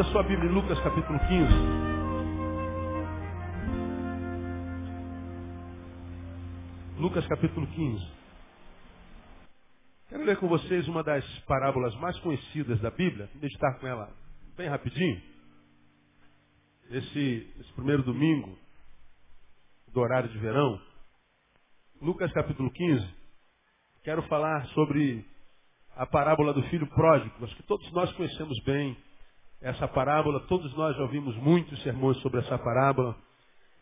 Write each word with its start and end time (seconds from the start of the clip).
Abra 0.00 0.12
sua 0.12 0.22
Bíblia 0.22 0.50
em 0.50 0.54
Lucas 0.54 0.80
capítulo 0.80 1.18
15. 1.18 1.30
Lucas 6.98 7.26
capítulo 7.26 7.66
15. 7.66 8.10
Quero 10.08 10.24
ler 10.24 10.38
com 10.38 10.48
vocês 10.48 10.88
uma 10.88 11.02
das 11.02 11.22
parábolas 11.40 11.94
mais 11.96 12.18
conhecidas 12.20 12.80
da 12.80 12.90
Bíblia, 12.90 13.28
meditar 13.34 13.78
com 13.78 13.86
ela 13.86 14.10
bem 14.56 14.68
rapidinho. 14.68 15.20
Esse, 16.88 17.54
esse 17.60 17.72
primeiro 17.74 18.02
domingo 18.02 18.56
do 19.92 20.00
horário 20.00 20.30
de 20.30 20.38
verão, 20.38 20.80
Lucas 22.00 22.32
capítulo 22.32 22.70
15, 22.70 23.06
quero 24.02 24.22
falar 24.28 24.64
sobre 24.68 25.26
a 25.94 26.06
parábola 26.06 26.54
do 26.54 26.62
filho 26.70 26.86
pródigo. 26.86 27.44
Acho 27.44 27.56
que 27.56 27.64
todos 27.64 27.92
nós 27.92 28.10
conhecemos 28.14 28.58
bem 28.64 28.96
essa 29.60 29.86
parábola, 29.86 30.40
todos 30.46 30.74
nós 30.74 30.96
já 30.96 31.02
ouvimos 31.02 31.36
muitos 31.36 31.82
sermões 31.82 32.16
sobre 32.18 32.40
essa 32.40 32.58
parábola, 32.58 33.14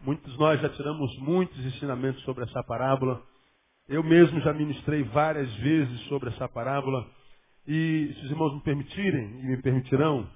muitos 0.01 0.37
nós 0.37 0.61
já 0.61 0.69
tiramos 0.71 1.17
muitos 1.19 1.59
ensinamentos 1.65 2.23
sobre 2.23 2.45
essa 2.45 2.63
parábola. 2.65 3.23
Eu 3.89 4.03
mesmo 4.03 4.41
já 4.41 4.53
ministrei 4.53 5.03
várias 5.05 5.53
vezes 5.57 6.01
sobre 6.09 6.31
essa 6.31 6.49
parábola. 6.49 7.07
E 7.67 8.13
se 8.15 8.25
os 8.25 8.31
irmãos 8.31 8.55
me 8.55 8.61
permitirem, 8.63 9.41
e 9.41 9.47
me 9.47 9.63
permitirão, 9.63 10.29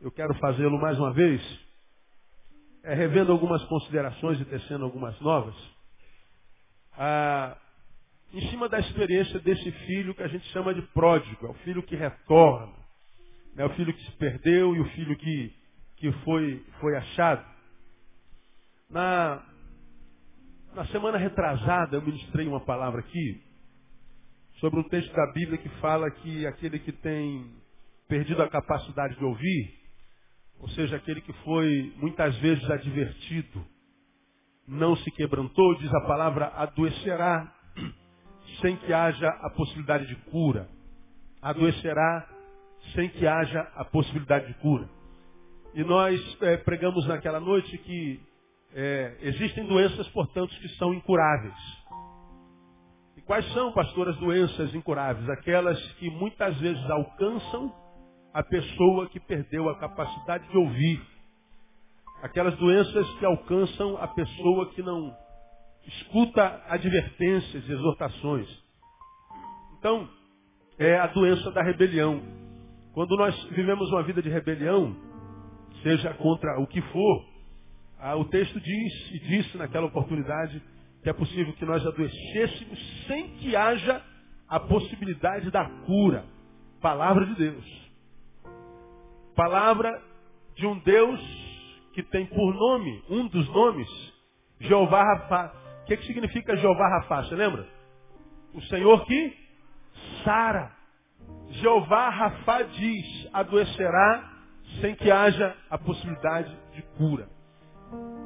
eu 0.00 0.10
quero 0.10 0.34
fazê-lo 0.34 0.78
mais 0.80 0.98
uma 0.98 1.12
vez, 1.12 1.40
é, 2.82 2.94
revendo 2.94 3.32
algumas 3.32 3.62
considerações 3.64 4.40
e 4.40 4.44
tecendo 4.44 4.84
algumas 4.84 5.18
novas. 5.20 5.54
Ah, 6.98 7.56
em 8.32 8.40
cima 8.50 8.68
da 8.68 8.78
experiência 8.80 9.38
desse 9.40 9.70
filho 9.86 10.14
que 10.14 10.22
a 10.22 10.28
gente 10.28 10.46
chama 10.48 10.74
de 10.74 10.82
pródigo, 10.88 11.46
é 11.46 11.50
o 11.50 11.54
filho 11.54 11.82
que 11.82 11.94
retorna, 11.94 12.81
é 13.56 13.64
o 13.64 13.70
filho 13.70 13.92
que 13.92 14.04
se 14.04 14.12
perdeu 14.12 14.74
e 14.74 14.80
o 14.80 14.84
filho 14.90 15.16
que, 15.16 15.54
que 15.96 16.12
foi, 16.24 16.64
foi 16.80 16.96
achado. 16.96 17.44
Na, 18.88 19.42
na 20.74 20.86
semana 20.86 21.18
retrasada 21.18 21.96
eu 21.96 22.02
ministrei 22.02 22.46
uma 22.46 22.60
palavra 22.60 23.00
aqui 23.00 23.42
sobre 24.58 24.80
um 24.80 24.84
texto 24.84 25.12
da 25.12 25.32
Bíblia 25.32 25.58
que 25.58 25.68
fala 25.80 26.10
que 26.10 26.46
aquele 26.46 26.78
que 26.78 26.92
tem 26.92 27.52
perdido 28.08 28.42
a 28.42 28.48
capacidade 28.48 29.16
de 29.16 29.24
ouvir, 29.24 29.74
ou 30.60 30.68
seja, 30.70 30.96
aquele 30.96 31.20
que 31.20 31.32
foi 31.44 31.92
muitas 31.96 32.36
vezes 32.38 32.68
advertido, 32.70 33.66
não 34.66 34.94
se 34.96 35.10
quebrantou, 35.10 35.74
diz 35.78 35.92
a 35.92 36.00
palavra, 36.02 36.46
adoecerá 36.54 37.52
sem 38.60 38.76
que 38.76 38.92
haja 38.92 39.28
a 39.28 39.50
possibilidade 39.50 40.06
de 40.06 40.14
cura. 40.30 40.68
Adoecerá 41.40 42.28
sem 42.94 43.08
que 43.08 43.26
haja 43.26 43.60
a 43.76 43.84
possibilidade 43.84 44.46
de 44.46 44.54
cura. 44.54 44.88
E 45.74 45.82
nós 45.82 46.20
é, 46.42 46.56
pregamos 46.58 47.06
naquela 47.06 47.40
noite 47.40 47.78
que 47.78 48.20
é, 48.74 49.16
existem 49.20 49.66
doenças, 49.66 50.06
portanto, 50.08 50.54
que 50.60 50.68
são 50.76 50.92
incuráveis. 50.92 51.54
E 53.16 53.22
quais 53.22 53.50
são, 53.52 53.72
pastor, 53.72 54.08
as 54.08 54.16
doenças 54.18 54.74
incuráveis? 54.74 55.28
Aquelas 55.30 55.80
que 55.94 56.10
muitas 56.10 56.56
vezes 56.58 56.90
alcançam 56.90 57.74
a 58.34 58.42
pessoa 58.42 59.08
que 59.08 59.20
perdeu 59.20 59.68
a 59.68 59.78
capacidade 59.78 60.48
de 60.48 60.56
ouvir. 60.56 61.00
Aquelas 62.22 62.56
doenças 62.56 63.10
que 63.18 63.24
alcançam 63.24 63.96
a 63.96 64.08
pessoa 64.08 64.70
que 64.70 64.82
não 64.82 65.14
escuta 65.86 66.62
advertências 66.68 67.68
e 67.68 67.72
exortações. 67.72 68.48
Então, 69.78 70.08
é 70.78 70.98
a 70.98 71.06
doença 71.08 71.50
da 71.50 71.62
rebelião. 71.62 72.41
Quando 72.94 73.16
nós 73.16 73.34
vivemos 73.50 73.90
uma 73.90 74.02
vida 74.02 74.20
de 74.20 74.28
rebelião, 74.28 74.94
seja 75.82 76.12
contra 76.14 76.60
o 76.60 76.66
que 76.66 76.80
for, 76.82 77.24
ah, 77.98 78.16
o 78.16 78.24
texto 78.26 78.60
diz 78.60 79.10
e 79.12 79.18
disse 79.20 79.56
naquela 79.56 79.86
oportunidade 79.86 80.62
que 81.02 81.08
é 81.08 81.12
possível 81.12 81.52
que 81.54 81.64
nós 81.64 81.84
adoecêssemos 81.86 83.06
sem 83.06 83.28
que 83.36 83.56
haja 83.56 84.02
a 84.48 84.60
possibilidade 84.60 85.50
da 85.50 85.64
cura. 85.86 86.24
Palavra 86.80 87.24
de 87.26 87.34
Deus. 87.34 87.90
Palavra 89.34 89.90
de 90.54 90.66
um 90.66 90.78
Deus 90.80 91.20
que 91.94 92.02
tem 92.02 92.26
por 92.26 92.54
nome, 92.54 93.02
um 93.08 93.26
dos 93.28 93.48
nomes, 93.48 93.88
Jeová 94.60 95.02
Rafa. 95.02 95.52
O 95.82 95.86
que, 95.86 95.96
que 95.96 96.06
significa 96.06 96.56
Jeová 96.56 96.88
Rafa? 96.88 97.22
Você 97.24 97.34
lembra? 97.34 97.66
O 98.52 98.60
Senhor 98.62 99.04
que 99.06 99.36
sara. 100.24 100.81
Jeová 101.62 102.08
Rafa 102.08 102.64
diz, 102.64 103.28
adoecerá 103.32 104.30
sem 104.80 104.96
que 104.96 105.10
haja 105.10 105.56
a 105.70 105.78
possibilidade 105.78 106.54
de 106.74 106.82
cura. 106.98 107.28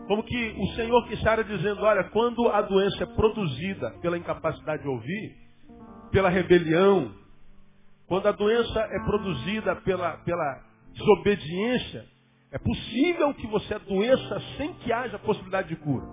Como 0.06 0.22
que 0.22 0.54
o 0.58 0.66
Senhor 0.74 1.06
que 1.06 1.16
sara 1.18 1.44
dizendo, 1.44 1.82
olha, 1.82 2.04
quando 2.04 2.48
a 2.48 2.62
doença 2.62 3.02
é 3.02 3.06
produzida 3.06 3.90
pela 4.00 4.16
incapacidade 4.16 4.82
de 4.82 4.88
ouvir, 4.88 5.36
pela 6.10 6.30
rebelião, 6.30 7.12
quando 8.06 8.26
a 8.26 8.32
doença 8.32 8.80
é 8.80 9.04
produzida 9.04 9.76
pela, 9.76 10.12
pela 10.18 10.62
desobediência, 10.94 12.06
é 12.52 12.58
possível 12.58 13.34
que 13.34 13.46
você 13.48 13.74
adoeça 13.74 14.40
sem 14.56 14.72
que 14.74 14.92
haja 14.92 15.18
possibilidade 15.18 15.68
de 15.68 15.76
cura. 15.76 16.06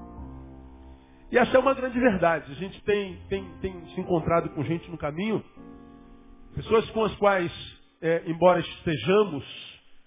E 1.31 1.37
essa 1.37 1.55
é 1.55 1.59
uma 1.59 1.73
grande 1.73 1.99
verdade. 1.99 2.51
A 2.51 2.55
gente 2.55 2.83
tem, 2.83 3.17
tem, 3.29 3.43
tem 3.61 3.85
se 3.87 4.01
encontrado 4.01 4.49
com 4.49 4.63
gente 4.63 4.89
no 4.91 4.97
caminho, 4.97 5.43
pessoas 6.55 6.89
com 6.91 7.03
as 7.03 7.15
quais, 7.15 7.51
é, 8.01 8.23
embora 8.27 8.59
estejamos, 8.59 9.43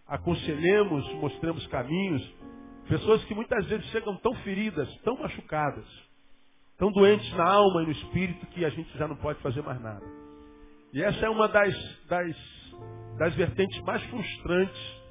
aconselhemos, 0.07 1.13
mostremos 1.15 1.67
caminhos, 1.69 2.35
pessoas 2.89 3.25
que 3.25 3.35
muitas 3.35 3.67
vezes 3.67 3.87
chegam 3.87 4.17
tão 4.19 4.35
feridas, 4.37 4.89
tão 4.99 5.17
machucadas, 5.19 5.85
tão 6.79 6.93
doentes 6.93 7.31
na 7.35 7.45
alma 7.49 7.83
e 7.83 7.87
no 7.87 7.93
espírito 7.93 8.47
que 8.47 8.65
a 8.65 8.71
gente 8.71 8.97
já 8.97 9.09
não 9.09 9.17
pode 9.17 9.41
fazer 9.41 9.63
mais 9.63 9.81
nada. 9.81 10.05
E 10.93 11.03
essa 11.03 11.27
é 11.27 11.29
uma 11.29 11.49
das, 11.49 11.75
das, 12.07 12.37
das 13.19 13.35
vertentes 13.35 13.81
mais 13.83 14.03
frustrantes 14.05 15.03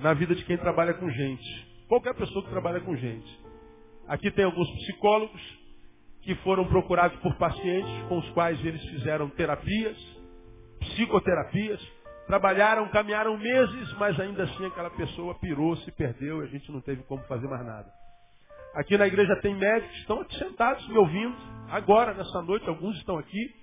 na 0.00 0.14
vida 0.14 0.34
de 0.34 0.44
quem 0.44 0.56
trabalha 0.56 0.94
com 0.94 1.08
gente. 1.10 1.66
Qualquer 1.88 2.14
pessoa 2.14 2.44
que 2.44 2.50
trabalha 2.50 2.80
com 2.80 2.96
gente. 2.96 3.44
Aqui 4.06 4.30
tem 4.30 4.44
alguns 4.44 4.70
psicólogos, 4.70 5.64
que 6.24 6.34
foram 6.36 6.64
procurados 6.66 7.18
por 7.20 7.34
pacientes 7.36 8.08
com 8.08 8.18
os 8.18 8.28
quais 8.30 8.58
eles 8.64 8.82
fizeram 8.88 9.28
terapias, 9.30 9.96
psicoterapias, 10.90 11.80
trabalharam, 12.26 12.88
caminharam 12.88 13.36
meses, 13.36 13.92
mas 13.94 14.18
ainda 14.18 14.44
assim 14.44 14.66
aquela 14.66 14.90
pessoa 14.90 15.34
pirou, 15.38 15.76
se 15.78 15.92
perdeu 15.92 16.42
e 16.42 16.44
a 16.44 16.48
gente 16.48 16.70
não 16.70 16.80
teve 16.80 17.02
como 17.04 17.22
fazer 17.24 17.46
mais 17.46 17.64
nada. 17.64 17.90
Aqui 18.74 18.96
na 18.98 19.06
igreja 19.06 19.36
tem 19.40 19.54
médicos 19.54 19.96
estão 19.98 20.20
aqui 20.20 20.36
sentados 20.38 20.86
me 20.88 20.98
ouvindo, 20.98 21.36
agora, 21.70 22.12
nessa 22.14 22.42
noite, 22.42 22.68
alguns 22.68 22.96
estão 22.96 23.18
aqui, 23.18 23.54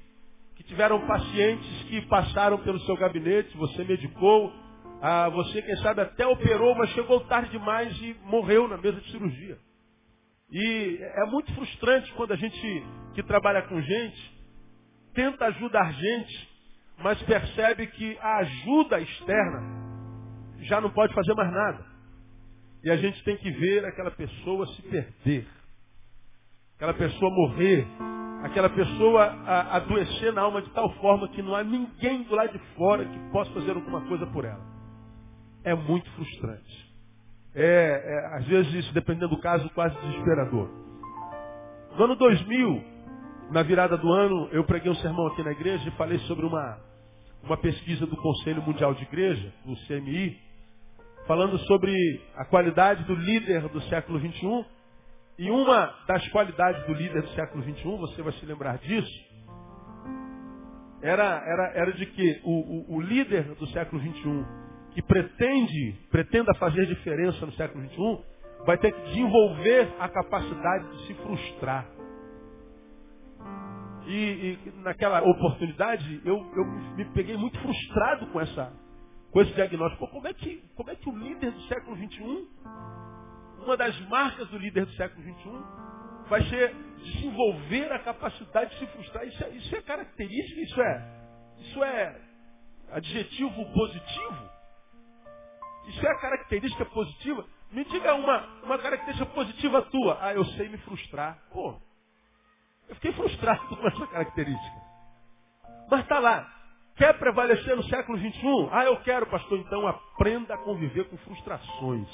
que 0.55 0.63
tiveram 0.63 1.05
pacientes 1.05 1.83
que 1.83 2.01
passaram 2.07 2.57
pelo 2.59 2.79
seu 2.81 2.95
gabinete, 2.95 3.55
você 3.57 3.83
medicou, 3.83 4.53
ah, 5.01 5.29
você, 5.29 5.61
quem 5.61 5.75
sabe, 5.77 6.01
até 6.01 6.25
operou, 6.25 6.75
mas 6.75 6.89
chegou 6.91 7.19
tarde 7.21 7.49
demais 7.49 7.91
e 8.01 8.15
morreu 8.23 8.67
na 8.67 8.77
mesa 8.77 9.01
de 9.01 9.11
cirurgia. 9.11 9.57
E 10.51 10.99
é 11.01 11.25
muito 11.25 11.53
frustrante 11.55 12.11
quando 12.13 12.33
a 12.33 12.35
gente 12.35 12.85
que 13.15 13.23
trabalha 13.23 13.63
com 13.63 13.81
gente 13.81 14.41
tenta 15.13 15.45
ajudar 15.45 15.93
gente, 15.93 16.49
mas 17.03 17.21
percebe 17.23 17.87
que 17.87 18.17
a 18.19 18.37
ajuda 18.37 18.99
externa 18.99 19.61
já 20.61 20.79
não 20.79 20.89
pode 20.89 21.13
fazer 21.13 21.33
mais 21.33 21.51
nada. 21.51 21.85
E 22.83 22.89
a 22.89 22.97
gente 22.97 23.23
tem 23.23 23.37
que 23.37 23.51
ver 23.51 23.85
aquela 23.85 24.11
pessoa 24.11 24.65
se 24.67 24.81
perder, 24.83 25.47
aquela 26.75 26.93
pessoa 26.93 27.31
morrer, 27.31 27.85
aquela 28.43 28.69
pessoa 28.69 29.25
adoecer 29.71 30.33
na 30.33 30.41
alma 30.41 30.61
de 30.61 30.69
tal 30.71 30.91
forma 30.95 31.27
que 31.29 31.41
não 31.41 31.55
há 31.55 31.63
ninguém 31.63 32.23
do 32.23 32.35
lado 32.35 32.51
de 32.51 32.59
fora 32.75 33.05
que 33.05 33.19
possa 33.31 33.51
fazer 33.51 33.71
alguma 33.71 34.01
coisa 34.07 34.25
por 34.27 34.45
ela. 34.45 34.65
É 35.63 35.75
muito 35.75 36.09
frustrante. 36.11 36.91
É, 37.53 37.63
é, 37.63 38.37
às 38.37 38.47
vezes, 38.47 38.91
dependendo 38.93 39.29
do 39.29 39.41
caso, 39.41 39.69
quase 39.71 39.95
desesperador. 39.99 40.69
No 41.97 42.05
ano 42.05 42.15
2000, 42.15 42.83
na 43.51 43.61
virada 43.61 43.97
do 43.97 44.11
ano, 44.11 44.47
eu 44.51 44.63
preguei 44.63 44.89
um 44.89 44.95
sermão 44.95 45.27
aqui 45.27 45.43
na 45.43 45.51
igreja 45.51 45.87
e 45.87 45.91
falei 45.91 46.17
sobre 46.19 46.45
uma, 46.45 46.79
uma 47.43 47.57
pesquisa 47.57 48.05
do 48.05 48.15
Conselho 48.17 48.61
Mundial 48.61 48.93
de 48.93 49.03
Igreja, 49.03 49.53
do 49.65 49.75
CMI, 49.87 50.37
falando 51.27 51.57
sobre 51.59 51.93
a 52.35 52.45
qualidade 52.45 53.03
do 53.03 53.15
líder 53.15 53.67
do 53.69 53.81
século 53.83 54.19
XXI. 54.19 54.65
E 55.39 55.49
uma 55.49 55.87
das 56.07 56.27
qualidades 56.29 56.85
do 56.85 56.93
líder 56.93 57.21
do 57.21 57.29
século 57.29 57.63
XXI, 57.63 57.83
você 57.97 58.21
vai 58.21 58.33
se 58.33 58.45
lembrar 58.45 58.77
disso, 58.77 59.31
era, 61.01 61.43
era, 61.45 61.71
era 61.73 61.93
de 61.93 62.05
que 62.05 62.41
o, 62.43 62.93
o, 62.93 62.97
o 62.97 63.01
líder 63.01 63.43
do 63.55 63.65
século 63.67 63.99
XXI 64.01 64.45
que 64.93 65.01
pretende, 65.01 65.93
pretenda 66.11 66.53
fazer 66.55 66.85
diferença 66.85 67.45
no 67.45 67.51
século 67.53 67.83
XXI, 67.87 68.25
vai 68.65 68.77
ter 68.77 68.91
que 68.91 69.01
desenvolver 69.07 69.89
a 69.99 70.07
capacidade 70.09 70.91
de 70.91 71.07
se 71.07 71.13
frustrar. 71.15 71.87
E, 74.05 74.57
e 74.65 74.71
naquela 74.81 75.21
oportunidade, 75.21 76.21
eu, 76.25 76.37
eu, 76.55 76.65
me 76.95 77.05
peguei 77.13 77.37
muito 77.37 77.59
frustrado 77.59 78.27
com 78.27 78.41
essa, 78.41 78.73
com 79.31 79.41
esse 79.41 79.53
diagnóstico. 79.53 80.05
Pô, 80.05 80.11
como, 80.11 80.27
é 80.27 80.33
que, 80.33 80.63
como 80.75 80.89
é 80.89 80.95
que 80.95 81.09
o 81.09 81.17
líder 81.17 81.51
do 81.51 81.61
século 81.63 81.95
XXI, 81.95 82.47
uma 83.63 83.77
das 83.77 83.99
marcas 84.07 84.47
do 84.49 84.57
líder 84.57 84.85
do 84.85 84.91
século 84.93 85.21
XXI, 85.21 86.29
vai 86.29 86.43
ser 86.45 86.73
desenvolver 87.03 87.91
a 87.91 87.99
capacidade 87.99 88.71
de 88.71 88.79
se 88.79 88.87
frustrar? 88.87 89.27
Isso 89.27 89.43
é, 89.43 89.49
isso 89.49 89.75
é 89.75 89.81
característica, 89.81 90.61
isso 90.61 90.81
é, 90.81 91.21
isso 91.59 91.83
é 91.83 92.21
adjetivo 92.91 93.73
positivo? 93.73 94.49
Isso 95.87 96.05
é 96.05 96.21
característica 96.21 96.85
positiva? 96.85 97.45
Me 97.71 97.85
diga 97.85 98.13
uma, 98.15 98.63
uma 98.63 98.77
característica 98.77 99.25
positiva 99.33 99.81
tua. 99.83 100.17
Ah, 100.21 100.33
eu 100.33 100.45
sei 100.45 100.69
me 100.69 100.77
frustrar. 100.79 101.37
Pô, 101.51 101.79
eu 102.91 102.95
fiquei 102.95 103.13
frustrado 103.13 103.77
com 103.77 103.87
essa 103.87 104.07
característica. 104.07 104.81
Mas 105.89 106.01
está 106.01 106.19
lá. 106.19 106.45
Quer 106.97 107.17
prevalecer 107.17 107.73
no 107.75 107.83
século 107.85 108.17
XXI? 108.17 108.69
Ah, 108.69 108.83
eu 108.83 108.97
quero, 108.97 109.25
pastor. 109.27 109.57
Então 109.59 109.87
aprenda 109.87 110.53
a 110.53 110.57
conviver 110.57 111.05
com 111.05 111.15
frustrações. 111.19 112.09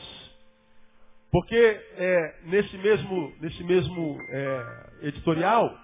Porque 1.32 1.56
é, 1.56 2.40
nesse 2.44 2.78
mesmo, 2.78 3.34
nesse 3.42 3.64
mesmo 3.64 4.18
é, 4.30 5.08
editorial, 5.08 5.76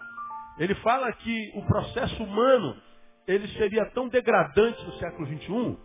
ele 0.60 0.76
fala 0.76 1.12
que 1.12 1.52
o 1.56 1.66
processo 1.66 2.24
humano 2.24 2.80
ele 3.28 3.48
seria 3.58 3.86
tão 3.96 4.08
degradante 4.08 4.84
no 4.86 4.94
século 4.94 5.26
XXI, 5.26 5.78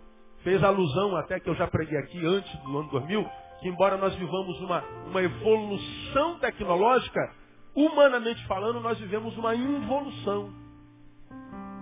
fez 0.45 0.63
alusão 0.63 1.17
até 1.17 1.41
que 1.41 1.49
eu 1.49 1.55
já 1.55 1.67
preguei 1.67 1.99
aqui 1.99 2.25
antes 2.27 2.55
do 2.61 2.79
ano 2.79 2.91
2000, 2.91 3.25
que 3.61 3.69
embora 3.69 3.97
nós 3.97 4.15
vivamos 4.17 4.61
uma, 4.61 4.85
uma 5.07 5.23
evolução 5.23 6.39
tecnológica, 6.41 7.21
humanamente 7.75 8.45
falando, 8.47 8.81
nós 8.81 8.99
vivemos 8.99 9.37
uma 9.37 9.55
involução. 9.55 10.53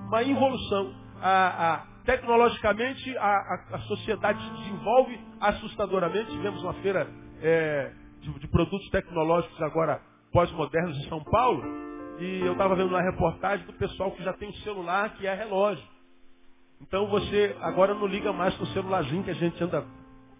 Uma 0.09 0.23
involução. 0.23 0.94
A, 1.21 1.75
a, 1.75 1.79
tecnologicamente, 2.05 3.17
a, 3.19 3.65
a, 3.73 3.79
sociedade 3.81 4.43
se 4.43 4.50
desenvolve 4.62 5.19
assustadoramente. 5.41 6.31
Tivemos 6.31 6.62
uma 6.62 6.75
feira 6.75 7.09
é, 7.41 7.93
de, 8.21 8.38
de 8.38 8.49
produtos 8.49 8.88
tecnológicos 8.91 9.61
agora 9.62 10.00
pós-modernos 10.33 10.97
em 10.99 11.09
São 11.09 11.23
Paulo. 11.25 11.62
E 12.19 12.41
eu 12.41 12.53
estava 12.53 12.75
vendo 12.75 12.88
uma 12.88 13.03
reportagem 13.03 13.67
do 13.67 13.73
pessoal 13.75 14.11
que 14.12 14.23
já 14.23 14.33
tem 14.33 14.49
um 14.49 14.55
celular 14.55 15.15
que 15.15 15.27
é 15.27 15.35
relógio. 15.35 15.85
Então 16.81 17.06
você 17.09 17.56
agora 17.61 17.94
não 17.94 18.06
liga 18.06 18.33
mais 18.33 18.55
com 18.56 18.65
o 18.65 18.69
celularzinho 18.69 19.25
que 19.25 19.31
a 19.31 19.35
gente 19.35 19.62
anda 19.62 19.85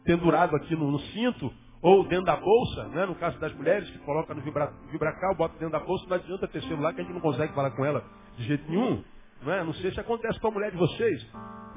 pendurado 0.04 0.54
aqui 0.56 0.75
no, 0.76 0.90
no 0.90 0.98
cinto 0.98 1.52
ou 1.86 2.02
dentro 2.02 2.24
da 2.24 2.34
bolsa, 2.34 2.82
né? 2.88 3.06
no 3.06 3.14
caso 3.14 3.38
das 3.38 3.54
mulheres 3.54 3.88
que 3.88 3.98
colocam 4.00 4.34
no 4.34 4.42
vibra, 4.42 4.72
vibracal, 4.90 5.36
bota 5.36 5.52
dentro 5.52 5.70
da 5.70 5.78
bolsa, 5.78 6.04
não 6.08 6.16
adianta 6.16 6.48
ter 6.48 6.60
celular 6.62 6.92
que 6.92 7.00
a 7.00 7.04
gente 7.04 7.12
não 7.12 7.20
consegue 7.20 7.54
falar 7.54 7.70
com 7.70 7.84
ela 7.84 8.02
de 8.36 8.42
jeito 8.42 8.68
nenhum. 8.68 9.04
Não, 9.40 9.52
é? 9.52 9.62
não 9.62 9.72
sei 9.74 9.92
se 9.92 10.00
acontece 10.00 10.40
com 10.40 10.48
a 10.48 10.50
mulher 10.50 10.72
de 10.72 10.78
vocês. 10.78 11.24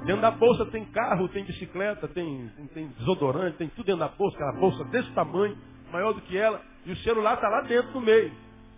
Dentro 0.04 0.20
da 0.20 0.32
bolsa 0.32 0.66
tem 0.66 0.84
carro, 0.86 1.28
tem 1.28 1.44
bicicleta, 1.44 2.08
tem, 2.08 2.50
tem, 2.56 2.66
tem 2.66 2.88
desodorante, 2.98 3.56
tem 3.58 3.68
tudo 3.68 3.86
dentro 3.86 4.00
da 4.00 4.08
bolsa, 4.08 4.34
aquela 4.34 4.58
bolsa 4.58 4.84
desse 4.86 5.12
tamanho, 5.12 5.56
maior 5.92 6.12
do 6.12 6.20
que 6.22 6.36
ela, 6.36 6.60
e 6.84 6.90
o 6.90 6.96
celular 6.96 7.34
está 7.34 7.48
lá 7.48 7.60
dentro 7.60 7.92
no 7.92 8.00
meio. 8.00 8.32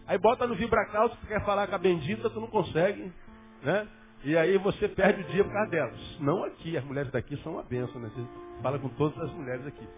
Aí 0.07 0.19
bota 0.19 0.47
no 0.47 0.55
vibracal, 0.55 1.09
se 1.09 1.17
tu 1.17 1.27
quer 1.27 1.43
falar 1.47 1.67
com 1.67 1.75
a 1.75 1.79
bendita, 1.79 2.29
tu 2.29 2.41
não 2.41 2.49
consegue, 2.49 3.11
né? 3.63 3.89
E 4.23 4.37
aí 4.37 4.59
você 4.59 4.87
perde 4.87 5.23
o 5.23 5.27
dia 5.29 5.45
por 5.45 5.53
causa 5.55 5.71
delas. 5.71 6.21
Não 6.21 6.45
aqui, 6.45 6.77
as 6.77 6.85
mulheres 6.85 7.11
daqui 7.11 7.39
são 7.39 7.55
uma 7.55 7.63
benção, 7.63 8.03
né? 8.03 8.11
Você 8.15 8.23
fala 8.63 8.79
com 8.79 8.91
todas 8.91 9.19
as 9.19 9.33
mulheres 9.33 9.67
aqui. 9.67 9.89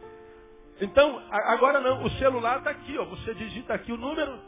Então, 0.80 1.22
agora 1.30 1.80
não, 1.80 2.04
o 2.04 2.10
celular 2.12 2.58
está 2.58 2.70
aqui, 2.70 2.98
ó. 2.98 3.04
Você 3.04 3.34
digita 3.34 3.74
aqui 3.74 3.92
o 3.92 3.96
número. 3.96 4.38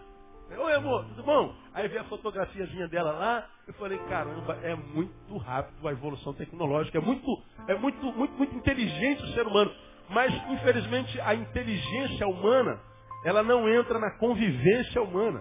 Oi, 0.49 0.75
amor, 0.75 1.05
tudo 1.07 1.23
bom? 1.23 1.55
Aí 1.75 1.89
vê 1.89 1.99
a 1.99 2.05
fotografiazinha 2.05 2.89
dela 2.89 3.13
lá. 3.13 3.47
Eu 3.67 3.75
falei, 3.75 3.99
caramba, 4.09 4.59
é 4.63 4.75
muito 4.75 5.37
rápido 5.39 5.87
a 5.87 5.93
evolução 5.93 6.33
tecnológica. 6.35 6.99
É 6.99 7.01
muito, 7.01 7.27
é 7.69 7.75
muito, 7.75 8.13
muito, 8.13 8.33
muito 8.35 8.55
inteligente 8.57 9.23
o 9.23 9.29
ser 9.29 9.47
humano. 9.47 9.71
Mas, 10.09 10.33
infelizmente, 10.51 11.21
a 11.21 11.35
inteligência 11.35 12.27
humana, 12.27 12.81
ela 13.25 13.43
não 13.43 13.69
entra 13.69 13.99
na 13.99 14.11
convivência 14.19 15.03
humana. 15.03 15.41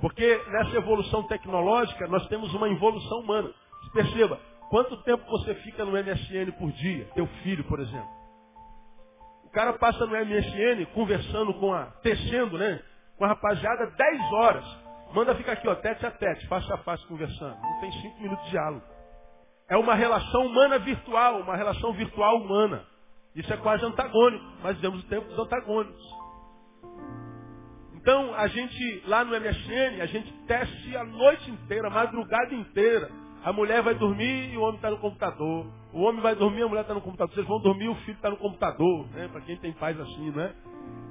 Porque 0.00 0.40
nessa 0.48 0.76
evolução 0.76 1.22
tecnológica 1.24 2.06
nós 2.08 2.26
temos 2.28 2.52
uma 2.54 2.68
involução 2.68 3.20
humana. 3.20 3.50
Perceba, 3.92 4.38
quanto 4.70 4.96
tempo 5.02 5.24
você 5.26 5.54
fica 5.56 5.84
no 5.84 5.92
MSN 5.92 6.52
por 6.58 6.70
dia? 6.72 7.08
Teu 7.14 7.26
filho, 7.42 7.64
por 7.64 7.80
exemplo. 7.80 8.23
Cara 9.54 9.72
passa 9.74 10.04
no 10.04 10.16
MSN 10.16 10.84
conversando 10.92 11.54
com 11.54 11.72
a, 11.72 11.86
tecendo, 12.02 12.58
né? 12.58 12.82
Com 13.16 13.24
a 13.24 13.28
rapaziada 13.28 13.86
10 13.86 14.32
horas. 14.32 14.64
Manda 15.14 15.34
ficar 15.36 15.52
aqui, 15.52 15.68
ó, 15.68 15.76
tete 15.76 16.04
a 16.04 16.10
tete, 16.10 16.44
face 16.48 16.70
a 16.72 16.78
face 16.78 17.06
conversando. 17.06 17.56
Não 17.62 17.80
tem 17.80 17.92
5 17.92 18.20
minutos 18.20 18.44
de 18.46 18.50
diálogo. 18.50 18.84
É 19.68 19.76
uma 19.76 19.94
relação 19.94 20.44
humana 20.44 20.78
virtual, 20.80 21.40
uma 21.40 21.56
relação 21.56 21.92
virtual 21.92 22.36
humana. 22.38 22.84
Isso 23.36 23.52
é 23.52 23.56
quase 23.56 23.84
antagônico. 23.84 24.44
Mas 24.60 24.74
vivemos 24.74 25.04
o 25.04 25.08
tempo 25.08 25.28
dos 25.28 25.38
antagônicos. 25.38 26.04
Então, 27.94 28.34
a 28.34 28.48
gente, 28.48 29.04
lá 29.06 29.24
no 29.24 29.40
MSN, 29.40 30.02
a 30.02 30.06
gente 30.06 30.32
teste 30.46 30.96
a 30.96 31.04
noite 31.04 31.48
inteira, 31.48 31.86
a 31.86 31.90
madrugada 31.90 32.52
inteira. 32.54 33.08
A 33.44 33.52
mulher 33.52 33.82
vai 33.82 33.94
dormir 33.94 34.52
e 34.52 34.56
o 34.56 34.62
homem 34.62 34.76
está 34.76 34.90
no 34.90 34.96
computador. 34.96 35.66
O 35.92 36.00
homem 36.00 36.22
vai 36.22 36.34
dormir, 36.34 36.62
a 36.62 36.68
mulher 36.68 36.80
está 36.80 36.94
no 36.94 37.02
computador. 37.02 37.34
Vocês 37.34 37.46
vão 37.46 37.60
dormir, 37.60 37.88
o 37.88 37.94
filho 37.96 38.16
está 38.16 38.30
no 38.30 38.38
computador, 38.38 39.06
né? 39.10 39.28
Para 39.28 39.42
quem 39.42 39.58
tem 39.58 39.72
pais 39.74 40.00
assim, 40.00 40.30
né? 40.30 40.54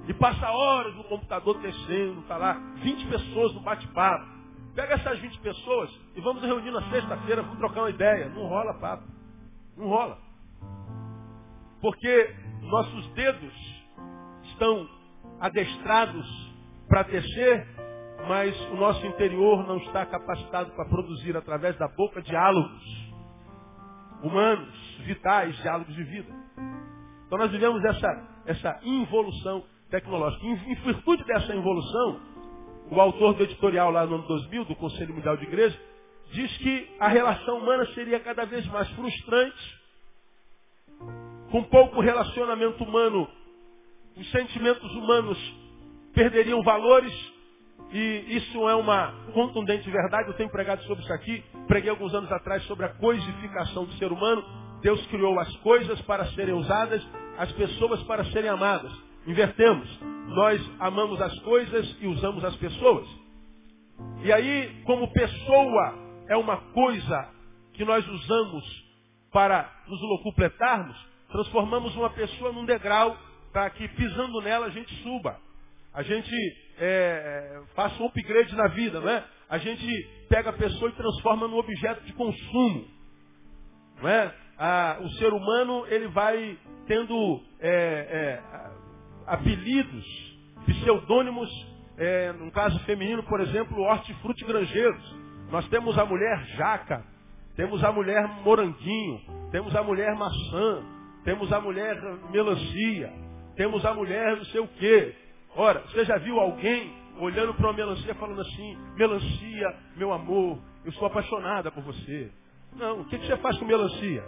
E 0.08 0.14
passa 0.16 0.50
horas 0.50 0.96
no 0.96 1.04
computador 1.04 1.62
tecendo, 1.62 2.22
está 2.22 2.38
lá 2.38 2.54
20 2.82 3.08
pessoas 3.08 3.54
no 3.54 3.62
bate-papo. 3.62 4.26
Pega 4.74 4.96
essas 4.96 5.20
20 5.20 5.40
pessoas 5.42 5.92
e 6.16 6.22
vamos 6.22 6.42
reunir 6.42 6.72
na 6.72 6.82
sexta-feira, 6.90 7.44
vamos 7.44 7.60
trocar 7.60 7.82
uma 7.82 7.92
ideia. 7.92 8.28
Não 8.30 8.48
rola 8.48 8.74
papo. 8.80 9.04
Não 9.78 9.88
rola. 9.88 10.18
Porque 11.80 12.36
nossos 12.62 13.08
dedos 13.14 13.54
estão 14.46 14.90
adestrados 15.40 16.54
para 16.88 17.04
tecer, 17.04 17.68
mas 18.28 18.60
o 18.72 18.76
nosso 18.76 19.06
interior 19.06 19.68
não 19.68 19.78
está 19.78 20.06
capacitado 20.06 20.72
para 20.72 20.86
produzir 20.86 21.36
através 21.36 21.78
da 21.78 21.88
boca 21.88 22.22
diálogos 22.22 23.04
humanos, 24.24 24.74
vitais, 25.00 25.56
diálogos 25.58 25.94
de 25.94 26.04
vida. 26.04 26.34
Então 27.26 27.38
nós 27.38 27.52
vivemos 27.52 27.84
essa, 27.84 28.42
essa 28.46 28.80
involução 28.84 29.64
tecnológica. 29.90 30.46
Em, 30.46 30.54
em 30.54 30.76
virtude 30.76 31.24
dessa 31.26 31.54
involução, 31.54 32.20
o 32.90 33.02
autor 33.02 33.34
do 33.34 33.44
editorial 33.44 33.92
lá 33.92 34.06
no 34.06 34.16
ano 34.16 34.28
2000, 34.28 34.66
do 34.66 34.76
Conselho 34.76 35.14
Mundial 35.14 35.38
de 35.38 35.44
Igreja, 35.44 35.80
diz 36.32 36.58
que 36.58 36.90
a 37.00 37.08
relação 37.08 37.58
humana 37.58 37.86
seria 37.94 38.20
cada 38.20 38.46
vez 38.46 38.66
mais 38.68 38.90
frustrante, 38.92 39.84
com 41.52 41.64
pouco 41.64 42.02
relacionamento 42.02 42.84
humano, 42.84 43.28
os 44.16 44.32
sentimentos 44.32 44.92
humanos 44.96 45.38
perderiam 46.14 46.62
valores, 46.64 47.33
e 47.94 48.38
isso 48.38 48.68
é 48.68 48.74
uma 48.74 49.14
contundente 49.34 49.88
verdade, 49.88 50.28
eu 50.28 50.34
tenho 50.34 50.50
pregado 50.50 50.82
sobre 50.86 51.04
isso 51.04 51.14
aqui, 51.14 51.44
preguei 51.68 51.92
alguns 51.92 52.12
anos 52.12 52.32
atrás 52.32 52.64
sobre 52.64 52.88
a 52.88 52.90
coisificação 52.90 53.86
do 53.86 53.94
ser 53.94 54.12
humano. 54.12 54.44
Deus 54.82 55.06
criou 55.08 55.40
as 55.40 55.56
coisas 55.58 56.02
para 56.02 56.26
serem 56.32 56.56
usadas, 56.56 57.08
as 57.38 57.52
pessoas 57.52 58.02
para 58.04 58.26
serem 58.32 58.50
amadas. 58.50 58.92
Invertemos. 59.28 59.88
Nós 60.30 60.60
amamos 60.80 61.22
as 61.22 61.38
coisas 61.42 61.96
e 62.02 62.08
usamos 62.08 62.44
as 62.44 62.56
pessoas. 62.56 63.08
E 64.24 64.34
aí, 64.34 64.82
como 64.86 65.14
pessoa 65.14 65.94
é 66.28 66.36
uma 66.36 66.58
coisa 66.58 67.30
que 67.74 67.86
nós 67.86 68.08
usamos 68.08 68.64
para 69.32 69.72
nos 69.88 70.02
locupletarmos, 70.02 70.98
transformamos 71.32 71.96
uma 71.96 72.10
pessoa 72.10 72.52
num 72.52 72.66
degrau 72.66 73.16
para 73.52 73.70
que 73.70 73.88
pisando 73.90 74.42
nela 74.42 74.66
a 74.66 74.72
gente 74.72 74.92
suba 75.04 75.38
a 75.94 76.02
gente 76.04 76.34
é, 76.80 77.62
faça 77.76 78.02
um 78.02 78.08
upgrade 78.08 78.56
na 78.56 78.68
vida, 78.70 79.00
não 79.00 79.10
é? 79.10 79.24
A 79.50 79.58
gente 79.58 79.86
pega 80.28 80.50
a 80.50 80.54
pessoa 80.54 80.90
e 80.90 80.96
transforma 80.96 81.48
num 81.48 81.58
objeto 81.58 82.04
de 82.04 82.14
consumo. 82.14 82.88
Não 84.02 84.10
é? 84.10 84.34
Ah, 84.58 84.98
o 85.02 85.10
ser 85.12 85.34
humano 85.34 85.86
ele 85.88 86.08
vai 86.08 86.58
tendo 86.88 87.42
é, 87.60 87.70
é, 87.70 88.42
apelidos, 89.28 90.06
pseudônimos, 90.66 91.50
é, 91.98 92.32
no 92.34 92.52
caso 92.52 92.80
feminino, 92.86 93.24
por 93.24 93.40
exemplo, 93.42 93.82
hortifruti 93.82 94.44
granjeiros. 94.46 95.16
Nós 95.52 95.68
temos 95.70 95.98
a 95.98 96.06
mulher 96.06 96.44
jaca, 96.58 97.06
temos 97.56 97.84
a 97.84 97.92
mulher 97.92 98.28
moranguinho, 98.44 99.22
temos 99.52 99.76
a 99.76 99.84
mulher 99.84 100.16
maçã, 100.16 100.84
temos 101.24 101.52
a 101.54 101.60
mulher 101.60 101.96
melancia, 102.32 103.14
temos 103.56 103.86
a 103.86 103.94
mulher 103.94 104.38
não 104.38 104.46
sei 104.46 104.62
o 104.62 104.68
quê. 104.68 105.16
Ora, 105.56 105.80
você 105.82 106.04
já 106.06 106.18
viu 106.18 106.40
alguém 106.40 106.94
olhando 107.20 107.54
para 107.54 107.68
uma 107.68 107.74
melancia 107.74 108.16
falando 108.16 108.42
assim, 108.42 108.78
melancia, 108.96 109.76
meu 109.96 110.12
amor, 110.12 110.60
eu 110.84 110.92
sou 110.94 111.08
apaixonada 111.08 111.72
por 111.72 111.84
você. 111.84 112.32
Não, 112.76 113.02
o 113.02 113.06
que, 113.06 113.20
que 113.20 113.28
você 113.28 113.38
faz 113.38 113.58
com 113.60 113.66
melancia? 113.66 114.24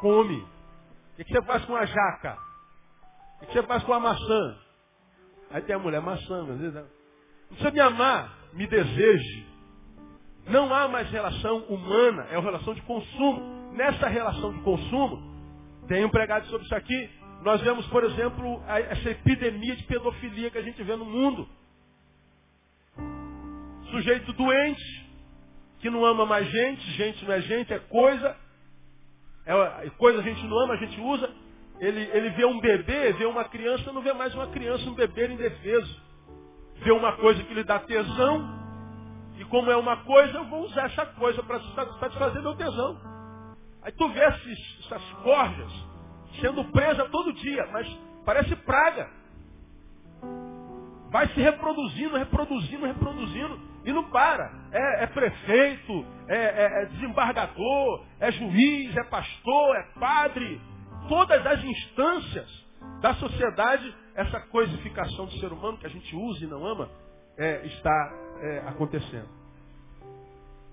Come. 0.00 0.38
O 0.38 1.16
que, 1.16 1.24
que 1.24 1.32
você 1.32 1.42
faz 1.42 1.64
com 1.64 1.76
a 1.76 1.86
jaca? 1.86 2.36
O 3.36 3.40
que, 3.40 3.46
que 3.46 3.52
você 3.52 3.62
faz 3.62 3.84
com 3.84 3.92
a 3.92 4.00
maçã? 4.00 4.58
Aí 5.50 5.62
tem 5.62 5.76
a 5.76 5.78
mulher, 5.78 6.00
maçã, 6.00 6.42
às 6.50 6.58
vezes. 6.58 6.74
Não 6.74 6.84
precisa 7.50 7.70
me 7.70 7.80
amar, 7.80 8.36
me 8.52 8.66
deseje. 8.66 9.46
Não 10.48 10.74
há 10.74 10.88
mais 10.88 11.08
relação 11.10 11.58
humana, 11.64 12.26
é 12.30 12.36
uma 12.36 12.50
relação 12.50 12.74
de 12.74 12.82
consumo. 12.82 13.72
Nessa 13.72 14.08
relação 14.08 14.52
de 14.52 14.60
consumo, 14.62 15.22
tenho 15.86 16.10
pregado 16.10 16.46
sobre 16.46 16.64
isso 16.64 16.74
aqui, 16.74 17.10
nós 17.44 17.60
vemos, 17.60 17.86
por 17.88 18.02
exemplo, 18.02 18.62
essa 18.66 19.10
epidemia 19.10 19.76
de 19.76 19.82
pedofilia 19.82 20.50
que 20.50 20.56
a 20.56 20.62
gente 20.62 20.82
vê 20.82 20.96
no 20.96 21.04
mundo. 21.04 21.46
Sujeito 23.90 24.32
doente, 24.32 25.06
que 25.78 25.90
não 25.90 26.06
ama 26.06 26.24
mais 26.24 26.48
gente, 26.48 26.90
gente 26.92 27.22
não 27.22 27.34
é 27.34 27.42
gente, 27.42 27.70
é 27.70 27.78
coisa. 27.78 28.34
É, 29.44 29.90
coisa 29.98 30.20
a 30.20 30.22
gente 30.22 30.42
não 30.46 30.58
ama, 30.58 30.72
a 30.72 30.78
gente 30.78 30.98
usa. 30.98 31.30
Ele, 31.80 32.00
ele 32.14 32.30
vê 32.30 32.46
um 32.46 32.58
bebê, 32.60 33.12
vê 33.12 33.26
uma 33.26 33.44
criança, 33.44 33.92
não 33.92 34.00
vê 34.00 34.14
mais 34.14 34.34
uma 34.34 34.46
criança, 34.46 34.88
um 34.88 34.94
bebê 34.94 35.28
indefeso. 35.28 36.02
Vê 36.76 36.92
uma 36.92 37.12
coisa 37.18 37.42
que 37.42 37.52
lhe 37.52 37.62
dá 37.62 37.78
tesão, 37.78 38.64
e 39.36 39.44
como 39.44 39.70
é 39.70 39.76
uma 39.76 39.98
coisa, 39.98 40.38
eu 40.38 40.44
vou 40.46 40.62
usar 40.62 40.86
essa 40.86 41.04
coisa 41.04 41.42
para 41.42 41.60
satisfazer 42.00 42.40
meu 42.40 42.56
tesão. 42.56 42.98
Aí 43.82 43.92
tu 43.92 44.08
vê 44.08 44.24
esses, 44.28 44.86
essas 44.86 45.02
corjas 45.22 45.93
sendo 46.40 46.64
presas 46.66 47.08
todo 47.10 47.32
dia, 47.32 47.66
mas 47.72 47.86
parece 48.24 48.54
praga. 48.56 49.08
Vai 51.10 51.28
se 51.28 51.40
reproduzindo, 51.40 52.16
reproduzindo, 52.16 52.86
reproduzindo 52.86 53.60
e 53.84 53.92
não 53.92 54.04
para. 54.10 54.50
É, 54.72 55.04
é 55.04 55.06
prefeito, 55.06 56.06
é, 56.26 56.36
é, 56.36 56.82
é 56.82 56.86
desembargador, 56.86 58.04
é 58.18 58.32
juiz, 58.32 58.96
é 58.96 59.04
pastor, 59.04 59.76
é 59.76 59.82
padre. 59.98 60.60
Todas 61.08 61.46
as 61.46 61.62
instâncias 61.62 62.64
da 63.00 63.14
sociedade, 63.14 63.94
essa 64.14 64.40
coisificação 64.40 65.26
do 65.26 65.32
ser 65.38 65.52
humano 65.52 65.78
que 65.78 65.86
a 65.86 65.90
gente 65.90 66.16
usa 66.16 66.44
e 66.44 66.48
não 66.48 66.66
ama, 66.66 66.88
é, 67.36 67.66
está 67.66 68.12
é, 68.40 68.58
acontecendo. 68.66 69.43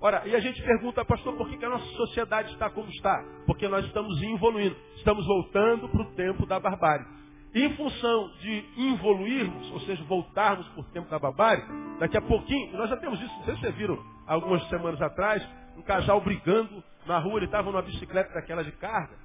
Ora, 0.02 0.24
e 0.26 0.36
a 0.36 0.40
gente 0.40 0.60
pergunta, 0.64 1.06
pastor, 1.06 1.36
por 1.38 1.48
que, 1.48 1.58
que 1.58 1.66
a 1.66 1.70
nossa 1.70 1.86
sociedade 1.92 2.52
está 2.54 2.72
como 2.72 2.90
está? 2.90 3.24
Porque 3.46 3.68
nós 3.68 3.86
estamos 3.86 4.20
evoluindo, 4.20 4.76
estamos 4.96 5.24
voltando 5.28 5.88
para 5.88 6.02
o 6.02 6.16
tempo 6.16 6.48
da 6.48 6.60
barbárie. 6.60 7.06
Em 7.54 7.76
função 7.76 8.32
de 8.40 8.66
evoluirmos, 8.94 9.72
ou 9.72 9.80
seja, 9.82 10.04
voltarmos 10.06 10.68
para 10.70 10.82
o 10.82 10.84
tempo 10.86 11.08
da 11.08 11.20
barbárie, 11.20 11.64
daqui 12.00 12.18
a 12.18 12.22
pouquinho, 12.22 12.76
nós 12.76 12.90
já 12.90 12.98
temos 12.98 13.22
isso, 13.22 13.32
não 13.32 13.44
sei 13.44 13.54
se 13.56 13.62
vocês 13.62 13.76
viram 13.76 14.04
algumas 14.26 14.68
semanas 14.70 15.00
atrás, 15.00 15.48
um 15.78 15.84
casal 15.84 16.20
brigando 16.20 16.84
na 17.06 17.20
rua, 17.20 17.38
ele 17.38 17.46
estava 17.46 17.70
numa 17.70 17.84
bicicleta 17.84 18.34
daquela 18.34 18.64
de 18.64 18.72
carga, 18.72 19.16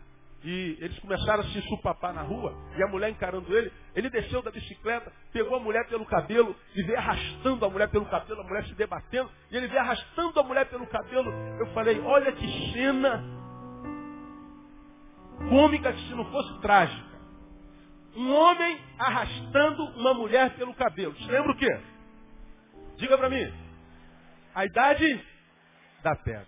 e 0.47 0.79
eles 0.81 0.97
começaram 1.01 1.41
a 1.43 1.47
se 1.49 1.61
supapar 1.63 2.15
na 2.15 2.23
rua, 2.23 2.55
e 2.79 2.83
a 2.83 2.87
mulher 2.87 3.11
encarando 3.11 3.53
ele, 3.53 3.73
ele 3.97 4.09
desceu 4.09 4.41
da 4.43 4.53
bicicleta, 4.53 5.13
pegou 5.33 5.57
a 5.57 5.61
mulher 5.61 5.89
pelo 5.89 6.07
cabelo 6.07 6.55
e 6.73 6.83
veio 6.85 6.99
arrastando 6.99 7.65
a 7.65 7.69
mulher 7.69 7.89
pelo 7.91 8.07
cabelo, 8.07 8.43
a 8.43 8.45
mulher 8.45 8.65
se 8.65 8.75
debatendo, 8.77 9.29
e 9.51 9.57
ele 9.57 9.67
veio 9.67 9.81
arrastando 9.81 10.39
a 10.39 10.45
mulher 10.45 10.67
pelo 10.67 10.87
cabelo. 10.87 11.33
Eu 11.59 11.67
falei, 11.75 11.99
olha 11.99 12.31
que 12.31 12.73
cena 12.73 13.25
cômica 15.49 15.93
que 15.93 16.07
se 16.07 16.15
não 16.15 16.25
fosse 16.31 16.61
trágica. 16.61 17.17
Um 18.15 18.33
homem 18.33 18.81
arrastando 19.01 19.85
uma 19.97 20.15
mulher 20.15 20.55
pelo 20.55 20.73
cabelo. 20.75 21.13
Você 21.17 21.31
lembra 21.31 21.51
o 21.51 21.57
quê? 21.57 21.81
Diga 22.99 23.19
para 23.19 23.29
mim. 23.29 23.53
A 24.55 24.65
idade 24.65 25.21
da 26.05 26.15
pedra. 26.15 26.47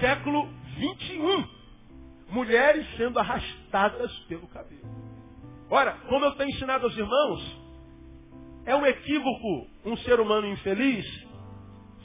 Século 0.00 0.61
21 0.82 1.48
mulheres 2.30 2.84
sendo 2.96 3.18
arrastadas 3.18 4.12
pelo 4.26 4.48
cabelo. 4.48 4.82
Ora, 5.70 5.92
como 6.08 6.24
eu 6.24 6.32
tenho 6.32 6.50
ensinado 6.50 6.86
aos 6.86 6.96
irmãos, 6.96 7.60
é 8.66 8.74
um 8.74 8.84
equívoco 8.84 9.68
um 9.84 9.96
ser 9.98 10.18
humano 10.18 10.48
infeliz 10.48 11.06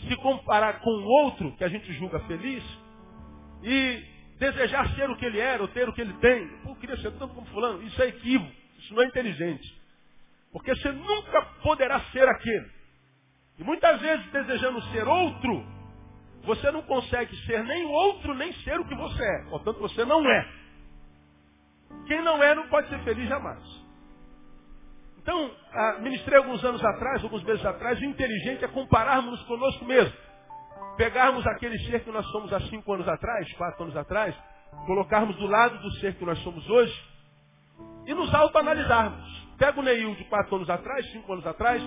se 0.07 0.15
comparar 0.17 0.79
com 0.79 0.91
outro 1.23 1.55
que 1.57 1.63
a 1.63 1.67
gente 1.67 1.91
julga 1.93 2.19
feliz 2.21 2.63
e 3.63 4.03
desejar 4.37 4.93
ser 4.95 5.09
o 5.09 5.17
que 5.17 5.25
ele 5.25 5.39
era 5.39 5.61
ou 5.61 5.67
ter 5.69 5.89
o 5.89 5.93
que 5.93 6.01
ele 6.01 6.13
tem. 6.13 6.47
Pô, 6.59 6.69
eu 6.69 6.75
queria 6.75 6.97
ser 6.97 7.11
tanto 7.13 7.33
como 7.33 7.47
fulano. 7.47 7.81
Isso 7.81 7.99
é 8.01 8.07
equívoco. 8.09 8.51
Isso 8.77 8.93
não 8.93 9.01
é 9.01 9.07
inteligente. 9.07 9.75
Porque 10.51 10.75
você 10.75 10.91
nunca 10.91 11.41
poderá 11.63 11.99
ser 12.11 12.27
aquele. 12.27 12.69
E 13.57 13.63
muitas 13.63 13.99
vezes 13.99 14.31
desejando 14.31 14.81
ser 14.91 15.07
outro, 15.07 15.65
você 16.47 16.71
não 16.71 16.81
consegue 16.81 17.35
ser 17.45 17.61
nem 17.65 17.85
o 17.85 17.91
outro, 17.91 18.33
nem 18.33 18.51
ser 18.63 18.79
o 18.79 18.85
que 18.85 18.95
você 18.95 19.21
é. 19.21 19.49
Portanto, 19.49 19.79
você 19.79 20.05
não 20.05 20.25
é. 20.27 20.49
Quem 22.07 22.21
não 22.23 22.41
é 22.41 22.55
não 22.55 22.67
pode 22.69 22.87
ser 22.87 22.99
feliz 23.03 23.27
jamais. 23.27 23.61
Então, 25.17 25.51
ah, 25.73 25.97
ministrei 25.99 26.37
alguns 26.37 26.63
anos 26.63 26.83
atrás, 26.83 27.21
alguns 27.21 27.43
meses 27.43 27.65
atrás, 27.65 27.99
o 27.99 28.05
inteligente 28.05 28.63
é 28.63 28.67
compararmos 28.69 29.43
conosco 29.43 29.83
mesmo. 29.83 30.15
Pegarmos 30.95 31.45
aquele 31.45 31.77
ser 31.79 31.99
que 32.03 32.11
nós 32.11 32.25
somos 32.27 32.51
há 32.53 32.61
cinco 32.61 32.93
anos 32.93 33.07
atrás, 33.09 33.51
quatro 33.53 33.83
anos 33.83 33.97
atrás, 33.97 34.33
colocarmos 34.85 35.35
do 35.35 35.45
lado 35.45 35.77
do 35.79 35.91
ser 35.99 36.15
que 36.15 36.23
nós 36.23 36.39
somos 36.39 36.67
hoje 36.69 36.97
e 38.05 38.13
nos 38.13 38.33
autoanalisarmos. 38.33 39.47
Pega 39.57 39.77
o 39.77 39.83
Neil 39.83 40.15
de 40.15 40.23
quatro 40.25 40.55
anos 40.55 40.69
atrás, 40.69 41.05
cinco 41.11 41.33
anos 41.33 41.45
atrás, 41.45 41.83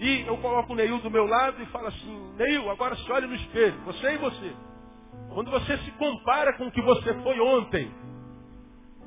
e 0.00 0.22
eu 0.26 0.38
coloco 0.38 0.72
o 0.72 0.76
Neil 0.76 0.98
do 0.98 1.10
meu 1.10 1.26
lado 1.26 1.62
e 1.62 1.66
falo 1.66 1.88
assim, 1.88 2.32
Neil, 2.36 2.70
agora 2.70 2.96
se 2.96 3.12
olhe 3.12 3.26
no 3.26 3.34
espelho, 3.34 3.78
você 3.84 4.14
e 4.14 4.16
você. 4.16 4.52
Quando 5.34 5.50
você 5.50 5.76
se 5.76 5.90
compara 5.92 6.56
com 6.56 6.66
o 6.66 6.72
que 6.72 6.80
você 6.80 7.12
foi 7.22 7.38
ontem, 7.38 7.92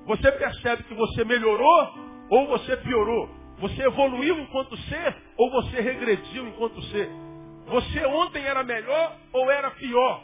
você 0.05 0.31
percebe 0.31 0.83
que 0.83 0.93
você 0.93 1.25
melhorou 1.25 1.93
ou 2.29 2.47
você 2.47 2.77
piorou. 2.77 3.27
Você 3.57 3.81
evoluiu 3.81 4.38
enquanto 4.39 4.77
ser 4.77 5.15
ou 5.35 5.50
você 5.50 5.81
regrediu 5.81 6.47
enquanto 6.47 6.79
ser. 6.83 7.09
Você 7.65 8.05
ontem 8.05 8.43
era 8.43 8.63
melhor 8.63 9.17
ou 9.31 9.50
era 9.50 9.71
pior. 9.71 10.23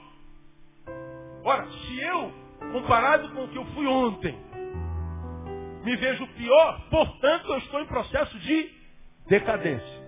Ora, 1.43 1.65
se 1.71 1.99
eu, 1.99 2.31
comparado 2.73 3.29
com 3.29 3.45
o 3.45 3.47
que 3.47 3.57
eu 3.57 3.65
fui 3.67 3.87
ontem, 3.87 4.37
me 5.83 5.95
vejo 5.95 6.27
pior, 6.27 6.81
portanto 6.91 7.51
eu 7.53 7.57
estou 7.57 7.81
em 7.81 7.85
processo 7.85 8.37
de 8.37 8.69
decadência. 9.27 9.98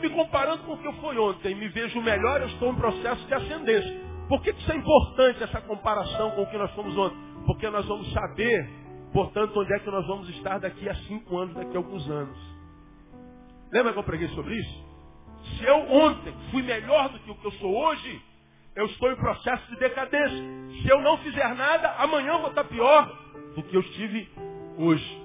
Me 0.00 0.08
comparando 0.10 0.62
com 0.64 0.72
o 0.72 0.78
que 0.78 0.86
eu 0.86 0.92
fui 0.94 1.18
ontem, 1.18 1.54
me 1.54 1.68
vejo 1.68 2.00
melhor, 2.00 2.40
eu 2.40 2.46
estou 2.48 2.72
em 2.72 2.76
processo 2.76 3.26
de 3.26 3.34
ascendência. 3.34 4.00
Por 4.28 4.40
que 4.42 4.50
isso 4.50 4.72
é 4.72 4.76
importante, 4.76 5.42
essa 5.42 5.60
comparação 5.60 6.30
com 6.30 6.42
o 6.42 6.46
que 6.46 6.56
nós 6.56 6.70
fomos 6.72 6.96
ontem? 6.96 7.18
Porque 7.44 7.68
nós 7.68 7.84
vamos 7.86 8.10
saber, 8.12 8.70
portanto, 9.12 9.58
onde 9.60 9.72
é 9.74 9.78
que 9.78 9.90
nós 9.90 10.06
vamos 10.06 10.28
estar 10.30 10.58
daqui 10.58 10.88
a 10.88 10.94
cinco 10.94 11.36
anos, 11.36 11.54
daqui 11.54 11.76
a 11.76 11.78
alguns 11.78 12.08
anos. 12.08 12.38
Lembra 13.72 13.92
que 13.92 13.98
eu 13.98 14.04
preguei 14.04 14.28
sobre 14.28 14.54
isso? 14.54 14.90
Se 15.56 15.64
eu 15.64 15.90
ontem 15.90 16.34
fui 16.50 16.62
melhor 16.62 17.08
do 17.10 17.18
que 17.18 17.30
o 17.30 17.34
que 17.34 17.46
eu 17.46 17.52
sou 17.52 17.76
hoje, 17.76 18.22
eu 18.76 18.86
estou 18.86 19.10
em 19.10 19.16
processo 19.16 19.68
de 19.70 19.76
decadência. 19.76 20.44
Se 20.82 20.88
eu 20.88 21.00
não 21.02 21.18
fizer 21.18 21.54
nada, 21.54 21.94
amanhã 21.98 22.38
vou 22.38 22.50
estar 22.50 22.64
pior 22.64 23.06
do 23.54 23.62
que 23.64 23.76
eu 23.76 23.80
estive 23.80 24.28
hoje. 24.78 25.22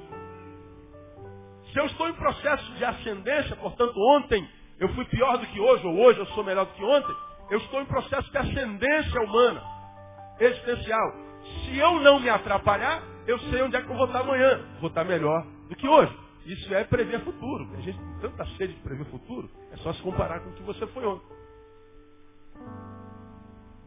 Se 1.71 1.79
eu 1.79 1.85
estou 1.85 2.09
em 2.09 2.13
processo 2.13 2.71
de 2.73 2.85
ascendência, 2.85 3.55
portanto, 3.57 3.93
ontem 3.97 4.47
eu 4.79 4.89
fui 4.89 5.05
pior 5.05 5.37
do 5.37 5.45
que 5.47 5.59
hoje, 5.59 5.85
ou 5.85 5.97
hoje 5.97 6.19
eu 6.19 6.25
sou 6.27 6.43
melhor 6.43 6.65
do 6.65 6.73
que 6.73 6.83
ontem, 6.83 7.15
eu 7.49 7.57
estou 7.59 7.81
em 7.81 7.85
processo 7.85 8.29
de 8.31 8.37
ascendência 8.37 9.21
humana, 9.21 9.61
existencial. 10.39 11.13
Se 11.63 11.77
eu 11.77 11.99
não 12.01 12.19
me 12.19 12.29
atrapalhar, 12.29 13.01
eu 13.27 13.39
sei 13.39 13.61
onde 13.61 13.75
é 13.75 13.81
que 13.81 13.89
eu 13.89 13.95
vou 13.95 14.07
estar 14.07 14.19
amanhã. 14.19 14.65
Vou 14.79 14.89
estar 14.89 15.03
melhor 15.03 15.45
do 15.69 15.75
que 15.75 15.87
hoje. 15.87 16.15
Isso 16.45 16.73
é 16.73 16.83
prever 16.83 17.21
futuro. 17.21 17.69
A 17.73 17.81
gente 17.81 17.97
tem 17.97 18.19
tanta 18.21 18.45
sede 18.57 18.73
de 18.73 18.81
prever 18.81 19.05
futuro, 19.05 19.49
é 19.71 19.77
só 19.77 19.93
se 19.93 20.01
comparar 20.01 20.39
com 20.41 20.49
o 20.49 20.53
que 20.53 20.63
você 20.63 20.85
foi 20.87 21.05
ontem. 21.05 21.35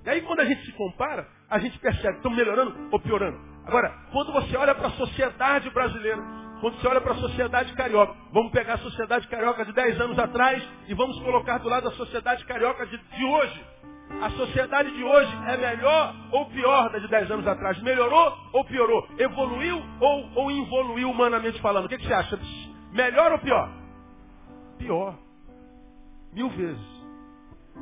E 0.05 0.11
aí 0.11 0.23
quando 0.23 0.41
a 0.41 0.45
gente 0.45 0.65
se 0.65 0.73
compara, 0.73 1.29
a 1.51 1.59
gente 1.59 1.79
percebe, 1.79 2.17
estamos 2.17 2.37
melhorando 2.37 2.89
ou 2.91 3.01
piorando. 3.01 3.39
Agora, 3.67 3.91
quando 4.11 4.33
você 4.33 4.57
olha 4.57 4.75
para 4.75 4.89
a 4.89 4.93
sociedade 4.93 5.69
brasileira, 5.71 6.23
quando 6.61 6.81
você 6.81 6.89
olha 6.89 7.01
para 7.01 7.13
a 7.13 7.17
sociedade 7.17 7.73
carioca, 7.75 8.15
vamos 8.33 8.51
pegar 8.51 8.75
a 8.75 8.79
sociedade 8.79 9.29
carioca 9.29 9.65
de 9.65 9.73
10 9.73 10.01
anos 10.01 10.19
atrás 10.19 10.63
e 10.89 10.95
vamos 10.95 11.19
colocar 11.21 11.59
do 11.59 11.69
lado 11.69 11.89
a 11.89 11.93
sociedade 11.93 12.45
carioca 12.47 12.87
de, 12.87 12.99
de 12.99 13.25
hoje. 13.25 13.65
A 14.21 14.31
sociedade 14.31 14.91
de 14.91 15.05
hoje 15.05 15.33
é 15.47 15.57
melhor 15.57 16.15
ou 16.33 16.47
pior 16.47 16.91
da 16.91 16.99
de 16.99 17.09
10 17.09 17.31
anos 17.31 17.47
atrás? 17.47 17.81
Melhorou 17.83 18.37
ou 18.53 18.65
piorou? 18.65 19.07
Evoluiu 19.19 19.81
ou, 20.01 20.31
ou 20.35 20.51
involuiu 20.51 21.11
humanamente 21.11 21.61
falando? 21.61 21.85
O 21.85 21.89
que, 21.89 21.99
que 21.99 22.07
você 22.07 22.15
acha? 22.15 22.39
Melhor 22.93 23.33
ou 23.33 23.39
pior? 23.39 23.71
Pior. 24.79 25.15
Mil 26.33 26.49
vezes. 26.51 26.99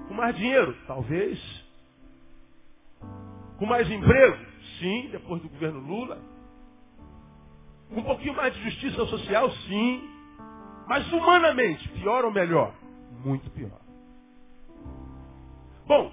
Com 0.09 0.15
mais 0.15 0.37
dinheiro? 0.37 0.77
Talvez. 0.87 1.39
Com 3.59 3.67
mais 3.67 3.91
emprego? 3.91 4.37
Sim, 4.79 5.09
depois 5.11 5.41
do 5.41 5.49
governo 5.49 5.81
Lula. 5.81 6.36
Um 7.91 8.03
pouquinho 8.03 8.35
mais 8.35 8.55
de 8.55 8.63
justiça 8.63 9.07
social, 9.07 9.51
sim. 9.69 10.03
Mas 10.89 11.11
humanamente, 11.13 11.89
pior 11.91 12.25
ou 12.25 12.31
melhor? 12.31 12.75
Muito 13.25 13.49
pior. 13.51 13.81
Bom, 15.87 16.13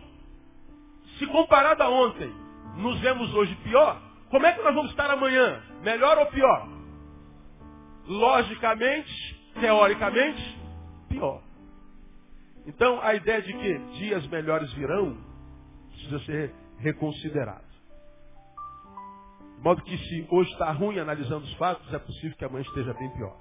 se 1.18 1.26
comparado 1.28 1.84
a 1.84 1.90
ontem, 1.90 2.32
nos 2.78 3.00
vemos 3.00 3.34
hoje 3.34 3.56
pior, 3.64 4.02
como 4.30 4.46
é 4.46 4.54
que 4.54 4.62
nós 4.62 4.74
vamos 4.74 4.92
estar 4.92 5.10
amanhã? 5.10 5.62
Melhor 5.82 6.18
ou 6.18 6.26
pior? 6.28 6.68
Logicamente, 8.08 9.54
teoricamente, 9.60 10.60
pior. 11.10 11.42
Então, 12.66 13.00
a 13.02 13.14
ideia 13.14 13.42
de 13.42 13.54
que 13.54 13.78
dias 13.98 14.26
melhores 14.28 14.72
virão 14.74 15.18
precisa 15.92 16.20
ser 16.26 16.54
reconsiderado. 16.80 17.63
De 19.64 19.70
modo 19.70 19.82
que 19.82 19.98
se 19.98 20.28
hoje 20.30 20.52
está 20.52 20.74
ruim 20.74 21.00
analisando 21.00 21.46
os 21.46 21.54
fatos, 21.54 21.94
é 21.94 21.98
possível 21.98 22.36
que 22.36 22.44
amanhã 22.44 22.64
esteja 22.64 22.94
bem 22.96 23.10
pior. 23.12 23.34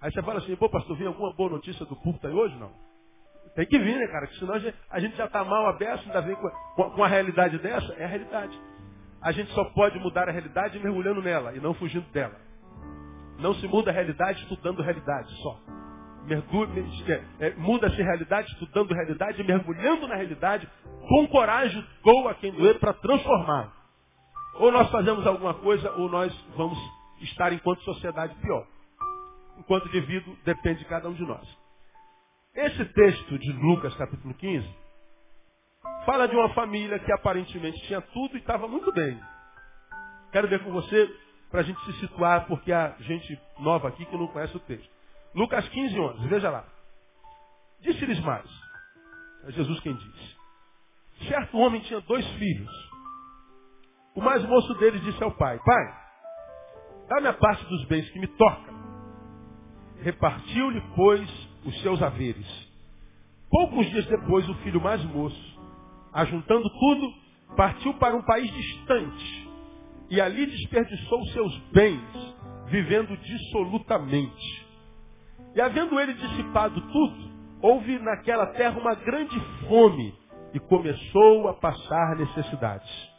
Aí 0.00 0.10
você 0.10 0.22
fala 0.22 0.38
assim, 0.38 0.56
pô, 0.56 0.66
pastor, 0.70 0.96
vem 0.96 1.06
alguma 1.06 1.30
boa 1.34 1.50
notícia 1.50 1.84
do 1.84 1.94
púlpito 1.94 2.26
aí 2.26 2.32
hoje? 2.32 2.56
Não. 2.56 2.72
Tem 3.54 3.66
que 3.66 3.78
vir, 3.78 3.98
né, 3.98 4.06
cara? 4.06 4.26
Porque 4.26 4.38
senão 4.38 4.54
a 4.88 4.98
gente 4.98 5.14
já 5.14 5.26
está 5.26 5.44
mal 5.44 5.66
aberto, 5.66 6.06
ainda 6.06 6.22
vem 6.22 6.34
com 6.36 6.46
a, 6.46 6.90
com 6.92 7.04
a 7.04 7.06
realidade 7.06 7.58
dessa. 7.58 7.92
É 7.98 8.04
a 8.06 8.08
realidade. 8.08 8.58
A 9.20 9.30
gente 9.30 9.52
só 9.52 9.62
pode 9.74 9.98
mudar 9.98 10.26
a 10.26 10.32
realidade 10.32 10.78
mergulhando 10.78 11.20
nela 11.20 11.54
e 11.54 11.60
não 11.60 11.74
fugindo 11.74 12.10
dela. 12.12 12.40
Não 13.38 13.52
se 13.56 13.68
muda 13.68 13.90
a 13.90 13.92
realidade 13.92 14.40
estudando 14.44 14.80
a 14.80 14.84
realidade 14.86 15.30
só. 15.42 15.60
É, 17.40 17.50
Muda-se 17.56 18.00
a 18.00 18.04
realidade 18.06 18.50
estudando 18.52 18.90
a 18.90 18.96
realidade 18.96 19.44
mergulhando 19.44 20.08
na 20.08 20.14
realidade 20.14 20.66
com 21.06 21.26
coragem, 21.26 21.86
doa 22.02 22.34
quem 22.36 22.52
doer, 22.52 22.78
para 22.78 22.94
transformar. 22.94 23.81
Ou 24.54 24.70
nós 24.70 24.90
fazemos 24.90 25.26
alguma 25.26 25.54
coisa, 25.54 25.90
ou 25.92 26.08
nós 26.08 26.34
vamos 26.56 26.78
estar 27.20 27.52
enquanto 27.52 27.82
sociedade 27.82 28.34
pior. 28.36 28.66
Enquanto 29.58 29.88
indivíduo, 29.88 30.36
depende 30.44 30.80
de 30.80 30.84
cada 30.86 31.08
um 31.08 31.14
de 31.14 31.22
nós. 31.22 31.46
Esse 32.54 32.84
texto 32.84 33.38
de 33.38 33.52
Lucas, 33.52 33.94
capítulo 33.94 34.34
15, 34.34 34.68
fala 36.04 36.28
de 36.28 36.36
uma 36.36 36.50
família 36.50 36.98
que 36.98 37.12
aparentemente 37.12 37.80
tinha 37.86 38.00
tudo 38.00 38.36
e 38.36 38.40
estava 38.40 38.68
muito 38.68 38.92
bem. 38.92 39.18
Quero 40.32 40.48
ver 40.48 40.62
com 40.62 40.70
você 40.72 41.08
para 41.50 41.60
a 41.60 41.62
gente 41.62 41.82
se 41.84 41.92
situar, 42.00 42.46
porque 42.46 42.72
há 42.72 42.94
gente 43.00 43.38
nova 43.58 43.88
aqui 43.88 44.04
que 44.06 44.16
não 44.16 44.26
conhece 44.26 44.56
o 44.56 44.60
texto. 44.60 44.90
Lucas 45.34 45.66
15, 45.68 45.98
11, 45.98 46.28
veja 46.28 46.50
lá. 46.50 46.64
Disse-lhes 47.80 48.20
mais. 48.20 48.48
É 49.44 49.52
Jesus 49.52 49.80
quem 49.80 49.94
disse. 49.94 50.36
Certo 51.28 51.56
homem 51.58 51.80
tinha 51.82 52.00
dois 52.00 52.26
filhos. 52.32 52.91
O 54.14 54.20
mais 54.20 54.44
moço 54.46 54.74
deles 54.74 55.00
disse 55.02 55.22
ao 55.22 55.30
pai, 55.32 55.58
pai, 55.64 55.94
dá-me 57.08 57.28
a 57.28 57.32
parte 57.32 57.64
dos 57.64 57.84
bens 57.86 58.08
que 58.10 58.18
me 58.18 58.26
toca. 58.26 58.72
Repartiu-lhe, 60.02 60.82
pois, 60.94 61.28
os 61.64 61.80
seus 61.80 62.02
haveres. 62.02 62.46
Poucos 63.50 63.88
dias 63.90 64.06
depois, 64.06 64.48
o 64.48 64.54
filho 64.56 64.80
mais 64.80 65.02
moço, 65.04 65.60
ajuntando 66.12 66.68
tudo, 66.68 67.12
partiu 67.56 67.94
para 67.94 68.16
um 68.16 68.22
país 68.22 68.50
distante 68.50 69.50
e 70.10 70.20
ali 70.20 70.44
desperdiçou 70.44 71.24
seus 71.28 71.58
bens, 71.72 72.36
vivendo 72.66 73.16
dissolutamente. 73.16 74.66
E 75.54 75.60
havendo 75.60 75.98
ele 75.98 76.12
dissipado 76.14 76.80
tudo, 76.80 77.32
houve 77.62 77.98
naquela 77.98 78.46
terra 78.48 78.78
uma 78.78 78.94
grande 78.94 79.38
fome 79.66 80.14
e 80.52 80.60
começou 80.60 81.48
a 81.48 81.54
passar 81.54 82.16
necessidades. 82.16 83.11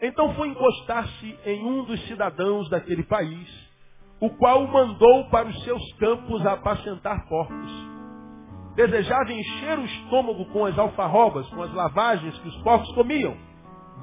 Então 0.00 0.34
foi 0.34 0.48
encostar-se 0.48 1.38
em 1.44 1.64
um 1.64 1.84
dos 1.84 2.00
cidadãos 2.06 2.68
daquele 2.68 3.02
país, 3.04 3.48
o 4.20 4.28
qual 4.30 4.64
o 4.64 4.72
mandou 4.72 5.24
para 5.30 5.48
os 5.48 5.64
seus 5.64 5.92
campos 5.94 6.44
a 6.44 6.52
apacentar 6.52 7.26
porcos. 7.28 7.96
Desejava 8.74 9.32
encher 9.32 9.78
o 9.78 9.84
estômago 9.84 10.44
com 10.52 10.66
as 10.66 10.78
alfarrobas, 10.78 11.48
com 11.48 11.62
as 11.62 11.72
lavagens 11.72 12.38
que 12.38 12.48
os 12.48 12.56
porcos 12.62 12.92
comiam. 12.94 13.34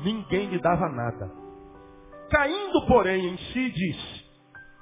Ninguém 0.03 0.47
lhe 0.47 0.59
dava 0.59 0.89
nada. 0.89 1.31
Caindo, 2.31 2.87
porém, 2.87 3.27
em 3.27 3.37
si, 3.37 3.69
disse, 3.69 4.25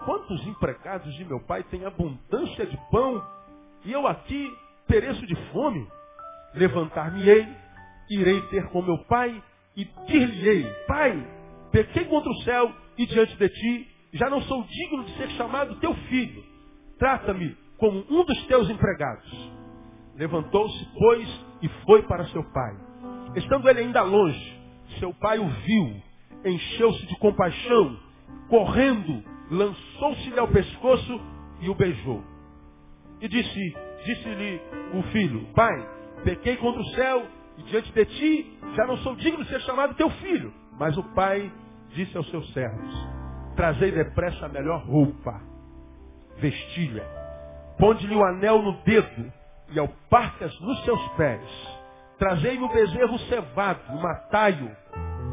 quantos 0.05 0.47
empregados 0.47 1.13
de 1.15 1.25
meu 1.25 1.45
pai 1.45 1.63
têm 1.63 1.85
abundância 1.85 2.65
de 2.65 2.77
pão, 2.89 3.21
e 3.83 3.91
eu 3.91 4.07
aqui 4.07 4.49
pereço 4.87 5.25
de 5.27 5.35
fome? 5.51 5.85
Levantar-me-ei, 6.53 7.45
irei 8.09 8.41
ter 8.43 8.69
com 8.69 8.81
meu 8.81 8.97
pai 9.05 9.43
e 9.81 10.05
dir-lhe-ei, 10.05 10.63
Pai, 10.87 11.27
pequei 11.71 12.05
contra 12.05 12.29
o 12.29 12.41
céu 12.43 12.71
e 12.97 13.05
diante 13.05 13.35
de 13.35 13.49
ti, 13.49 13.87
já 14.13 14.29
não 14.29 14.41
sou 14.41 14.63
digno 14.63 15.03
de 15.05 15.17
ser 15.17 15.29
chamado 15.31 15.79
teu 15.79 15.93
filho. 16.09 16.43
Trata-me 16.99 17.55
como 17.77 18.05
um 18.09 18.23
dos 18.23 18.45
teus 18.45 18.69
empregados. 18.69 19.51
Levantou-se, 20.15 20.87
pois, 20.97 21.45
e 21.61 21.69
foi 21.85 22.03
para 22.03 22.27
seu 22.27 22.43
pai. 22.51 22.75
Estando 23.35 23.67
ele 23.69 23.79
ainda 23.79 24.03
longe, 24.03 24.59
seu 24.99 25.13
pai 25.13 25.39
o 25.39 25.47
viu, 25.47 26.01
encheu-se 26.45 27.05
de 27.07 27.17
compaixão, 27.17 27.97
correndo, 28.49 29.23
lançou-se-lhe 29.49 30.39
ao 30.39 30.47
pescoço 30.49 31.21
e 31.61 31.69
o 31.69 31.75
beijou. 31.75 32.21
E 33.21 33.27
disse, 33.27 33.75
disse-lhe 34.05 34.61
o 34.93 35.03
filho, 35.11 35.47
pai, 35.55 35.89
pequei 36.23 36.57
contra 36.57 36.81
o 36.81 36.89
céu 36.89 37.25
e 37.61 37.69
diante 37.69 37.91
de 37.91 38.05
ti 38.05 38.59
já 38.75 38.87
não 38.87 38.97
sou 38.97 39.15
digno 39.15 39.43
de 39.43 39.49
ser 39.49 39.61
chamado 39.61 39.93
teu 39.93 40.09
filho. 40.09 40.51
Mas 40.79 40.97
o 40.97 41.03
pai 41.13 41.51
disse 41.93 42.17
aos 42.17 42.29
seus 42.31 42.51
servos, 42.53 43.07
trazei 43.55 43.91
depressa 43.91 44.45
a 44.45 44.49
melhor 44.49 44.83
roupa, 44.85 45.39
vestilha, 46.37 47.05
ponde-lhe 47.77 48.15
o 48.15 48.23
anel 48.23 48.61
no 48.61 48.73
dedo 48.83 49.31
e 49.73 49.79
alparcas 49.79 50.59
nos 50.59 50.83
seus 50.85 51.07
pés. 51.09 51.41
Trazei-me 52.17 52.63
o 52.63 52.69
bezerro 52.69 53.19
cevado, 53.19 53.93
matai-o, 54.01 54.71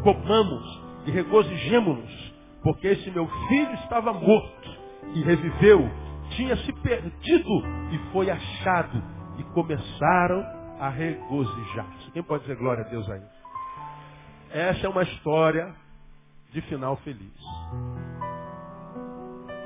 comamos 0.03 0.83
e 1.07 1.11
regozijemo-nos, 1.11 2.35
porque 2.62 2.88
esse 2.88 3.11
meu 3.11 3.27
filho 3.49 3.73
estava 3.75 4.12
morto 4.12 4.71
e 5.14 5.23
reviveu, 5.23 5.88
tinha 6.31 6.57
se 6.57 6.73
perdido 6.73 7.62
e 7.93 7.99
foi 8.12 8.31
achado. 8.31 9.03
E 9.38 9.43
começaram 9.55 10.58
a 10.79 10.88
regozijar-se. 10.88 12.11
Quem 12.12 12.23
pode 12.23 12.43
dizer 12.43 12.57
glória 12.57 12.85
a 12.85 12.88
Deus 12.88 13.09
aí? 13.11 13.23
Essa 14.51 14.87
é 14.87 14.88
uma 14.88 15.03
história 15.03 15.75
de 16.53 16.61
final 16.62 16.97
feliz. 16.99 17.33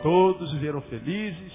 Todos 0.02 0.52
viveram 0.52 0.80
felizes 0.82 1.52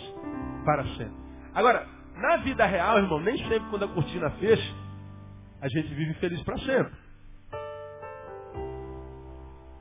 para 0.64 0.84
sempre. 0.96 1.28
Agora, 1.54 1.88
na 2.16 2.38
vida 2.38 2.66
real, 2.66 2.98
irmão, 2.98 3.20
nem 3.20 3.38
sempre 3.38 3.70
quando 3.70 3.86
a 3.86 3.88
cortina 3.90 4.30
fecha, 4.32 4.74
a 5.62 5.68
gente 5.68 5.94
vive 5.94 6.14
feliz 6.16 6.42
para 6.44 6.58
sempre. 6.60 6.94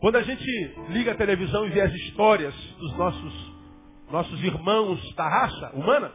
Quando 0.01 0.17
a 0.17 0.23
gente 0.23 0.45
liga 0.89 1.13
a 1.13 1.17
televisão 1.17 1.67
e 1.67 1.71
vê 1.71 1.81
as 1.81 1.93
histórias 1.93 2.55
dos 2.79 2.97
nossos, 2.97 3.53
nossos 4.11 4.43
irmãos 4.43 5.15
da 5.15 5.29
raça 5.29 5.71
humana, 5.75 6.13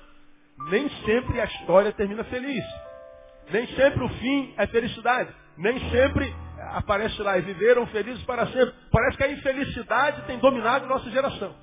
nem 0.69 0.89
sempre 1.05 1.39
a 1.39 1.45
história 1.45 1.91
termina 1.93 2.23
feliz. 2.25 2.63
Nem 3.51 3.67
sempre 3.75 4.03
o 4.03 4.09
fim 4.09 4.53
é 4.57 4.65
felicidade. 4.67 5.33
Nem 5.57 5.77
sempre 5.91 6.33
aparece 6.71 7.21
lá 7.21 7.37
e 7.37 7.41
viveram 7.41 7.85
felizes 7.87 8.23
para 8.23 8.47
sempre. 8.47 8.73
Parece 8.91 9.17
que 9.17 9.23
a 9.23 9.31
infelicidade 9.31 10.21
tem 10.23 10.39
dominado 10.39 10.87
nossa 10.87 11.09
geração. 11.09 11.53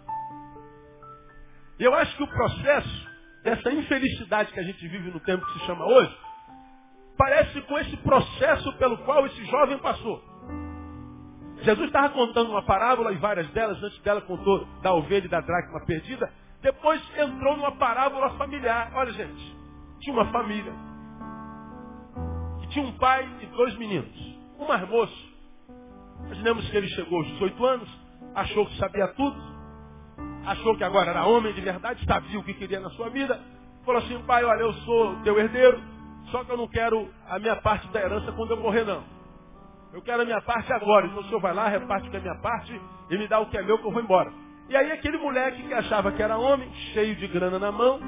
E 1.78 1.84
eu 1.84 1.94
acho 1.94 2.16
que 2.16 2.22
o 2.22 2.28
processo 2.28 3.08
dessa 3.42 3.72
infelicidade 3.72 4.52
que 4.52 4.60
a 4.60 4.64
gente 4.64 4.86
vive 4.88 5.10
no 5.10 5.20
tempo 5.20 5.44
que 5.46 5.52
se 5.58 5.66
chama 5.66 5.86
hoje, 5.86 6.14
parece 7.16 7.60
com 7.62 7.78
esse 7.78 7.96
processo 7.98 8.72
pelo 8.74 8.98
qual 8.98 9.24
esse 9.26 9.44
jovem 9.46 9.78
passou. 9.78 10.22
Jesus 11.62 11.86
estava 11.86 12.10
contando 12.10 12.50
uma 12.50 12.62
parábola 12.62 13.12
e 13.12 13.16
várias 13.16 13.48
delas, 13.50 13.82
antes 13.82 13.98
dela 14.02 14.20
contou 14.20 14.64
da 14.82 14.92
ovelha 14.92 15.24
e 15.24 15.28
da 15.28 15.40
dracma 15.40 15.84
perdida, 15.86 16.30
depois 16.60 17.00
entrou 17.16 17.56
numa 17.56 17.72
parábola 17.76 18.30
familiar. 18.30 18.92
Olha, 18.94 19.12
gente, 19.12 19.56
tinha 20.00 20.14
uma 20.14 20.30
família 20.30 20.87
tinha 22.68 22.84
um 22.84 22.92
pai 22.92 23.28
e 23.40 23.46
dois 23.46 23.76
meninos. 23.76 24.36
Um 24.58 24.66
mais 24.66 24.88
moço. 24.88 25.28
Imaginemos 26.26 26.68
que 26.68 26.76
ele 26.76 26.88
chegou 26.88 27.18
aos 27.18 27.28
18 27.28 27.66
anos, 27.66 27.88
achou 28.34 28.66
que 28.66 28.76
sabia 28.76 29.08
tudo, 29.08 29.36
achou 30.44 30.76
que 30.76 30.84
agora 30.84 31.10
era 31.10 31.24
homem 31.24 31.52
de 31.54 31.60
verdade, 31.60 32.04
sabia 32.04 32.38
o 32.38 32.44
que 32.44 32.54
queria 32.54 32.80
na 32.80 32.90
sua 32.90 33.08
vida. 33.08 33.40
Falou 33.84 34.02
assim, 34.02 34.18
pai, 34.26 34.44
olha, 34.44 34.60
eu 34.60 34.72
sou 34.74 35.16
teu 35.22 35.38
herdeiro, 35.38 35.80
só 36.30 36.44
que 36.44 36.50
eu 36.50 36.56
não 36.56 36.68
quero 36.68 37.08
a 37.28 37.38
minha 37.38 37.56
parte 37.56 37.88
da 37.88 38.00
herança 38.00 38.32
quando 38.32 38.50
eu 38.50 38.56
morrer, 38.58 38.84
não. 38.84 39.02
Eu 39.92 40.02
quero 40.02 40.22
a 40.22 40.24
minha 40.24 40.40
parte 40.42 40.70
agora. 40.72 41.06
Então 41.06 41.20
o 41.20 41.24
senhor 41.24 41.40
vai 41.40 41.54
lá, 41.54 41.68
reparte 41.68 42.10
com 42.10 42.16
a 42.16 42.20
minha 42.20 42.38
parte 42.40 42.80
e 43.10 43.16
me 43.18 43.26
dá 43.26 43.40
o 43.40 43.46
que 43.46 43.56
é 43.56 43.62
meu 43.62 43.78
que 43.78 43.86
eu 43.86 43.92
vou 43.92 44.02
embora. 44.02 44.30
E 44.68 44.76
aí 44.76 44.92
aquele 44.92 45.16
moleque 45.16 45.62
que 45.62 45.72
achava 45.72 46.12
que 46.12 46.22
era 46.22 46.36
homem, 46.36 46.70
cheio 46.92 47.16
de 47.16 47.26
grana 47.28 47.58
na 47.58 47.72
mão, 47.72 47.98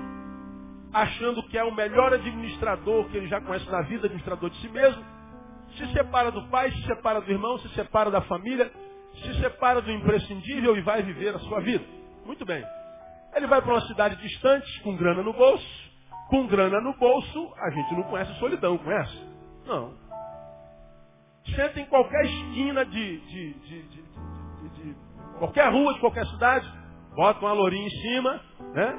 achando 0.92 1.42
que 1.44 1.57
é 1.57 1.64
o 1.64 1.74
melhor 1.74 2.12
administrador 2.12 3.05
que 3.07 3.16
ele 3.16 3.29
já 3.29 3.40
conhece 3.40 3.68
na 3.70 3.83
vida, 3.83 4.07
administrador 4.07 4.50
de 4.50 4.57
si 4.57 4.68
mesmo, 4.68 5.05
se 5.76 5.87
separa 5.92 6.31
do 6.31 6.42
pai, 6.48 6.70
se 6.72 6.83
separa 6.83 7.20
do 7.20 7.31
irmão, 7.31 7.59
se 7.59 7.68
separa 7.70 8.11
da 8.11 8.20
família, 8.22 8.70
se 9.22 9.35
separa 9.40 9.81
do 9.81 9.90
imprescindível 9.90 10.76
e 10.76 10.81
vai 10.81 11.03
viver 11.03 11.35
a 11.35 11.38
sua 11.40 11.61
vida. 11.61 11.85
Muito 12.24 12.44
bem. 12.44 12.64
Ele 13.35 13.46
vai 13.46 13.62
para 13.62 13.72
uma 13.72 13.87
cidade 13.87 14.16
distante, 14.16 14.81
com 14.83 14.96
grana 14.96 15.22
no 15.22 15.33
bolso. 15.33 15.90
Com 16.29 16.46
grana 16.46 16.81
no 16.81 16.96
bolso, 16.96 17.53
a 17.59 17.70
gente 17.70 17.94
não 17.94 18.03
conhece 18.05 18.33
solidão, 18.38 18.79
conhece? 18.79 19.16
Não. 19.66 19.94
Senta 21.55 21.81
em 21.81 21.87
qualquer 21.87 22.24
esquina 22.24 22.85
de, 22.85 23.20
de, 23.20 23.55
de, 23.55 23.83
de, 23.83 24.96
qualquer 25.38 25.72
rua 25.72 25.94
de 25.94 26.00
qualquer 26.00 26.26
cidade, 26.26 26.70
bota 27.14 27.40
uma 27.40 27.53
lourinha 27.53 27.87
em 27.87 27.90
cima, 27.90 28.40
né? 28.74 28.98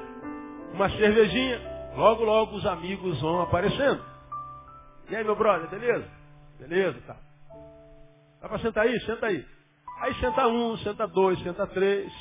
Uma 0.74 0.90
cervejinha, 0.90 1.71
Logo, 1.96 2.24
logo 2.24 2.56
os 2.56 2.66
amigos 2.66 3.20
vão 3.20 3.42
aparecendo. 3.42 4.02
E 5.10 5.16
aí, 5.16 5.24
meu 5.24 5.36
brother, 5.36 5.68
beleza? 5.68 6.08
Beleza, 6.58 7.00
tá. 7.06 7.16
Dá 8.40 8.48
para 8.48 8.58
sentar 8.58 8.84
aí? 8.84 8.98
Senta 9.00 9.26
aí. 9.26 9.44
Aí 10.00 10.14
senta 10.14 10.46
um, 10.48 10.76
senta 10.78 11.06
dois, 11.06 11.38
senta 11.42 11.66
três. 11.68 12.12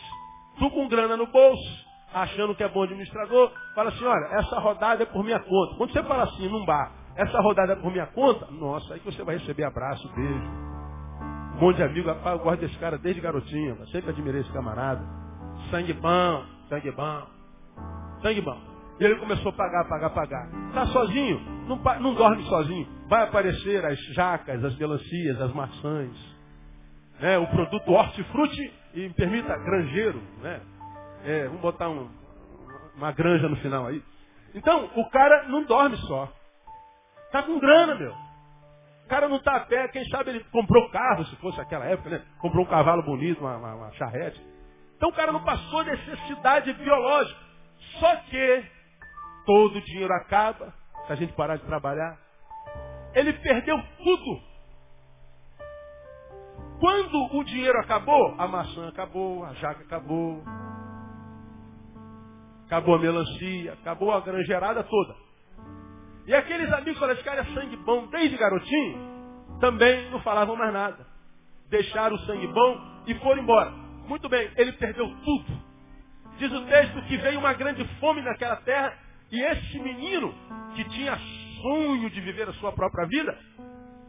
Tu 0.60 0.69
com 0.69 0.88
grana 0.88 1.17
no 1.17 1.25
bolso, 1.27 1.86
achando 2.13 2.53
que 2.53 2.63
é 2.63 2.67
bom 2.67 2.84
administrador, 2.84 3.51
fala 3.73 3.89
assim, 3.89 4.05
olha, 4.05 4.25
essa 4.39 4.60
rodada 4.60 5.03
é 5.03 5.05
por 5.05 5.23
minha 5.23 5.39
conta. 5.39 5.75
Quando 5.77 5.91
você 5.91 6.03
fala 6.03 6.23
assim 6.23 6.47
num 6.49 6.65
bar, 6.65 6.91
essa 7.15 7.39
rodada 7.39 7.73
é 7.73 7.75
por 7.75 7.91
minha 7.91 8.07
conta, 8.07 8.45
nossa, 8.51 8.93
aí 8.93 8.99
você 8.99 9.23
vai 9.23 9.38
receber 9.38 9.63
abraço, 9.63 10.07
beijo. 10.13 10.71
Um 11.55 11.62
monte 11.62 11.77
de 11.77 11.84
amigo, 11.84 12.10
rapaz, 12.10 12.38
eu 12.38 12.43
gosto 12.43 12.60
desse 12.60 12.77
cara 12.77 12.97
desde 12.97 13.21
garotinho, 13.21 13.88
sempre 13.88 14.12
admirei 14.12 14.41
esse 14.41 14.51
camarada. 14.51 15.01
Sangue 15.69 15.93
bom, 15.93 16.45
sangue 16.69 16.91
bom, 16.91 17.27
sangue 18.21 18.41
bom. 18.41 18.70
E 19.01 19.03
ele 19.03 19.15
começou 19.15 19.49
a 19.49 19.53
pagar, 19.53 19.83
pagar, 19.85 20.11
pagar. 20.11 20.47
Está 20.67 20.85
sozinho? 20.85 21.39
Não, 21.67 21.75
não 21.99 22.13
dorme 22.13 22.43
sozinho. 22.43 22.87
Vai 23.07 23.23
aparecer 23.23 23.83
as 23.83 23.97
jacas, 24.13 24.63
as 24.63 24.77
melancias, 24.77 25.41
as 25.41 25.51
maçãs. 25.53 26.15
Né? 27.19 27.35
O 27.39 27.47
produto 27.47 27.91
hortifruti 27.91 28.71
e 28.93 29.09
permita, 29.09 29.57
granjeiro. 29.57 30.21
Né? 30.43 30.61
É, 31.25 31.45
vamos 31.45 31.61
botar 31.61 31.89
um, 31.89 32.11
uma 32.95 33.11
granja 33.11 33.49
no 33.49 33.55
final 33.55 33.87
aí. 33.87 34.03
Então, 34.53 34.91
o 34.95 35.09
cara 35.09 35.47
não 35.47 35.63
dorme 35.63 35.97
só. 35.97 36.31
Está 37.25 37.41
com 37.41 37.57
grana, 37.57 37.95
meu. 37.95 38.13
O 39.05 39.09
cara 39.09 39.27
não 39.27 39.37
está 39.37 39.55
a 39.55 39.61
pé, 39.61 39.87
quem 39.87 40.05
sabe 40.09 40.29
ele 40.29 40.43
comprou 40.51 40.91
carro, 40.91 41.25
se 41.25 41.35
fosse 41.37 41.59
aquela 41.59 41.85
época, 41.85 42.07
né? 42.11 42.21
Comprou 42.39 42.63
um 42.63 42.69
cavalo 42.69 43.01
bonito, 43.01 43.41
uma, 43.41 43.57
uma, 43.57 43.73
uma 43.73 43.91
charrete. 43.93 44.39
Então 44.95 45.09
o 45.09 45.13
cara 45.13 45.31
não 45.31 45.43
passou 45.43 45.83
necessidade 45.83 46.71
biológica. 46.73 47.39
Só 47.99 48.15
que 48.17 48.80
todo 49.45 49.77
o 49.77 49.82
dinheiro 49.82 50.13
acaba, 50.13 50.73
se 51.06 51.13
a 51.13 51.15
gente 51.15 51.34
parar 51.34 51.58
de 51.58 51.65
trabalhar. 51.65 52.17
Ele 53.13 53.34
perdeu 53.34 53.82
tudo. 53.97 54.41
Quando 56.80 57.38
o 57.38 57.43
dinheiro 57.43 57.77
acabou, 57.80 58.36
a 58.38 58.47
maçã 58.47 58.88
acabou, 58.88 59.45
a 59.45 59.54
jaca 59.54 59.84
acabou, 59.84 60.43
acabou 62.65 62.95
a 62.95 62.99
melancia, 62.99 63.73
acabou 63.73 64.12
a 64.12 64.19
granjeirada 64.21 64.84
toda. 64.84 65.15
E 66.25 66.34
aqueles 66.34 66.71
amigos 66.71 66.99
cara 67.23 67.41
é 67.41 67.45
sangue 67.54 67.75
bom 67.77 68.08
desde 68.08 68.38
garotinho, 68.38 69.60
também 69.60 70.10
não 70.10 70.21
falavam 70.21 70.56
mais 70.56 70.73
nada. 70.73 71.06
Deixaram 71.69 72.15
o 72.15 72.19
sangue 72.19 72.47
bom 72.47 72.82
e 73.08 73.13
foram 73.15 73.43
embora. 73.43 73.71
Muito 74.08 74.27
bem, 74.27 74.49
ele 74.56 74.73
perdeu 74.73 75.08
tudo. 75.23 75.62
Diz 76.38 76.51
o 76.51 76.65
texto 76.65 77.01
que 77.04 77.17
veio 77.17 77.39
uma 77.39 77.54
grande 77.54 77.86
fome 77.99 78.21
naquela 78.21 78.56
terra 78.58 78.97
e 79.31 79.41
esse 79.41 79.79
menino, 79.79 80.33
que 80.75 80.83
tinha 80.89 81.17
sonho 81.61 82.09
de 82.09 82.19
viver 82.19 82.49
a 82.49 82.53
sua 82.53 82.73
própria 82.73 83.07
vida, 83.07 83.37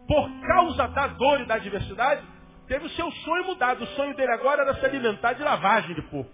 por 0.09 0.29
causa 0.47 0.89
da 0.89 1.07
dor 1.09 1.41
e 1.41 1.47
da 1.47 1.55
adversidade, 1.55 2.27
teve 2.67 2.87
o 2.87 2.91
seu 2.91 3.11
sonho 3.11 3.45
mudado. 3.45 3.85
O 3.85 3.87
sonho 3.89 4.17
dele 4.17 4.33
agora 4.33 4.63
era 4.63 4.75
se 4.75 4.85
alimentar 4.85 5.35
de 5.35 5.43
lavagem 5.43 5.95
de 5.95 6.03
porco. 6.03 6.31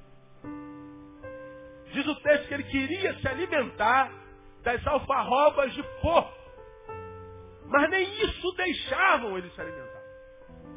Diz 1.93 2.07
o 2.07 2.15
texto 2.17 2.49
que 2.49 2.55
ele 2.55 2.65
queria 2.65 3.15
se 3.19 3.29
alimentar 3.29 4.11
das 4.63 4.87
alfarrobas 4.87 5.73
de 5.75 5.83
porco. 6.01 6.39
Mas 7.67 7.91
nem 7.91 8.03
isso 8.25 8.53
deixavam 8.53 9.37
ele 9.37 9.51
se 9.51 9.61
alimentar. 9.61 10.03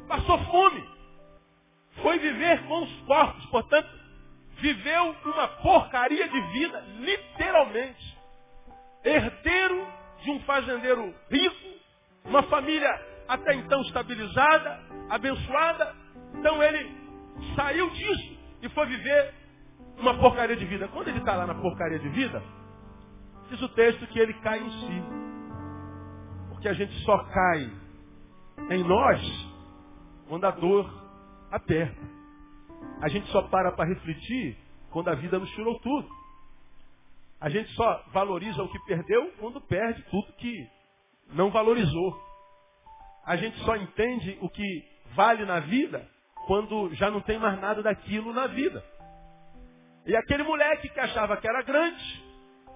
Passou 0.08 0.38
fome. 0.44 0.86
Foi 2.02 2.18
viver 2.18 2.62
com 2.66 2.82
os 2.82 2.92
porcos. 3.02 3.46
Portanto, 3.46 4.01
viveu 4.62 5.16
uma 5.24 5.48
porcaria 5.48 6.28
de 6.28 6.40
vida, 6.52 6.80
literalmente. 7.00 8.18
Herdeiro 9.04 9.86
de 10.22 10.30
um 10.30 10.40
fazendeiro 10.44 11.12
rico, 11.28 11.80
uma 12.24 12.44
família 12.44 12.88
até 13.26 13.54
então 13.54 13.82
estabilizada, 13.82 14.80
abençoada. 15.10 15.94
Então 16.34 16.62
ele 16.62 16.96
saiu 17.56 17.90
disso 17.90 18.38
e 18.62 18.68
foi 18.68 18.86
viver 18.86 19.34
uma 19.98 20.16
porcaria 20.18 20.56
de 20.56 20.64
vida. 20.64 20.86
Quando 20.88 21.08
ele 21.08 21.18
está 21.18 21.34
lá 21.34 21.44
na 21.44 21.56
porcaria 21.56 21.98
de 21.98 22.08
vida, 22.10 22.40
diz 23.50 23.60
o 23.60 23.68
texto 23.70 24.06
que 24.06 24.18
ele 24.18 24.34
cai 24.34 24.60
em 24.60 24.70
si. 24.70 25.02
Porque 26.50 26.68
a 26.68 26.72
gente 26.72 26.94
só 27.04 27.18
cai 27.24 27.68
em 28.70 28.84
nós 28.84 29.20
quando 30.28 30.44
a 30.44 30.52
dor 30.52 30.88
aperta. 31.50 32.21
A 33.00 33.08
gente 33.08 33.28
só 33.30 33.42
para 33.42 33.72
para 33.72 33.88
refletir 33.88 34.56
quando 34.90 35.08
a 35.08 35.14
vida 35.14 35.38
nos 35.38 35.50
tirou 35.50 35.78
tudo. 35.80 36.08
A 37.40 37.48
gente 37.48 37.72
só 37.72 38.04
valoriza 38.12 38.62
o 38.62 38.68
que 38.68 38.78
perdeu 38.84 39.32
quando 39.40 39.60
perde 39.60 40.02
tudo 40.04 40.32
que 40.34 40.68
não 41.32 41.50
valorizou. 41.50 42.20
A 43.24 43.36
gente 43.36 43.58
só 43.64 43.76
entende 43.76 44.38
o 44.40 44.48
que 44.48 44.84
vale 45.14 45.44
na 45.44 45.60
vida 45.60 46.08
quando 46.46 46.92
já 46.94 47.10
não 47.10 47.20
tem 47.20 47.38
mais 47.38 47.60
nada 47.60 47.82
daquilo 47.82 48.32
na 48.32 48.46
vida. 48.46 48.84
E 50.06 50.16
aquele 50.16 50.42
moleque 50.42 50.88
que 50.88 51.00
achava 51.00 51.36
que 51.36 51.48
era 51.48 51.62
grande, 51.62 52.24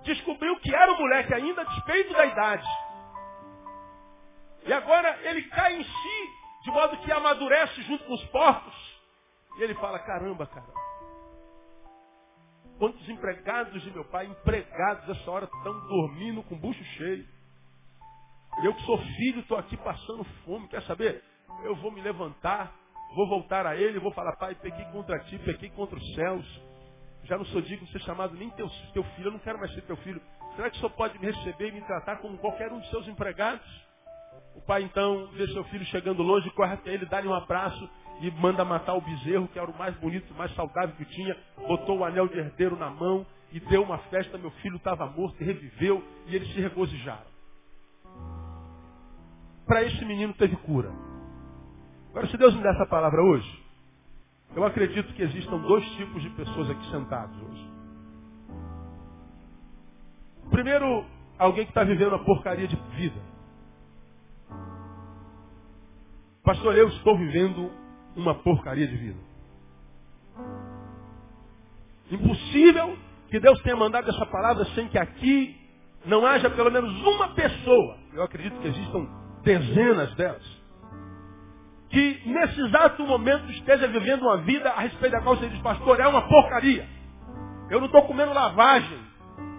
descobriu 0.05 0.57
que 0.61 0.75
era 0.75 0.93
um 0.93 0.99
moleque 0.99 1.35
ainda 1.35 1.63
a 1.63 1.65
despeito 1.65 2.13
da 2.13 2.27
idade. 2.27 2.69
E 4.65 4.73
agora 4.73 5.19
ele 5.23 5.43
cai 5.45 5.77
em 5.77 5.85
si, 5.85 6.31
de 6.65 6.71
modo 6.71 6.97
que 6.99 7.13
amadurece 7.13 7.83
junto 7.83 8.05
com 8.05 8.15
os 8.15 8.25
porcos. 8.27 8.86
E 9.57 9.63
ele 9.63 9.75
fala, 9.75 9.99
caramba, 9.99 10.47
cara. 10.47 10.67
Quantos 12.79 13.09
empregados 13.09 13.83
de 13.83 13.91
meu 13.91 14.05
pai, 14.05 14.27
empregados 14.27 15.09
essa 15.09 15.31
hora, 15.31 15.47
estão 15.47 15.73
dormindo 15.89 16.43
com 16.43 16.55
o 16.55 16.59
bucho 16.59 16.85
cheio. 16.85 17.27
Eu 18.63 18.75
que 18.75 18.83
sou 18.83 18.99
filho, 18.99 19.41
estou 19.41 19.57
aqui 19.57 19.77
passando 19.79 20.25
fome. 20.45 20.69
Quer 20.69 20.83
saber? 20.83 21.23
Eu 21.63 21.75
vou 21.77 21.91
me 21.91 22.03
levantar, 22.03 22.75
vou 23.15 23.27
voltar 23.29 23.67
a 23.67 23.77
ele, 23.77 23.99
vou 23.99 24.13
falar, 24.13 24.37
pai, 24.37 24.55
pequei 24.55 24.85
contra 24.87 25.19
ti, 25.21 25.39
pequei 25.39 25.71
contra 25.71 25.97
os 25.97 26.15
céus. 26.15 26.63
Já 27.25 27.39
não 27.39 27.45
sou 27.47 27.63
digno 27.63 27.87
de 27.87 27.93
ser 27.93 28.01
chamado 28.01 28.35
nem 28.35 28.51
teu, 28.51 28.69
teu 28.93 29.03
filho, 29.03 29.29
eu 29.29 29.33
não 29.33 29.39
quero 29.39 29.59
mais 29.59 29.73
ser 29.73 29.83
teu 29.83 29.97
filho. 29.97 30.21
Será 30.55 30.71
que 30.71 30.77
o 30.77 30.81
senhor 30.81 30.93
pode 30.93 31.19
me 31.19 31.31
receber 31.31 31.69
e 31.69 31.73
me 31.73 31.83
tratar 31.83 32.17
como 32.17 32.39
qualquer 32.39 32.73
um 32.73 32.81
de 32.81 32.89
seus 32.91 33.09
empregados? 33.09 33.67
O 34.55 34.61
pai 34.61 34.83
então 34.83 35.29
vê 35.33 35.47
seu 35.49 35.65
filho 35.65 35.85
chegando 35.87 36.23
longe, 36.23 36.51
corre 36.51 36.75
até 36.75 36.93
ele, 36.93 37.07
dá-lhe 37.07 37.27
um 37.27 37.35
abraço 37.35 37.91
e 38.21 38.31
manda 38.31 38.65
matar 38.65 38.95
o 38.95 39.01
bezerro, 39.01 39.49
que 39.49 39.59
era 39.59 39.71
o 39.71 39.79
mais 39.79 39.95
bonito, 39.97 40.33
o 40.33 40.37
mais 40.37 40.55
saudável 40.55 40.95
que 40.97 41.05
tinha, 41.05 41.37
botou 41.67 41.99
o 41.99 42.05
anel 42.05 42.29
de 42.29 42.39
herdeiro 42.39 42.77
na 42.77 42.91
mão 42.91 43.27
e 43.53 43.61
deu 43.61 43.83
uma 43.83 43.99
festa, 43.99 44.39
meu 44.39 44.51
filho 44.53 44.77
estava 44.77 45.07
morto 45.07 45.41
e 45.41 45.45
reviveu, 45.45 46.03
e 46.27 46.35
eles 46.35 46.53
se 46.53 46.61
regozijaram. 46.61 47.37
Para 49.67 49.83
esse 49.83 50.05
menino 50.05 50.33
teve 50.35 50.57
cura. 50.57 50.91
Agora, 52.11 52.27
se 52.29 52.37
Deus 52.37 52.55
me 52.55 52.63
der 52.63 52.75
essa 52.75 52.87
palavra 52.87 53.23
hoje, 53.23 53.65
eu 54.55 54.65
acredito 54.65 55.13
que 55.13 55.23
existam 55.23 55.59
dois 55.59 55.85
tipos 55.97 56.23
de 56.23 56.31
pessoas 56.31 56.71
aqui 56.71 56.91
sentados 56.91 57.37
hoje. 57.43 57.71
Primeiro, 60.51 61.05
alguém 61.39 61.65
que 61.65 61.71
está 61.71 61.85
vivendo 61.85 62.09
uma 62.09 62.25
porcaria 62.25 62.67
de 62.67 62.77
vida. 62.97 63.21
Pastor, 66.43 66.77
eu 66.77 66.89
estou 66.89 67.19
vivendo 67.19 67.71
uma 68.17 68.35
porcaria 68.35 68.87
de 68.87 68.97
vida. 68.97 69.21
Impossível 72.11 72.97
que 73.29 73.39
Deus 73.39 73.61
tenha 73.63 73.77
mandado 73.77 74.09
essa 74.09 74.27
palavra 74.27 74.65
sem 74.75 74.89
que 74.89 74.99
aqui 74.99 75.57
não 76.05 76.25
haja 76.25 76.49
pelo 76.51 76.71
menos 76.71 76.91
uma 77.03 77.29
pessoa, 77.29 77.99
eu 78.13 78.23
acredito 78.23 78.59
que 78.61 78.69
existam 78.69 79.09
dezenas 79.43 80.15
delas, 80.15 80.57
que 81.91 82.23
nesse 82.27 82.61
exato 82.61 83.05
momento 83.05 83.51
esteja 83.53 83.87
vivendo 83.89 84.23
uma 84.23 84.39
vida 84.39 84.71
a 84.71 84.81
respeito 84.81 85.13
da 85.13 85.21
qual 85.21 85.37
você 85.37 85.49
diz, 85.49 85.61
pastor, 85.61 86.01
é 86.01 86.07
uma 86.07 86.23
porcaria. 86.23 86.89
Eu 87.71 87.81
não 87.81 87.87
estou 87.87 88.03
comendo 88.03 88.33
lavagem, 88.33 88.99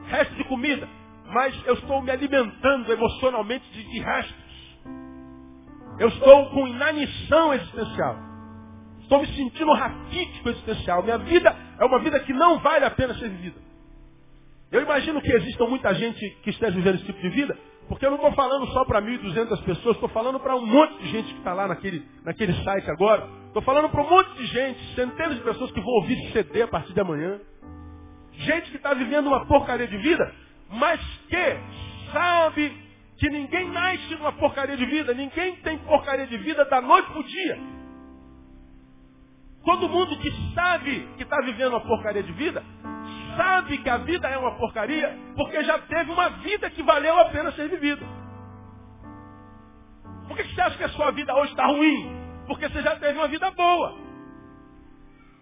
resto 0.07 0.35
de 0.35 0.43
comida, 0.45 0.87
mas 1.25 1.53
eu 1.65 1.73
estou 1.73 2.01
me 2.01 2.11
alimentando 2.11 2.91
emocionalmente 2.91 3.69
de, 3.71 3.83
de 3.83 3.99
restos. 3.99 4.47
Eu 5.99 6.07
estou 6.09 6.49
com 6.51 6.67
inanição 6.67 7.53
existencial. 7.53 8.26
Estou 9.07 9.21
me 9.21 9.27
sentindo 9.27 9.71
raquítico 9.71 10.49
existencial. 10.49 11.01
Minha 11.01 11.17
vida 11.19 11.55
é 11.79 11.85
uma 11.85 11.97
vida 11.99 12.19
que 12.19 12.33
não 12.33 12.59
vale 12.59 12.83
a 12.83 12.91
pena 12.91 13.13
ser 13.13 13.29
vivida. 13.29 13.55
Eu 14.69 14.81
imagino 14.81 15.21
que 15.21 15.31
existam 15.31 15.65
muita 15.67 15.95
gente 15.95 16.29
que 16.43 16.49
esteja 16.49 16.75
vivendo 16.75 16.95
esse 16.95 17.05
tipo 17.05 17.21
de 17.21 17.29
vida, 17.29 17.57
porque 17.87 18.05
eu 18.05 18.09
não 18.09 18.17
estou 18.17 18.33
falando 18.33 18.67
só 18.67 18.83
para 18.83 19.01
1.200 19.01 19.63
pessoas, 19.63 19.95
estou 19.95 20.09
falando 20.09 20.41
para 20.41 20.57
um 20.57 20.65
monte 20.65 20.97
de 21.03 21.07
gente 21.07 21.31
que 21.31 21.39
está 21.39 21.53
lá 21.53 21.69
naquele, 21.69 22.05
naquele 22.25 22.51
site 22.65 22.91
agora. 22.91 23.29
Estou 23.45 23.61
falando 23.61 23.87
para 23.87 24.03
um 24.03 24.09
monte 24.09 24.33
de 24.33 24.45
gente, 24.47 24.95
centenas 24.95 25.37
de 25.37 25.41
pessoas 25.41 25.71
que 25.71 25.79
vão 25.79 25.93
ouvir 26.01 26.31
CD 26.33 26.63
a 26.63 26.67
partir 26.67 26.91
de 26.91 26.99
amanhã. 26.99 27.39
Gente 28.33 28.71
que 28.71 28.75
está 28.75 28.93
vivendo 28.93 29.27
uma 29.27 29.45
porcaria 29.45 29.87
de 29.87 29.97
vida, 29.99 30.35
mas 30.69 30.99
que 31.29 32.11
sabe 32.11 32.75
que 33.17 33.29
ninguém 33.29 33.71
nasce 33.71 34.15
numa 34.15 34.33
porcaria 34.33 34.75
de 34.75 34.85
vida, 34.85 35.13
ninguém 35.13 35.55
tem 35.61 35.77
porcaria 35.77 36.27
de 36.27 36.37
vida 36.39 36.65
da 36.65 36.81
noite 36.81 37.07
para 37.09 37.19
o 37.21 37.23
dia. 37.23 37.77
Todo 39.67 39.89
mundo 39.89 40.17
que 40.19 40.31
sabe 40.55 41.09
que 41.17 41.23
está 41.23 41.41
vivendo 41.41 41.71
uma 41.71 41.81
porcaria 41.81 42.23
de 42.23 42.31
vida, 42.31 42.63
sabe 43.35 43.77
que 43.79 43.89
a 43.89 43.97
vida 43.97 44.25
é 44.25 44.37
uma 44.37 44.55
porcaria, 44.55 45.13
porque 45.35 45.61
já 45.61 45.77
teve 45.79 46.09
uma 46.09 46.29
vida 46.29 46.69
que 46.69 46.81
valeu 46.81 47.19
a 47.19 47.25
pena 47.25 47.51
ser 47.51 47.67
vivida. 47.67 48.01
Por 50.25 50.37
que 50.37 50.45
você 50.45 50.61
acha 50.61 50.77
que 50.77 50.85
a 50.85 50.89
sua 50.89 51.11
vida 51.11 51.35
hoje 51.35 51.51
está 51.51 51.65
ruim? 51.67 52.15
Porque 52.47 52.69
você 52.69 52.81
já 52.81 52.95
teve 52.95 53.19
uma 53.19 53.27
vida 53.27 53.51
boa. 53.51 53.93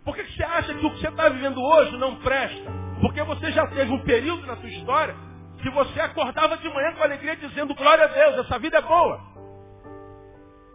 Por 0.04 0.16
que 0.16 0.24
você 0.24 0.44
acha 0.44 0.74
que 0.74 0.84
o 0.84 0.90
que 0.90 1.02
você 1.02 1.08
está 1.08 1.30
vivendo 1.30 1.62
hoje 1.62 1.96
não 1.98 2.16
presta? 2.16 2.72
Porque 3.02 3.22
você 3.22 3.52
já 3.52 3.68
teve 3.68 3.94
um 3.94 4.04
período 4.06 4.48
na 4.48 4.58
sua 4.58 4.70
história 4.70 5.16
que 5.62 5.70
você 5.70 6.02
acordava 6.02 6.58
de 6.58 6.68
manhã 6.70 6.96
com 6.96 7.04
alegria 7.04 7.36
dizendo 7.36 7.76
glória 7.76 8.06
a 8.06 8.08
Deus, 8.08 8.40
essa 8.40 8.58
vida 8.58 8.80
é 8.80 8.82
boa. 8.82 9.35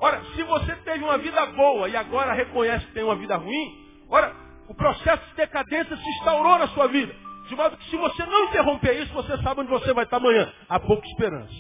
Ora, 0.01 0.25
se 0.35 0.43
você 0.43 0.75
teve 0.77 1.05
uma 1.05 1.19
vida 1.19 1.45
boa 1.47 1.89
e 1.89 1.97
agora 1.97 2.33
reconhece 2.33 2.87
que 2.87 2.93
tem 2.93 3.05
uma 3.05 3.17
vida 3.17 3.37
ruim, 3.37 4.07
ora, 4.09 4.35
o 4.67 4.75
processo 4.75 5.25
de 5.27 5.35
decadência 5.35 5.97
se 5.97 6.11
instaurou 6.19 6.59
na 6.59 6.69
sua 6.69 6.89
vida. 6.89 7.15
De 7.49 7.57
modo 7.57 7.77
que 7.77 7.91
se 7.91 7.97
você 7.97 8.25
não 8.25 8.45
interromper 8.45 9.03
isso, 9.03 9.13
você 9.13 9.37
sabe 9.43 9.61
onde 9.61 9.71
você 9.71 9.93
vai 9.93 10.05
estar 10.05 10.17
amanhã. 10.17 10.51
Há 10.69 10.81
pouca 10.81 11.07
esperança. 11.07 11.53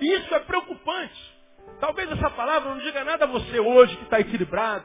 E 0.00 0.14
isso 0.14 0.34
é 0.34 0.40
preocupante. 0.40 1.36
Talvez 1.80 2.10
essa 2.12 2.30
palavra 2.30 2.70
não 2.70 2.78
diga 2.78 3.02
nada 3.04 3.24
a 3.24 3.28
você 3.28 3.58
hoje 3.58 3.96
que 3.96 4.04
está 4.04 4.20
equilibrado, 4.20 4.84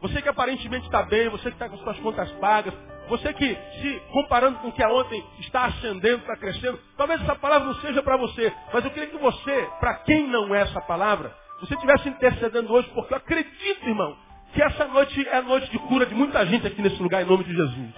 você 0.00 0.22
que 0.22 0.28
aparentemente 0.28 0.86
está 0.86 1.02
bem, 1.02 1.28
você 1.28 1.50
que 1.50 1.56
está 1.56 1.68
com 1.68 1.76
suas 1.78 1.98
contas 2.00 2.30
pagas, 2.32 2.72
você 3.08 3.32
que, 3.34 3.58
se 3.80 4.02
comparando 4.12 4.58
com 4.60 4.68
o 4.68 4.72
que 4.72 4.82
é 4.82 4.88
ontem, 4.88 5.22
está 5.40 5.64
ascendendo, 5.66 6.18
está 6.18 6.36
crescendo, 6.36 6.78
talvez 6.96 7.20
essa 7.20 7.34
palavra 7.34 7.66
não 7.66 7.74
seja 7.80 8.02
para 8.02 8.16
você. 8.16 8.52
Mas 8.72 8.84
eu 8.84 8.90
queria 8.92 9.10
que 9.10 9.18
você, 9.18 9.68
para 9.80 9.94
quem 9.96 10.28
não 10.28 10.54
é 10.54 10.60
essa 10.60 10.80
palavra, 10.80 11.34
você 11.60 11.74
estivesse 11.74 12.08
intercedendo 12.08 12.72
hoje, 12.72 12.88
porque 12.94 13.12
eu 13.12 13.18
acredito, 13.18 13.86
irmão, 13.86 14.16
que 14.54 14.62
essa 14.62 14.86
noite 14.86 15.28
é 15.28 15.36
a 15.36 15.42
noite 15.42 15.70
de 15.70 15.78
cura 15.80 16.06
de 16.06 16.14
muita 16.14 16.46
gente 16.46 16.66
aqui 16.66 16.80
nesse 16.80 17.02
lugar, 17.02 17.22
em 17.22 17.26
nome 17.26 17.44
de 17.44 17.52
Jesus. 17.52 17.94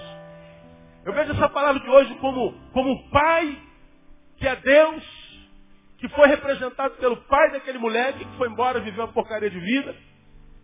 Eu 1.05 1.13
vejo 1.13 1.33
essa 1.33 1.49
palavra 1.49 1.81
de 1.81 1.89
hoje 1.89 2.15
como, 2.17 2.53
como 2.73 2.91
um 2.91 3.11
pai 3.11 3.59
que 4.39 4.49
é 4.49 4.57
Deus, 4.57 5.05
que 5.99 6.09
foi 6.09 6.27
representado 6.27 6.95
pelo 6.97 7.17
pai 7.17 7.53
daquele 7.53 7.79
moleque 7.79 8.25
que 8.25 8.37
foi 8.37 8.49
embora 8.49 8.81
viver 8.81 9.01
uma 9.01 9.13
porcaria 9.13 9.51
de 9.51 9.61
vida, 9.61 9.95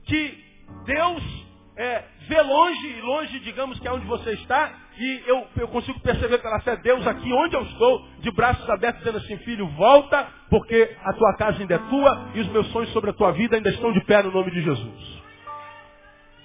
que 0.04 0.47
Deus 0.84 1.22
é, 1.76 2.04
vê 2.28 2.40
longe, 2.42 3.00
longe, 3.02 3.40
digamos 3.40 3.78
que 3.78 3.86
é 3.86 3.92
onde 3.92 4.06
você 4.06 4.32
está, 4.32 4.72
e 4.98 5.22
eu, 5.26 5.46
eu 5.56 5.68
consigo 5.68 6.00
perceber 6.00 6.38
pela 6.38 6.60
fé 6.60 6.76
Deus 6.76 7.06
aqui 7.06 7.32
onde 7.32 7.54
eu 7.54 7.62
estou, 7.62 8.04
de 8.20 8.30
braços 8.32 8.68
abertos, 8.68 8.98
dizendo 8.98 9.18
assim, 9.18 9.36
filho, 9.38 9.68
volta, 9.68 10.26
porque 10.50 10.96
a 11.04 11.12
tua 11.12 11.36
casa 11.36 11.60
ainda 11.60 11.74
é 11.74 11.78
tua 11.78 12.30
e 12.34 12.40
os 12.40 12.48
meus 12.48 12.66
sonhos 12.72 12.92
sobre 12.92 13.10
a 13.10 13.12
tua 13.12 13.32
vida 13.32 13.56
ainda 13.56 13.70
estão 13.70 13.92
de 13.92 14.04
pé 14.04 14.22
no 14.22 14.32
nome 14.32 14.50
de 14.50 14.60
Jesus. 14.60 15.18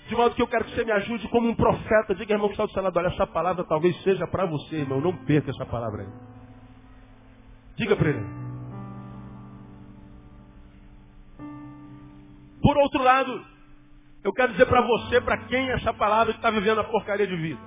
De 0.07 0.15
modo 0.15 0.35
que 0.35 0.41
eu 0.41 0.47
quero 0.47 0.65
que 0.65 0.75
você 0.75 0.83
me 0.83 0.91
ajude 0.91 1.27
como 1.29 1.47
um 1.47 1.55
profeta. 1.55 2.13
Diga, 2.13 2.33
irmão 2.33 2.49
que 2.49 2.53
está 2.53 2.65
do 2.65 2.71
seu 2.71 2.83
lado, 2.83 2.97
olha, 2.97 3.07
essa 3.07 3.25
palavra 3.25 3.63
talvez 3.63 3.95
seja 4.03 4.27
para 4.27 4.45
você, 4.45 4.75
irmão. 4.75 4.99
Não 4.99 5.15
perca 5.25 5.49
essa 5.49 5.65
palavra 5.65 6.03
aí. 6.03 6.09
Diga 7.77 7.95
para 7.95 8.09
ele. 8.09 8.25
Por 12.61 12.77
outro 12.77 13.01
lado, 13.01 13.45
eu 14.23 14.31
quero 14.31 14.53
dizer 14.53 14.65
para 14.65 14.81
você, 14.81 15.19
para 15.19 15.37
quem 15.45 15.69
essa 15.71 15.93
palavra 15.93 16.33
está 16.33 16.49
vivendo 16.49 16.79
a 16.79 16.85
porcaria 16.85 17.27
de 17.27 17.35
vida. 17.35 17.59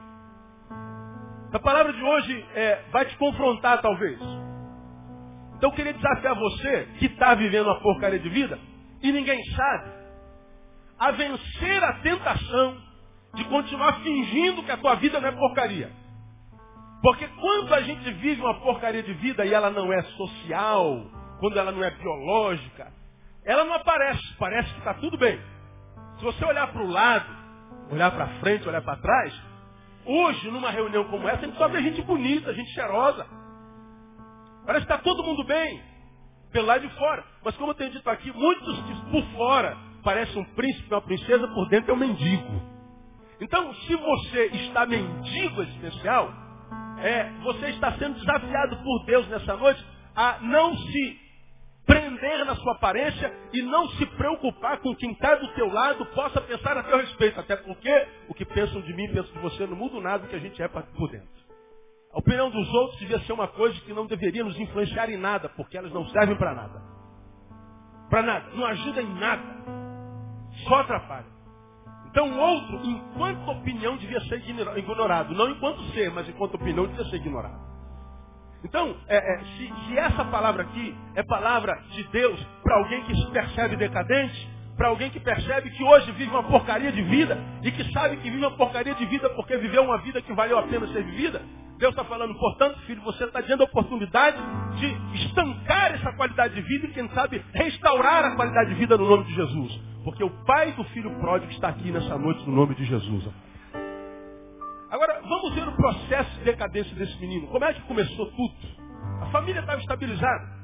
A 1.53 1.59
palavra 1.59 1.93
de 1.93 2.03
hoje 2.03 2.47
é, 2.55 2.83
vai 2.91 3.05
te 3.05 3.17
confrontar, 3.17 3.81
talvez. 3.81 4.19
Então 5.57 5.71
eu 5.71 5.73
queria 5.73 5.93
desafiar 5.93 6.35
você, 6.35 6.89
que 6.99 7.07
está 7.07 7.35
vivendo 7.35 7.67
uma 7.67 7.81
porcaria 7.81 8.19
de 8.19 8.29
vida, 8.29 8.59
e 9.03 9.13
ninguém 9.13 9.39
sabe, 9.55 9.91
a 10.99 11.11
vencer 11.11 11.85
a 11.85 11.93
tentação 12.01 12.77
de 13.35 13.45
continuar 13.45 14.01
fingindo 14.01 14.63
que 14.63 14.71
a 14.71 14.77
tua 14.79 14.95
vida 14.97 15.21
não 15.21 15.29
é 15.29 15.33
porcaria. 15.33 15.91
Porque 17.03 17.29
quando 17.29 17.75
a 17.75 17.83
gente 17.83 18.11
vive 18.15 18.41
uma 18.41 18.61
porcaria 18.61 19.03
de 19.03 19.13
vida 19.15 19.45
e 19.45 19.53
ela 19.53 19.71
não 19.71 19.93
é 19.93 20.03
social, 20.03 21.07
quando 21.39 21.59
ela 21.59 21.71
não 21.71 21.85
é 21.85 21.91
biológica, 21.91 22.91
ela 23.45 23.65
não 23.65 23.75
aparece, 23.75 24.23
parece 24.39 24.73
que 24.73 24.79
está 24.79 24.95
tudo 24.95 25.19
bem. 25.19 25.39
Se 26.19 26.25
você 26.25 26.45
olhar 26.45 26.73
para 26.73 26.83
o 26.83 26.91
lado, 26.91 27.27
olhar 27.91 28.11
para 28.11 28.27
frente, 28.41 28.69
olhar 28.69 28.83
para 28.83 28.97
trás, 28.97 29.35
hoje, 30.05 30.51
numa 30.51 30.71
reunião 30.71 31.05
como 31.05 31.29
essa, 31.29 31.43
a 31.43 31.47
gente 31.47 31.59
só 31.59 31.69
vê 31.69 31.83
gente 31.83 32.03
bonita, 32.03 32.55
gente 32.55 32.71
cheirosa. 32.71 33.27
Parece 34.65 34.87
que 34.87 34.93
está 34.93 35.03
todo 35.03 35.23
mundo 35.23 35.45
bem, 35.45 35.83
pelo 36.53 36.67
lado 36.67 36.87
de 36.87 36.95
fora. 36.97 37.25
Mas 37.45 37.57
como 37.57 37.71
eu 37.71 37.75
tenho 37.75 37.91
dito 37.91 38.09
aqui, 38.09 38.33
muitos 38.33 38.81
por 39.11 39.23
fora 39.37 39.77
parecem 40.03 40.41
um 40.41 40.45
príncipe, 40.55 40.93
uma 40.93 41.03
princesa, 41.03 41.49
por 41.49 41.69
dentro 41.69 41.91
é 41.91 41.95
um 41.95 41.99
mendigo. 41.99 42.63
Então, 43.41 43.75
se 43.75 43.95
você 43.95 44.47
está 44.47 44.87
mendigo 44.87 45.63
existencial, 45.63 46.33
é, 46.99 47.31
você 47.43 47.67
está 47.71 47.93
sendo 47.99 48.15
desafiado 48.15 48.77
por 48.79 49.05
Deus 49.05 49.29
nessa 49.29 49.57
noite 49.57 49.85
a 50.15 50.39
não 50.41 50.77
se 50.77 51.26
prender 51.87 52.45
na 52.45 52.57
sua 52.57 52.73
aparência 52.73 53.33
e 53.53 53.63
não 53.63 53.89
se 53.91 54.05
preocupar 54.07 54.79
com 54.79 54.95
quem 54.97 55.13
está 55.13 55.37
do 55.37 55.49
teu 55.55 55.73
lado 55.73 56.05
possa 56.07 56.41
pensar 56.41 56.77
a 56.77 56.83
teu 56.83 56.99
respeito. 56.99 57.39
Até 57.39 57.57
porque 57.57 58.09
o 58.29 58.35
que 58.35 58.45
pensam 58.45 58.81
de 58.83 58.93
mim, 58.93 59.09
pensam 59.09 59.33
de 59.33 59.39
você, 59.39 59.67
não 59.67 59.77
muda 59.77 60.01
nada 60.01 60.25
do 60.25 60.29
que 60.29 60.37
a 60.37 60.41
gente 60.41 60.61
é 60.61 60.69
por 60.69 61.11
dentro. 61.11 61.47
A 62.13 62.19
opinião 62.19 62.51
dos 62.51 62.69
outros 62.75 62.99
devia 62.99 63.21
ser 63.21 63.33
uma 63.33 63.47
coisa 63.47 63.79
que 63.83 63.93
não 63.93 64.07
deveria 64.07 64.43
nos 64.43 64.59
influenciar 64.59 65.11
em 65.11 65.17
nada, 65.17 65.49
porque 65.51 65.77
elas 65.77 65.93
não 65.93 66.09
servem 66.09 66.37
para 66.37 66.55
nada. 66.55 66.83
Para 68.11 68.23
nada. 68.23 68.51
Não 68.55 68.65
ajuda 68.67 69.03
em 69.03 69.15
nada. 69.15 69.43
Só 70.67 70.77
atrapalha. 70.77 71.27
Então 72.11 72.31
o 72.31 72.39
outro, 72.39 72.81
enquanto 72.85 73.51
opinião, 73.51 73.97
devia 73.99 74.21
ser 74.23 74.43
ignorado. 74.49 75.35
Não 75.35 75.51
enquanto 75.51 75.83
ser, 75.93 76.11
mas 76.11 76.27
enquanto 76.29 76.55
opinião, 76.55 76.87
devia 76.87 77.05
ser 77.05 77.17
ignorado. 77.17 77.76
Então, 78.65 78.97
é, 79.07 79.17
é, 79.17 79.39
se, 79.39 79.73
se, 79.87 79.99
essa 79.99 80.25
palavra 80.25 80.63
aqui 80.63 80.97
é 81.15 81.23
palavra 81.23 81.75
de 81.91 82.03
Deus 82.05 82.41
para 82.63 82.77
alguém 82.77 83.03
que 83.05 83.15
se 83.15 83.31
percebe 83.31 83.77
decadente, 83.77 84.49
para 84.77 84.89
alguém 84.89 85.11
que 85.11 85.21
percebe 85.21 85.71
que 85.71 85.83
hoje 85.83 86.11
vive 86.13 86.31
uma 86.31 86.43
porcaria 86.43 86.93
de 86.93 87.03
vida 87.03 87.39
e 87.63 87.71
que 87.71 87.93
sabe 87.93 88.17
que 88.17 88.31
vive 88.31 88.39
uma 88.39 88.57
porcaria 88.57 88.95
de 88.95 89.07
vida 89.07 89.31
porque 89.31 89.57
viveu 89.57 89.85
uma 89.85 89.99
vida 89.99 90.21
que 90.21 90.33
valeu 90.33 90.59
a 90.59 90.65
pena 90.65 90.87
ser 90.89 91.03
vivida, 91.05 91.41
Deus 91.79 91.91
está 91.93 92.05
falando, 92.05 92.35
portanto, 92.35 92.79
filho, 92.87 93.03
você 93.03 93.25
está 93.25 93.43
tendo 93.43 93.63
a 93.63 93.65
oportunidade 93.65 94.39
de 94.79 95.27
estancar 95.27 95.95
essa 95.95 96.11
qualidade 96.13 96.55
de 96.55 96.63
vida 96.63 96.87
e, 96.87 96.91
quem 96.91 97.09
sabe, 97.11 97.45
restaurar 97.53 98.25
a 98.25 98.35
qualidade 98.35 98.71
de 98.71 98.77
vida 98.77 98.97
no 98.97 99.07
nome 99.07 99.25
de 99.25 99.35
Jesus. 99.35 99.79
Porque 100.03 100.25
o 100.25 100.31
pai 100.45 100.73
do 100.73 100.85
filho 100.85 101.11
pródigo 101.21 101.53
está 101.53 101.69
aqui 101.69 101.91
nessa 101.91 102.17
noite 102.17 102.49
no 102.49 102.57
nome 102.57 102.75
de 102.75 102.85
Jesus. 102.85 103.29
Agora, 104.97 105.21
vamos 105.21 105.55
ver 105.55 105.69
o 105.69 105.77
processo 105.77 106.39
de 106.39 106.45
decadência 106.45 106.97
desse 106.97 107.19
menino. 107.19 107.49
Como 107.49 107.63
é 107.63 107.75
que 107.75 107.83
começou 107.83 108.31
tudo? 108.31 108.55
A 109.21 109.27
família 109.27 109.61
estava 109.61 109.79
estabilizada. 109.79 110.57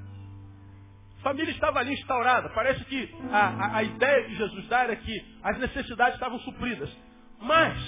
A 1.19 1.23
família 1.23 1.51
estava 1.51 1.81
ali 1.81 1.93
instaurada. 1.93 2.49
Parece 2.49 2.83
que 2.87 3.15
a, 3.31 3.49
a, 3.49 3.77
a 3.77 3.83
ideia 3.83 4.29
de 4.29 4.37
Jesus 4.37 4.69
dá 4.69 4.85
era 4.85 4.97
que 4.97 5.37
as 5.43 5.59
necessidades 5.59 6.15
estavam 6.15 6.39
supridas. 6.39 6.91
Mas, 7.43 7.79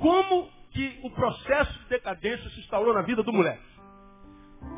como 0.00 0.50
que 0.72 0.98
o 1.04 1.10
processo 1.12 1.78
de 1.84 1.88
decadência 1.88 2.50
se 2.50 2.58
instaurou 2.58 2.92
na 2.92 3.02
vida 3.02 3.22
do 3.22 3.32
moleque? 3.32 3.62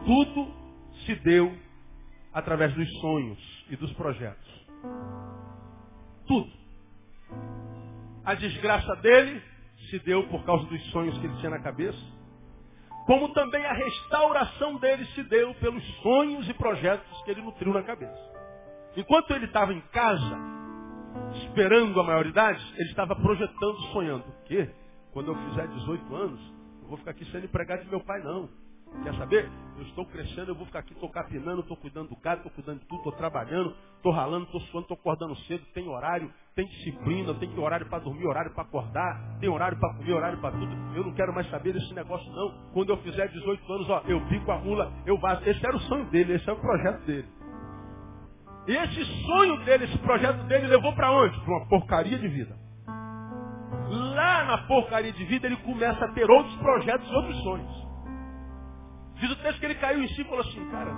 Tudo 0.05 0.55
se 1.07 1.15
deu 1.15 1.59
através 2.35 2.75
dos 2.75 3.01
sonhos 3.01 3.65
e 3.71 3.77
dos 3.77 3.91
projetos. 3.95 4.67
Tudo. 6.27 6.53
A 8.27 8.35
desgraça 8.35 8.95
dele 8.97 9.43
se 9.91 9.99
deu 10.01 10.27
por 10.29 10.45
causa 10.45 10.65
dos 10.67 10.83
sonhos 10.91 11.17
que 11.19 11.27
ele 11.27 11.37
tinha 11.37 11.51
na 11.51 11.61
cabeça, 11.61 11.99
como 13.07 13.31
também 13.33 13.65
a 13.65 13.73
restauração 13.73 14.77
dele 14.77 15.05
se 15.07 15.23
deu 15.25 15.55
pelos 15.55 15.83
sonhos 16.03 16.49
e 16.49 16.55
projetos 16.55 17.23
que 17.23 17.31
ele 17.31 17.43
nutriu 17.43 17.73
na 17.73 17.83
cabeça. 17.83 18.29
Enquanto 18.97 19.31
ele 19.31 19.47
estava 19.47 19.73
em 19.73 19.81
casa, 19.93 20.39
esperando 21.45 21.99
a 22.01 22.05
maioridade, 22.05 22.63
ele 22.77 22.91
estava 22.91 23.17
projetando, 23.17 23.81
sonhando. 23.93 24.25
Que? 24.45 24.69
Quando 25.13 25.29
eu 25.29 25.37
fizer 25.49 25.67
18 25.69 26.15
anos, 26.15 26.41
eu 26.83 26.89
vou 26.89 26.99
ficar 26.99 27.13
aqui 27.13 27.25
sendo 27.27 27.45
empregado 27.45 27.83
de 27.83 27.89
meu 27.89 28.01
pai, 28.01 28.21
não. 28.23 28.49
Quer 29.03 29.15
saber? 29.15 29.51
Eu 29.77 29.83
estou 29.85 30.05
crescendo, 30.07 30.51
eu 30.51 30.55
vou 30.55 30.67
ficar 30.67 30.81
aqui, 30.81 30.93
estou 30.93 31.11
capinando, 31.11 31.61
estou 31.61 31.77
cuidando 31.77 32.09
do 32.09 32.17
gado, 32.17 32.39
estou 32.39 32.53
cuidando 32.53 32.81
de 32.81 32.87
tudo, 32.87 32.99
estou 32.99 33.13
trabalhando, 33.13 33.75
estou 33.97 34.13
ralando, 34.13 34.47
estou 34.47 34.61
suando, 34.63 34.83
estou 34.83 34.97
acordando 34.97 35.37
cedo, 35.43 35.65
tem 35.73 35.89
horário, 35.89 36.33
tem 36.59 36.67
disciplina, 36.67 37.33
tem 37.35 37.57
horário 37.57 37.87
para 37.87 38.01
dormir, 38.01 38.27
horário 38.27 38.53
para 38.53 38.65
acordar, 38.65 39.39
tem 39.39 39.49
horário 39.49 39.79
para 39.79 39.95
comer, 39.95 40.13
horário 40.13 40.41
para 40.41 40.51
tudo. 40.51 40.77
Eu 40.97 41.05
não 41.05 41.15
quero 41.15 41.33
mais 41.33 41.49
saber 41.51 41.73
desse 41.73 41.95
negócio 41.95 42.29
não. 42.33 42.73
Quando 42.73 42.91
eu 42.91 42.97
fizer 42.97 43.29
18 43.29 43.73
anos, 43.73 43.89
ó, 43.89 44.03
eu 44.09 44.21
pico 44.27 44.51
a 44.51 44.59
mula, 44.59 44.93
eu 45.07 45.17
vazo. 45.19 45.49
Esse 45.49 45.65
era 45.65 45.77
o 45.77 45.81
sonho 45.83 46.07
dele, 46.07 46.35
esse 46.35 46.51
é 46.51 46.53
o 46.53 46.57
projeto 46.57 47.07
dele. 47.07 47.29
E 48.67 48.73
esse 48.73 49.05
sonho 49.25 49.65
dele, 49.65 49.85
esse 49.85 49.99
projeto 49.99 50.43
dele 50.49 50.67
levou 50.67 50.93
para 50.97 51.13
onde? 51.13 51.41
Para 51.43 51.59
uma 51.59 51.69
porcaria 51.69 52.19
de 52.19 52.27
vida. 52.27 52.57
Lá 54.17 54.45
na 54.45 54.59
porcaria 54.67 55.13
de 55.13 55.25
vida 55.27 55.47
ele 55.47 55.59
começa 55.59 56.07
a 56.07 56.09
ter 56.09 56.29
outros 56.29 56.57
projetos, 56.57 57.09
outros 57.13 57.41
sonhos. 57.45 57.87
Diz 59.21 59.31
o 59.31 59.37
texto 59.37 59.61
que 59.61 59.67
ele 59.67 59.77
caiu 59.77 60.03
em 60.03 60.09
si 60.09 60.23
e 60.23 60.25
falou 60.25 60.41
assim, 60.41 60.71
cara, 60.71 60.91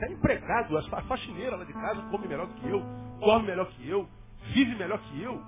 é 0.00 0.10
empregado, 0.10 0.78
a 0.78 1.02
faxineira 1.02 1.56
lá 1.56 1.64
de 1.64 1.72
casa 1.74 2.00
come 2.10 2.26
melhor 2.26 2.48
que 2.48 2.66
eu, 2.66 2.82
come 3.20 3.46
melhor 3.46 3.66
que 3.66 3.86
eu, 3.86 4.08
vive 4.52 4.74
melhor 4.76 4.98
que 4.98 5.22
eu. 5.22 5.40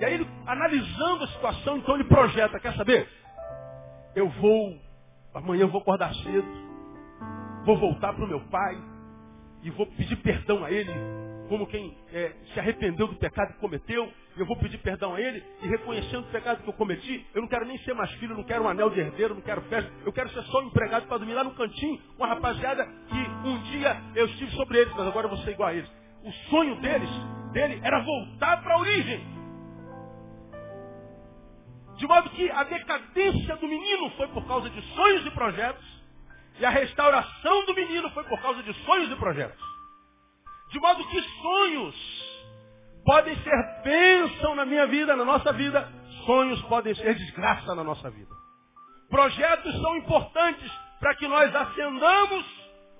E 0.00 0.04
aí, 0.04 0.14
ele, 0.14 0.28
analisando 0.46 1.24
a 1.24 1.28
situação, 1.28 1.78
então 1.78 1.94
ele 1.94 2.04
projeta, 2.04 2.58
quer 2.60 2.74
saber? 2.74 3.08
Eu 4.14 4.28
vou, 4.28 4.78
amanhã 5.34 5.62
eu 5.62 5.68
vou 5.68 5.80
acordar 5.80 6.12
cedo, 6.14 6.46
vou 7.64 7.76
voltar 7.78 8.12
para 8.12 8.24
o 8.24 8.28
meu 8.28 8.40
pai, 8.48 8.76
e 9.62 9.70
vou 9.70 9.86
pedir 9.86 10.16
perdão 10.16 10.64
a 10.64 10.70
ele, 10.70 10.92
como 11.48 11.66
quem 11.66 11.96
é, 12.12 12.32
se 12.52 12.60
arrependeu 12.60 13.08
do 13.08 13.16
pecado 13.16 13.54
que 13.54 13.60
cometeu, 13.60 14.12
eu 14.36 14.46
vou 14.46 14.56
pedir 14.56 14.78
perdão 14.78 15.14
a 15.14 15.20
ele, 15.20 15.42
e 15.62 15.66
reconhecendo 15.66 16.20
o 16.20 16.30
pecado 16.30 16.62
que 16.62 16.68
eu 16.68 16.74
cometi, 16.74 17.26
eu 17.34 17.40
não 17.40 17.48
quero 17.48 17.64
nem 17.64 17.78
ser 17.78 17.94
mais 17.94 18.10
filho, 18.12 18.36
não 18.36 18.44
quero 18.44 18.64
um 18.64 18.68
anel 18.68 18.90
de 18.90 19.00
herdeiro, 19.00 19.34
não 19.34 19.40
quero 19.40 19.62
festa, 19.62 19.90
eu 20.04 20.12
quero 20.12 20.28
ser 20.30 20.42
só 20.44 20.60
um 20.60 20.66
empregado 20.68 21.06
para 21.06 21.18
dormir 21.18 21.34
lá 21.34 21.44
no 21.44 21.54
cantinho, 21.54 21.98
com 22.16 22.24
a 22.24 22.28
rapaziada 22.28 22.84
que 22.84 23.48
um 23.48 23.58
dia 23.62 23.96
eu 24.14 24.26
estive 24.26 24.50
sobre 24.52 24.78
eles, 24.78 24.92
mas 24.94 25.06
agora 25.06 25.26
eu 25.26 25.30
vou 25.30 25.38
ser 25.38 25.52
igual 25.52 25.70
a 25.70 25.74
eles. 25.74 25.97
O 26.28 26.32
sonho 26.50 26.78
deles, 26.82 27.08
dele, 27.52 27.80
era 27.82 28.00
voltar 28.00 28.62
para 28.62 28.74
a 28.74 28.78
origem. 28.80 29.26
De 31.96 32.06
modo 32.06 32.28
que 32.30 32.50
a 32.50 32.64
decadência 32.64 33.56
do 33.56 33.66
menino 33.66 34.10
foi 34.10 34.28
por 34.28 34.46
causa 34.46 34.68
de 34.68 34.82
sonhos 34.94 35.24
e 35.24 35.30
projetos, 35.30 36.02
e 36.60 36.66
a 36.66 36.70
restauração 36.70 37.64
do 37.64 37.74
menino 37.74 38.10
foi 38.10 38.24
por 38.24 38.38
causa 38.42 38.62
de 38.62 38.74
sonhos 38.84 39.10
e 39.10 39.16
projetos. 39.16 39.64
De 40.70 40.78
modo 40.78 41.02
que 41.08 41.22
sonhos 41.22 41.96
podem 43.06 43.34
ser 43.36 43.82
bênção 43.82 44.54
na 44.54 44.66
minha 44.66 44.86
vida, 44.86 45.16
na 45.16 45.24
nossa 45.24 45.50
vida, 45.54 45.90
sonhos 46.26 46.60
podem 46.64 46.94
ser 46.94 47.14
desgraça 47.14 47.74
na 47.74 47.82
nossa 47.82 48.10
vida. 48.10 48.34
Projetos 49.08 49.80
são 49.80 49.96
importantes 49.96 50.70
para 51.00 51.14
que 51.14 51.26
nós 51.26 51.56
ascendamos, 51.56 52.44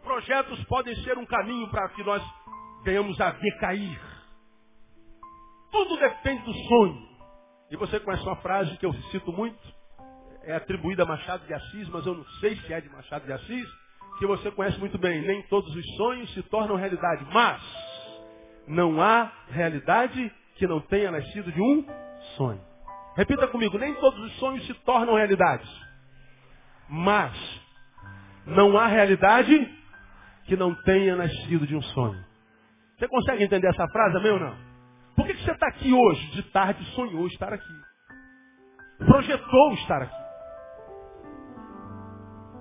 projetos 0.03 0.65
podem 0.65 0.97
ser 1.05 1.19
um 1.19 1.27
caminho 1.27 1.69
para 1.69 1.91
que 1.91 2.03
nós 2.03 2.23
venhamos 2.85 3.21
a 3.21 3.31
decair. 3.33 4.01
Tudo 5.71 5.97
depende 5.99 6.43
do 6.45 6.55
sonho. 6.55 7.09
E 7.71 7.77
você 7.77 8.01
conhece 8.01 8.23
uma 8.23 8.37
frase 8.37 8.77
que 8.79 8.87
eu 8.87 8.93
cito 9.11 9.33
muito, 9.33 9.59
é 10.43 10.55
atribuída 10.55 11.03
a 11.03 11.07
Machado 11.07 11.47
de 11.47 11.53
Assis, 11.53 11.89
mas 11.91 12.07
eu 12.07 12.15
não 12.15 12.25
sei 12.41 12.57
se 12.57 12.73
é 12.73 12.81
de 12.81 12.89
Machado 12.89 13.27
de 13.27 13.33
Assis, 13.33 13.69
que 14.19 14.27
você 14.27 14.51
conhece 14.51 14.79
muito 14.79 14.97
bem. 14.99 15.21
Nem 15.21 15.43
todos 15.43 15.75
os 15.75 15.97
sonhos 15.97 16.33
se 16.33 16.43
tornam 16.45 16.77
realidade, 16.77 17.27
mas 17.33 17.63
não 18.67 19.01
há 19.01 19.31
realidade 19.51 20.33
que 20.57 20.67
não 20.67 20.81
tenha 20.81 21.11
nascido 21.11 21.53
de 21.53 21.61
um 21.61 21.85
sonho. 22.37 22.61
Repita 23.17 23.47
comigo, 23.49 23.77
nem 23.79 23.95
todos 23.97 24.19
os 24.19 24.33
sonhos 24.39 24.67
se 24.67 24.75
tornam 24.75 25.15
realidade, 25.15 25.69
mas 26.89 27.37
não 28.47 28.79
há 28.79 28.87
realidade 28.87 29.77
que 30.47 30.57
não 30.57 30.75
tenha 30.83 31.15
nascido 31.17 31.67
de 31.67 31.77
um 31.77 31.83
sonho. 31.83 32.28
Você 32.99 33.07
consegue 33.07 33.45
entender 33.45 33.69
essa 33.69 33.87
frase, 33.89 34.17
amém 34.17 34.33
ou 34.33 34.41
não? 34.41 34.57
Por 35.15 35.25
que, 35.25 35.35
que 35.35 35.45
você 35.45 35.53
está 35.53 35.69
aqui 35.69 35.93
hoje? 35.93 36.31
De 36.33 36.43
tarde 36.51 36.85
sonhou 36.95 37.27
estar 37.29 37.53
aqui. 37.53 37.73
Projetou 38.99 39.73
estar 39.75 40.03
aqui. 40.03 40.29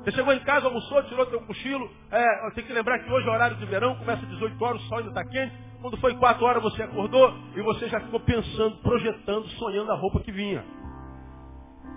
Você 0.04 0.12
chegou 0.12 0.32
em 0.34 0.40
casa, 0.40 0.68
almoçou, 0.68 1.04
tirou 1.04 1.26
teu 1.26 1.42
cochilo. 1.42 1.90
É, 2.12 2.52
tem 2.52 2.64
que 2.64 2.72
lembrar 2.72 3.00
que 3.00 3.12
hoje 3.12 3.28
é 3.28 3.32
horário 3.32 3.58
de 3.58 3.66
verão, 3.66 3.96
começa 3.98 4.22
às 4.22 4.30
18 4.30 4.64
horas, 4.64 4.82
o 4.82 4.86
sol 4.86 5.00
ainda 5.00 5.10
está 5.10 5.26
quente. 5.26 5.56
Quando 5.82 5.98
foi 5.98 6.16
4 6.16 6.46
horas 6.46 6.64
você 6.64 6.84
acordou 6.84 7.34
e 7.56 7.62
você 7.62 7.90
já 7.90 8.00
ficou 8.00 8.20
pensando, 8.20 8.78
projetando, 8.78 9.48
sonhando 9.50 9.92
a 9.92 9.96
roupa 9.96 10.20
que 10.22 10.32
vinha. 10.32 10.64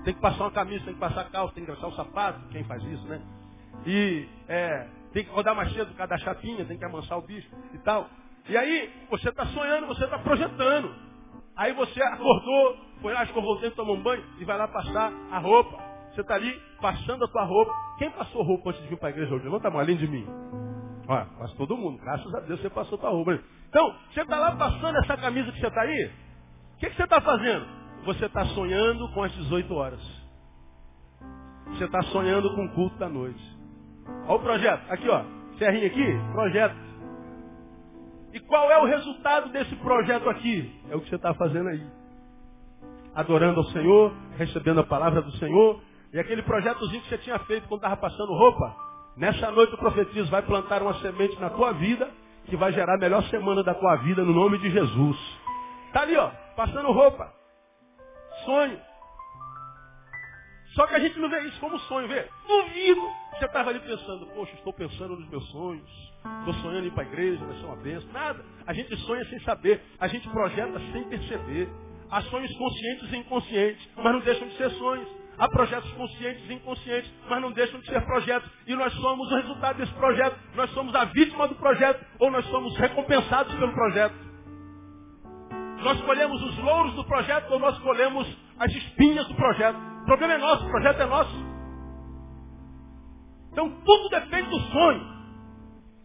Tem 0.04 0.14
que 0.14 0.20
passar 0.20 0.44
uma 0.44 0.50
camisa, 0.50 0.84
tem 0.84 0.94
que 0.94 1.00
passar 1.00 1.30
calça, 1.30 1.54
tem 1.54 1.64
que 1.64 1.70
engraxar 1.70 1.90
o 1.90 1.94
sapato, 1.94 2.48
quem 2.48 2.64
faz 2.64 2.82
isso, 2.84 3.06
né? 3.06 3.20
E 3.86 4.26
é, 4.48 4.88
tem 5.12 5.24
que 5.24 5.30
rodar 5.30 5.54
mais 5.54 5.72
cedo 5.72 5.88
por 5.88 5.96
causa 5.96 6.10
da 6.10 6.18
chapinha, 6.18 6.64
tem 6.64 6.78
que 6.78 6.84
amansar 6.84 7.18
o 7.18 7.22
bicho 7.22 7.48
e 7.74 7.78
tal. 7.78 8.08
E 8.48 8.56
aí, 8.56 8.90
você 9.10 9.28
está 9.28 9.46
sonhando, 9.46 9.86
você 9.86 10.04
está 10.04 10.18
projetando. 10.18 10.94
Aí 11.56 11.72
você 11.74 12.02
acordou, 12.02 12.76
foi 13.02 13.12
lá, 13.12 13.24
escovou 13.24 13.56
o 13.56 13.60
dente, 13.60 13.76
tomou 13.76 13.96
um 13.96 14.02
banho 14.02 14.24
e 14.38 14.44
vai 14.44 14.56
lá 14.56 14.66
passar 14.68 15.12
a 15.30 15.38
roupa. 15.38 15.78
Você 16.12 16.22
está 16.22 16.34
ali 16.34 16.52
passando 16.80 17.24
a 17.24 17.28
tua 17.28 17.44
roupa. 17.44 17.72
Quem 17.98 18.10
passou 18.10 18.42
roupa 18.42 18.70
antes 18.70 18.82
de 18.82 18.88
vir 18.88 18.98
para 18.98 19.08
a 19.08 19.10
igreja 19.10 19.34
hoje? 19.34 19.44
Levanta 19.44 19.68
a 19.68 19.70
mão, 19.70 19.80
além 19.80 19.96
de 19.96 20.08
mim. 20.08 20.26
Olha, 21.06 21.26
quase 21.36 21.54
todo 21.56 21.76
mundo. 21.76 21.98
Graças 21.98 22.34
a 22.34 22.40
Deus 22.40 22.60
você 22.60 22.70
passou 22.70 22.96
a 22.96 23.00
tua 23.00 23.10
roupa. 23.10 23.38
Então, 23.68 23.94
você 24.12 24.22
está 24.22 24.38
lá 24.38 24.56
passando 24.56 24.96
essa 24.98 25.16
camisa 25.16 25.52
que 25.52 25.60
você 25.60 25.66
está 25.66 25.82
aí. 25.82 26.10
O 26.74 26.78
que, 26.78 26.90
que 26.90 26.96
você 26.96 27.04
está 27.04 27.20
fazendo? 27.20 27.66
Você 28.04 28.26
está 28.26 28.44
sonhando 28.46 29.12
com 29.12 29.22
as 29.22 29.32
18 29.32 29.74
horas. 29.74 30.00
Você 31.66 31.84
está 31.84 32.02
sonhando 32.04 32.54
com 32.54 32.64
o 32.64 32.74
culto 32.74 32.96
da 32.96 33.08
noite. 33.08 33.42
Olha 34.26 34.34
o 34.34 34.40
projeto. 34.40 34.90
Aqui, 34.90 35.08
ó. 35.08 35.24
Serrinha 35.58 35.86
aqui, 35.86 36.18
projeto. 36.32 36.89
Qual 38.50 38.68
é 38.68 38.78
o 38.78 38.84
resultado 38.84 39.48
desse 39.50 39.76
projeto 39.76 40.28
aqui? 40.28 40.74
É 40.90 40.96
o 40.96 41.00
que 41.00 41.08
você 41.08 41.14
está 41.14 41.32
fazendo 41.34 41.68
aí. 41.68 41.86
Adorando 43.14 43.60
ao 43.60 43.66
Senhor, 43.66 44.12
recebendo 44.36 44.80
a 44.80 44.84
palavra 44.84 45.22
do 45.22 45.30
Senhor. 45.36 45.80
E 46.12 46.18
aquele 46.18 46.42
projetozinho 46.42 47.00
que 47.02 47.10
você 47.10 47.18
tinha 47.18 47.38
feito 47.40 47.68
quando 47.68 47.82
estava 47.84 47.96
passando 47.96 48.32
roupa, 48.32 48.74
nessa 49.16 49.52
noite 49.52 49.74
o 49.74 49.78
profetizo 49.78 50.28
vai 50.32 50.42
plantar 50.42 50.82
uma 50.82 50.94
semente 50.94 51.40
na 51.40 51.50
tua 51.50 51.70
vida 51.74 52.10
que 52.46 52.56
vai 52.56 52.72
gerar 52.72 52.96
a 52.96 52.98
melhor 52.98 53.22
semana 53.28 53.62
da 53.62 53.72
tua 53.72 53.94
vida 53.98 54.24
no 54.24 54.32
nome 54.32 54.58
de 54.58 54.68
Jesus. 54.68 55.16
Está 55.86 56.00
ali, 56.00 56.16
ó, 56.16 56.30
passando 56.56 56.90
roupa. 56.90 57.32
Sonho. 58.44 58.80
Só 60.74 60.88
que 60.88 60.94
a 60.96 60.98
gente 60.98 61.20
não 61.20 61.30
vê 61.30 61.38
isso 61.42 61.60
como 61.60 61.78
sonho, 61.78 62.08
vê? 62.08 62.26
Duvido. 62.48 63.00
Você 63.38 63.44
estava 63.44 63.70
ali 63.70 63.78
pensando, 63.78 64.26
poxa, 64.34 64.54
estou 64.54 64.72
pensando 64.72 65.14
nos 65.14 65.28
meus 65.28 65.48
sonhos. 65.50 66.09
Estou 66.40 66.54
sonhando 66.54 66.86
ir 66.86 66.90
para 66.92 67.02
a 67.02 67.06
igreja, 67.06 67.44
vai 67.44 67.56
ser 67.56 67.64
uma 67.64 67.76
bênção. 67.76 68.12
Nada. 68.12 68.44
A 68.66 68.72
gente 68.72 68.96
sonha 68.98 69.24
sem 69.26 69.40
saber. 69.40 69.82
A 69.98 70.06
gente 70.06 70.28
projeta 70.28 70.80
sem 70.92 71.04
perceber. 71.04 71.68
Há 72.10 72.22
sonhos 72.22 72.52
conscientes 72.56 73.12
e 73.12 73.16
inconscientes, 73.16 73.88
mas 73.96 74.12
não 74.12 74.20
deixam 74.20 74.48
de 74.48 74.56
ser 74.56 74.70
sonhos. 74.70 75.08
Há 75.38 75.48
projetos 75.48 75.90
conscientes 75.92 76.50
e 76.50 76.52
inconscientes, 76.52 77.10
mas 77.28 77.40
não 77.40 77.52
deixam 77.52 77.80
de 77.80 77.86
ser 77.86 78.04
projetos. 78.04 78.50
E 78.66 78.74
nós 78.74 78.92
somos 78.94 79.30
o 79.30 79.36
resultado 79.36 79.78
desse 79.78 79.92
projeto. 79.94 80.38
Nós 80.54 80.70
somos 80.72 80.94
a 80.94 81.04
vítima 81.06 81.48
do 81.48 81.54
projeto, 81.54 82.04
ou 82.18 82.30
nós 82.30 82.44
somos 82.46 82.76
recompensados 82.76 83.54
pelo 83.54 83.72
projeto. 83.72 84.14
Nós 85.82 85.98
colhemos 86.02 86.42
os 86.42 86.58
louros 86.58 86.94
do 86.94 87.04
projeto, 87.04 87.50
ou 87.52 87.58
nós 87.58 87.78
colhemos 87.78 88.26
as 88.58 88.70
espinhas 88.70 89.26
do 89.28 89.34
projeto. 89.34 89.78
O 90.02 90.04
problema 90.04 90.34
é 90.34 90.38
nosso, 90.38 90.66
o 90.66 90.70
projeto 90.70 91.00
é 91.00 91.06
nosso. 91.06 91.34
Então 93.52 93.70
tudo 93.82 94.08
depende 94.10 94.50
do 94.50 94.60
sonho. 94.60 95.19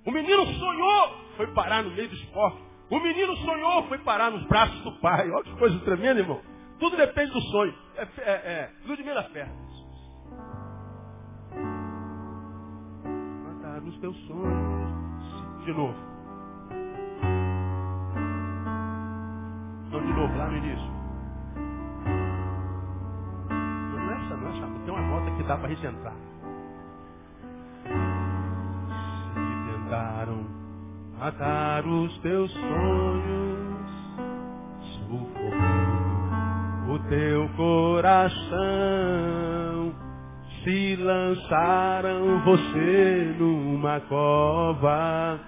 O 0.05 0.11
menino 0.11 0.45
sonhou, 0.45 1.17
foi 1.35 1.47
parar 1.47 1.83
no 1.83 1.89
meio 1.91 2.07
do 2.07 2.15
esporte. 2.15 2.63
O 2.91 2.99
menino 2.99 3.35
sonhou, 3.37 3.87
foi 3.87 3.97
parar 3.99 4.29
nos 4.29 4.45
braços 4.45 4.79
do 4.83 4.91
pai. 4.99 5.29
Olha 5.31 5.43
que 5.43 5.57
coisa 5.57 5.79
tremenda, 5.79 6.19
irmão. 6.19 6.39
Tudo 6.79 6.95
depende 6.95 7.31
do 7.31 7.41
sonho. 7.41 7.73
É, 7.95 8.03
é, 8.17 8.31
é 8.31 8.71
Ludmila 8.85 9.23
Ferro. 9.23 9.51
Matar 13.43 13.81
os 13.81 13.97
teus 13.99 14.15
sonhos. 14.27 15.65
De 15.65 15.73
novo. 15.73 15.95
Não, 19.89 20.01
de 20.01 20.13
novo, 20.13 20.37
lá 20.37 20.47
no 20.47 20.57
início. 20.57 20.91
Não 23.49 24.11
é 24.11 24.13
essa, 24.13 24.37
não 24.37 24.47
é 24.47 24.57
essa. 24.57 24.79
Tem 24.85 24.93
uma 24.93 25.01
nota 25.01 25.31
que 25.35 25.43
dá 25.43 25.57
para 25.57 25.65
a 25.65 25.69
gente 25.69 25.87
entrar. 25.87 26.13
Tentaram 29.95 30.45
matar 31.17 31.85
os 31.85 32.17
teus 32.19 32.51
sonhos, 32.51 33.87
sufocando 34.97 36.93
o 36.93 36.99
teu 37.07 37.47
coração. 37.55 38.55
Se 40.63 40.95
lançaram 40.97 42.43
você 42.43 43.35
numa 43.39 43.99
cova 44.01 45.39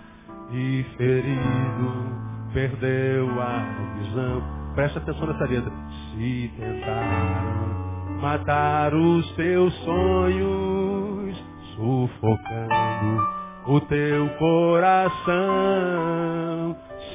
e 0.52 0.86
ferido 0.96 2.18
perdeu 2.54 3.28
a 3.42 3.66
visão. 3.98 4.44
Presta 4.76 5.00
atenção 5.00 5.28
nessa 5.28 5.46
letra. 5.46 5.72
Se 6.12 6.52
tentaram 6.56 8.22
matar 8.22 8.94
os 8.94 9.30
teus 9.36 9.74
sonhos, 9.84 11.44
sufocando 11.76 13.37
o 13.68 13.82
teu 13.82 14.30
coração. 14.38 15.36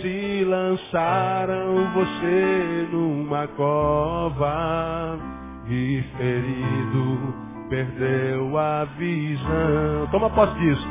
Se 0.00 0.44
lançaram 0.44 1.92
você 1.94 2.88
numa 2.92 3.46
cova 3.48 5.18
e 5.68 6.02
ferido 6.16 7.34
perdeu 7.68 8.58
a 8.58 8.84
visão. 8.98 10.08
Toma 10.10 10.28
posse 10.30 10.54
disso. 10.58 10.88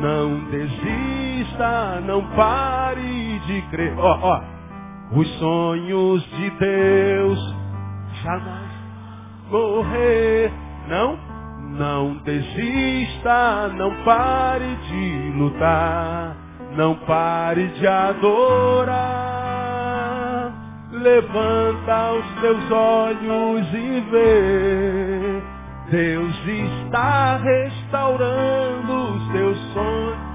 Não 0.00 0.44
desista, 0.50 2.00
não 2.06 2.24
pare 2.34 3.38
de 3.40 3.62
crer. 3.70 3.94
Ó, 3.98 4.18
ó. 4.22 4.40
Os 5.14 5.28
sonhos 5.38 6.24
de 6.24 6.50
Deus 6.50 7.56
jamais 8.22 8.70
morrer. 9.50 10.50
Não 10.88 11.31
não 11.72 12.14
desista, 12.18 13.68
não 13.76 13.94
pare 14.04 14.76
de 14.88 15.32
lutar, 15.36 16.36
não 16.76 16.94
pare 17.06 17.66
de 17.68 17.86
adorar. 17.86 19.22
Levanta 20.92 22.12
os 22.12 22.40
teus 22.40 22.70
olhos 22.70 23.66
e 23.74 24.00
vê. 24.10 25.42
Deus 25.90 26.34
está 26.46 27.38
restaurando 27.38 29.16
os 29.16 29.32
teus 29.32 29.58
sonhos. 29.72 30.32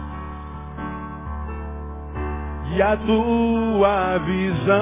e 2.77 2.81
a 2.81 2.95
tua 2.95 4.17
visão. 4.19 4.77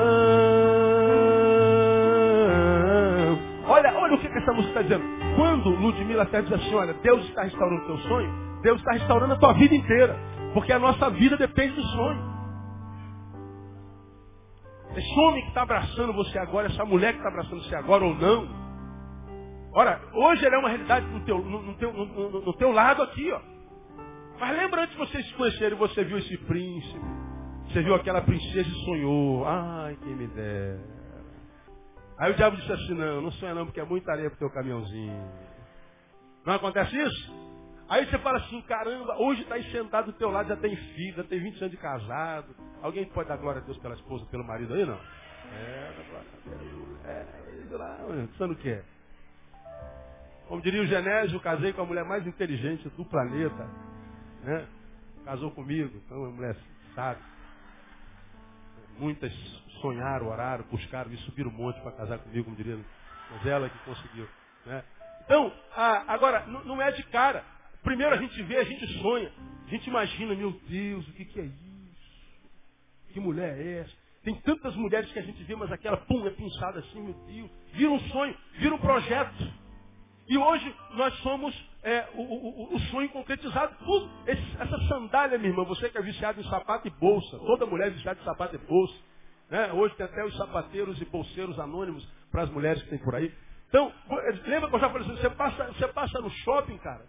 Olha, 3.67 3.93
olha 3.97 4.15
o 4.15 4.17
que, 4.19 4.27
essa 4.27 4.51
música 4.53 4.79
está 4.79 4.81
dizendo. 4.81 5.14
Quando 5.35 5.69
Ludmilla 5.69 6.23
até 6.23 6.41
diz 6.41 6.51
assim, 6.51 6.73
olha, 6.73 6.93
Deus 6.93 7.23
está 7.25 7.43
restaurando 7.43 7.83
o 7.83 7.87
teu 7.87 7.97
sonho, 7.99 8.61
Deus 8.61 8.79
está 8.79 8.93
restaurando 8.93 9.33
a 9.33 9.37
tua 9.37 9.53
vida 9.53 9.75
inteira. 9.75 10.17
Porque 10.53 10.71
a 10.71 10.79
nossa 10.79 11.09
vida 11.09 11.35
depende 11.35 11.75
do 11.75 11.83
sonho. 11.83 12.35
Esse 14.95 15.19
homem 15.19 15.41
que 15.41 15.49
está 15.49 15.63
abraçando 15.63 16.13
você 16.13 16.39
agora, 16.39 16.67
essa 16.67 16.85
mulher 16.85 17.11
que 17.11 17.17
está 17.17 17.29
abraçando 17.29 17.61
você 17.61 17.75
agora 17.75 18.05
ou 18.05 18.15
não. 18.15 18.47
Ora, 19.73 20.01
hoje 20.13 20.45
ele 20.45 20.55
é 20.55 20.57
uma 20.57 20.69
realidade 20.69 21.05
no 21.07 21.19
teu, 21.25 21.37
no, 21.39 21.61
no 21.61 21.73
teu, 21.73 21.91
no, 21.91 22.29
no 22.41 22.53
teu 22.53 22.71
lado 22.71 23.03
aqui, 23.03 23.29
ó. 23.29 23.41
Mas 24.39 24.57
lembra 24.57 24.83
antes 24.83 24.93
de 24.93 24.99
vocês 24.99 25.27
se 25.27 25.33
conhecerem, 25.33 25.77
você 25.77 26.03
viu 26.05 26.17
esse 26.17 26.37
príncipe. 26.45 26.99
Você 27.67 27.81
viu 27.81 27.93
aquela 27.95 28.21
princesa 28.21 28.69
e 28.69 28.85
sonhou. 28.85 29.45
Ai, 29.45 29.97
quem 30.01 30.15
me 30.15 30.27
dera. 30.27 30.94
Aí 32.17 32.31
o 32.31 32.35
diabo 32.35 32.55
disse 32.55 32.71
assim, 32.71 32.93
não, 32.93 33.21
não 33.21 33.31
sonha 33.33 33.53
não, 33.53 33.65
porque 33.65 33.79
é 33.79 33.85
muita 33.85 34.11
areia 34.11 34.29
pro 34.29 34.39
teu 34.39 34.49
caminhãozinho. 34.49 35.29
Não 36.45 36.53
acontece 36.53 36.95
isso? 36.95 37.45
Aí 37.89 38.05
você 38.05 38.17
fala 38.19 38.39
assim, 38.39 38.61
caramba, 38.63 39.15
hoje 39.17 39.41
está 39.41 39.55
aí 39.55 39.71
sentado 39.71 40.11
do 40.11 40.17
teu 40.17 40.29
lado, 40.31 40.47
já 40.47 40.55
tem 40.55 40.75
filho, 40.75 41.17
já 41.17 41.23
tem 41.23 41.39
20 41.39 41.57
anos 41.57 41.71
de 41.71 41.77
casado. 41.77 42.55
Alguém 42.81 43.05
pode 43.05 43.29
dar 43.29 43.37
glória 43.37 43.61
a 43.61 43.65
Deus 43.65 43.77
pela 43.79 43.95
esposa, 43.95 44.25
pelo 44.27 44.45
marido 44.45 44.73
aí, 44.73 44.85
não? 44.85 44.99
É, 45.53 45.93
a. 47.05 47.09
É, 47.09 47.25
lá, 47.71 47.97
pensando 48.31 48.53
o 48.53 48.57
quê? 48.57 48.81
Como 50.47 50.61
diria 50.61 50.81
o 50.81 50.85
Genésio, 50.85 51.39
casei 51.39 51.73
com 51.73 51.81
a 51.81 51.85
mulher 51.85 52.05
mais 52.05 52.25
inteligente 52.25 52.87
do 52.89 53.05
planeta. 53.05 53.67
Né? 54.43 54.67
Casou 55.25 55.51
comigo, 55.51 56.01
então 56.05 56.19
uma 56.19 56.31
mulher 56.31 56.55
sábia. 56.93 57.23
Muitas 58.97 59.33
sonharam, 59.85 60.27
oraram, 60.27 60.65
buscaram 60.71 61.11
e 61.11 61.17
subiram 61.17 61.49
o 61.49 61.53
monte 61.53 61.79
para 61.81 61.91
casar 61.91 62.17
comigo, 62.19 62.45
como 62.45 62.55
diria. 62.55 62.79
Mas 63.31 63.45
ela 63.45 63.69
que 63.69 63.77
conseguiu. 63.79 64.27
Né? 64.65 64.83
Então, 65.23 65.51
agora, 66.07 66.45
não 66.47 66.81
é 66.81 66.91
de 66.91 67.03
cara. 67.03 67.43
Primeiro 67.83 68.15
a 68.15 68.17
gente 68.17 68.41
vê, 68.43 68.57
a 68.57 68.63
gente 68.63 68.87
sonha. 68.99 69.31
A 69.65 69.69
gente 69.69 69.87
imagina, 69.87 70.33
meu 70.35 70.51
Deus, 70.67 71.07
o 71.07 71.13
que, 71.13 71.25
que 71.25 71.39
é 71.39 71.43
isso? 71.43 71.53
Que 73.13 73.19
mulher 73.19 73.57
é 73.57 73.79
essa? 73.79 73.93
Tem 74.23 74.35
tantas 74.41 74.75
mulheres 74.75 75.11
que 75.11 75.19
a 75.19 75.21
gente 75.21 75.43
vê, 75.43 75.55
mas 75.55 75.71
aquela 75.71 75.97
pum, 75.97 76.25
é 76.25 76.31
pinçada 76.31 76.79
assim, 76.79 77.01
meu 77.01 77.13
Deus. 77.27 77.51
Vira 77.73 77.91
um 77.91 77.99
sonho, 78.09 78.35
vira 78.53 78.73
um 78.73 78.79
projeto. 78.79 79.53
E 80.27 80.35
hoje 80.35 80.75
nós 80.95 81.13
somos 81.19 81.69
é, 81.83 82.09
o, 82.15 82.21
o, 82.21 82.75
o, 82.75 82.79
sonho 82.91 83.07
concretizado. 83.09 83.75
Tudo. 83.85 84.09
Esse, 84.25 84.41
essa 84.59 84.79
sandália, 84.87 85.37
minha 85.37 85.51
irmã, 85.51 85.63
você 85.63 85.87
que 85.89 85.97
é 85.99 86.01
viciado 86.01 86.41
em 86.41 86.43
sapato 86.49 86.87
e 86.87 86.91
bolsa. 86.91 87.37
Toda 87.37 87.67
mulher 87.67 87.87
é 87.87 87.91
viciada 87.91 88.19
em 88.19 88.23
sapato 88.23 88.55
e 88.55 88.57
bolsa. 88.57 88.95
Né? 89.49 89.73
Hoje 89.73 89.95
tem 89.95 90.05
até 90.05 90.23
os 90.23 90.35
sapateiros 90.37 90.99
e 91.01 91.05
bolseiros 91.05 91.59
anônimos 91.59 92.07
para 92.31 92.43
as 92.43 92.49
mulheres 92.49 92.81
que 92.83 92.89
tem 92.89 92.99
por 92.99 93.15
aí. 93.15 93.33
Então, 93.69 93.91
lembra 94.45 94.69
que 94.69 94.75
eu 94.75 94.79
já 94.79 94.89
falei 94.89 95.07
assim, 95.07 95.21
você 95.21 95.29
passa, 95.31 95.65
você 95.65 95.87
passa 95.89 96.21
no 96.21 96.29
shopping, 96.29 96.77
cara, 96.77 97.05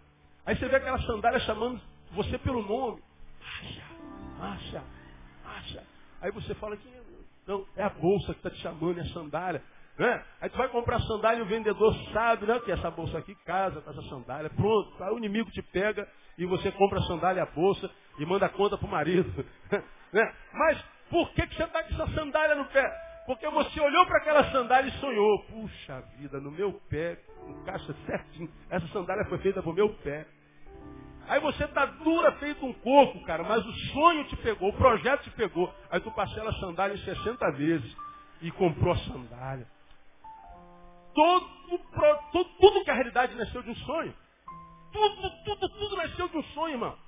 Aí 0.47 0.55
você 0.55 0.65
vê 0.69 0.77
aquela 0.77 0.99
sandália 1.01 1.39
chamando 1.41 1.81
você 2.13 2.37
pelo 2.37 2.63
nome. 2.63 3.03
Acha, 3.41 3.83
acha, 4.39 4.83
acha. 5.45 5.83
Aí 6.21 6.31
você 6.31 6.55
fala 6.55 6.77
que 6.77 6.89
não, 7.45 7.65
é 7.75 7.83
a 7.83 7.89
bolsa 7.89 8.33
que 8.33 8.39
está 8.39 8.49
te 8.49 8.61
chamando, 8.61 8.97
é 8.97 9.01
a 9.01 9.09
sandália. 9.09 9.61
Né? 9.99 10.25
Aí 10.39 10.49
tu 10.49 10.57
vai 10.57 10.69
comprar 10.69 11.01
sandália 11.01 11.39
e 11.39 11.41
o 11.41 11.47
vendedor 11.47 11.93
sabe 12.13 12.45
né, 12.45 12.57
que 12.61 12.71
essa 12.71 12.89
bolsa 12.89 13.17
aqui 13.17 13.35
casa 13.43 13.81
com 13.81 13.91
essa 13.91 14.01
sandália. 14.03 14.49
Pronto, 14.51 15.03
aí 15.03 15.13
o 15.13 15.17
inimigo 15.17 15.51
te 15.51 15.61
pega 15.61 16.07
e 16.37 16.45
você 16.45 16.71
compra 16.71 16.99
a 16.99 17.03
sandália 17.03 17.41
e 17.41 17.43
a 17.43 17.51
bolsa 17.51 17.91
e 18.17 18.25
manda 18.25 18.45
a 18.45 18.49
conta 18.49 18.77
para 18.77 18.87
o 18.87 18.91
marido. 18.91 19.45
né? 20.13 20.33
Mas 20.53 20.81
por 21.09 21.31
que, 21.31 21.47
que 21.47 21.55
você 21.55 21.63
está 21.63 21.83
com 21.83 21.93
essa 21.93 22.07
sandália 22.13 22.55
no 22.55 22.65
pé? 22.65 23.07
Porque 23.25 23.47
você 23.49 23.79
olhou 23.79 24.05
para 24.05 24.17
aquela 24.19 24.51
sandália 24.51 24.89
e 24.89 24.99
sonhou. 24.99 25.43
Puxa 25.43 26.01
vida, 26.17 26.39
no 26.39 26.49
meu 26.49 26.73
pé, 26.89 27.17
encaixa 27.47 27.93
certinho. 28.05 28.49
Essa 28.69 28.87
sandália 28.87 29.25
foi 29.25 29.37
feita 29.39 29.61
para 29.61 29.71
o 29.71 29.75
meu 29.75 29.89
pé. 29.95 30.25
Aí 31.27 31.41
você 31.41 31.65
está 31.65 31.85
dura 31.85 32.31
feito 32.33 32.65
um 32.65 32.71
coco, 32.73 33.21
cara, 33.25 33.43
mas 33.43 33.65
o 33.65 33.73
sonho 33.91 34.23
te 34.25 34.37
pegou, 34.37 34.69
o 34.69 34.77
projeto 34.77 35.23
te 35.23 35.31
pegou. 35.31 35.73
Aí 35.91 35.99
tu 35.99 36.09
parcela 36.11 36.51
a 36.51 36.59
sandália 36.59 36.95
em 36.95 37.03
60 37.03 37.51
vezes 37.51 37.97
e 38.41 38.49
comprou 38.51 38.93
a 38.93 38.97
sandália. 38.97 39.67
Todo, 41.13 41.49
todo, 42.31 42.45
tudo 42.61 42.83
que 42.85 42.91
a 42.91 42.93
realidade 42.93 43.35
nasceu 43.35 43.61
de 43.61 43.71
um 43.71 43.75
sonho. 43.75 44.13
Tudo, 44.93 45.43
tudo, 45.43 45.69
tudo 45.69 45.97
nasceu 45.97 46.29
de 46.29 46.37
um 46.37 46.43
sonho, 46.43 46.75
irmão. 46.75 47.06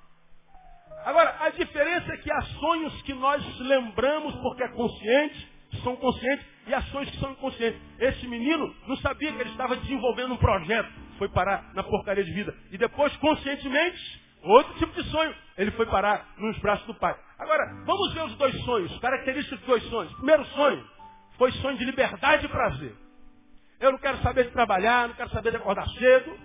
Agora, 1.06 1.36
a 1.40 1.50
diferença 1.50 2.14
é 2.14 2.18
que 2.18 2.32
há 2.32 2.42
sonhos 2.42 3.02
que 3.04 3.14
nós 3.14 3.60
lembramos 3.60 4.36
porque 4.36 4.64
é 4.64 4.68
consciente, 4.70 5.48
são 5.84 5.96
conscientes, 5.96 6.46
e 6.68 6.74
ações 6.74 7.10
que 7.10 7.20
são 7.20 7.32
inconscientes. 7.32 7.82
Esse 8.00 8.28
menino 8.28 8.74
não 8.88 8.96
sabia 8.98 9.32
que 9.32 9.42
ele 9.42 9.50
estava 9.50 9.76
desenvolvendo 9.76 10.34
um 10.34 10.38
projeto 10.38 10.92
foi 11.20 11.28
parar 11.30 11.72
na 11.74 11.84
porcaria 11.84 12.24
de 12.24 12.32
vida. 12.32 12.56
E 12.72 12.78
depois, 12.78 13.16
conscientemente, 13.18 14.00
outro 14.42 14.74
tipo 14.76 14.94
de 14.94 15.04
sonho, 15.10 15.36
ele 15.58 15.72
foi 15.72 15.86
parar 15.86 16.26
nos 16.38 16.58
braços 16.60 16.88
do 16.88 16.94
pai. 16.96 17.16
Agora, 17.38 17.84
vamos 17.86 18.14
ver 18.14 18.24
os 18.24 18.36
dois 18.36 18.56
sonhos, 18.64 18.98
características 19.00 19.60
dos 19.60 19.68
dois 19.68 19.84
sonhos. 19.84 20.14
Primeiro 20.14 20.46
sonho 20.46 20.88
foi 21.38 21.52
sonho 21.54 21.78
de 21.78 21.86
liberdade 21.86 22.46
e 22.46 22.50
prazer. 22.50 22.96
Eu 23.80 23.92
não 23.92 24.00
quero 24.00 24.18
saber 24.20 24.46
de 24.46 24.52
trabalhar, 24.52 25.10
não 25.10 25.16
quero 25.16 25.30
saber 25.30 25.52
de 25.52 25.58
acordar 25.58 25.88
cedo, 25.90 26.38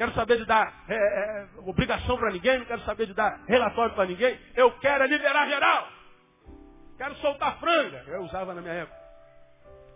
quero 0.00 0.14
saber 0.14 0.38
de 0.38 0.46
dar 0.46 0.82
é, 0.88 0.94
é, 0.94 1.48
obrigação 1.58 2.16
para 2.16 2.30
ninguém, 2.30 2.58
não 2.58 2.64
quero 2.64 2.80
saber 2.84 3.04
de 3.04 3.12
dar 3.12 3.38
relatório 3.46 3.94
para 3.94 4.06
ninguém. 4.06 4.40
Eu 4.56 4.72
quero 4.78 5.04
é 5.04 5.06
liberar 5.06 5.46
geral. 5.46 5.88
Quero 6.96 7.14
soltar 7.16 7.60
franga. 7.60 8.02
Eu 8.06 8.22
usava 8.22 8.54
na 8.54 8.62
minha 8.62 8.72
época. 8.72 8.98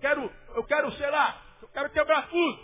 Quero, 0.02 0.30
eu 0.56 0.64
quero, 0.64 0.92
sei 0.92 1.10
lá, 1.10 1.40
eu 1.62 1.68
quero 1.68 1.88
quebrar 1.88 2.28
tudo. 2.28 2.60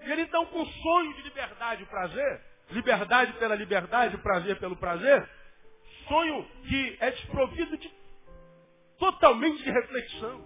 E 0.00 0.10
ele 0.10 0.22
então 0.22 0.46
com 0.46 0.64
sonho 0.64 1.14
de 1.16 1.22
liberdade 1.24 1.82
e 1.82 1.86
prazer, 1.86 2.40
liberdade 2.70 3.32
pela 3.34 3.54
liberdade, 3.54 4.16
prazer 4.16 4.58
pelo 4.58 4.76
prazer, 4.76 5.28
sonho 6.08 6.48
que 6.66 6.96
é 6.98 7.10
desprovido 7.10 7.76
de 7.76 7.92
totalmente 8.98 9.62
de 9.62 9.70
reflexão. 9.70 10.42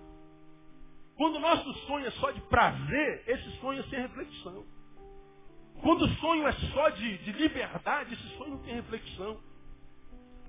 Quando 1.17 1.37
o 1.37 1.41
nosso 1.41 1.73
sonho 1.87 2.07
é 2.07 2.11
só 2.11 2.33
de 2.33 2.41
prazer, 2.41 3.23
esse 3.29 3.61
sonho 3.61 3.79
é 3.79 3.85
sem 3.85 4.01
reflexão. 4.01 4.82
Quando 5.83 6.03
o 6.03 6.15
sonho 6.17 6.47
é 6.47 6.53
só 6.53 6.89
de, 6.91 7.19
de 7.19 7.33
liberdade, 7.33 8.15
esse 8.15 8.37
sonho 8.37 8.51
não 8.53 8.63
tem 8.63 8.75
reflexão. 8.77 9.41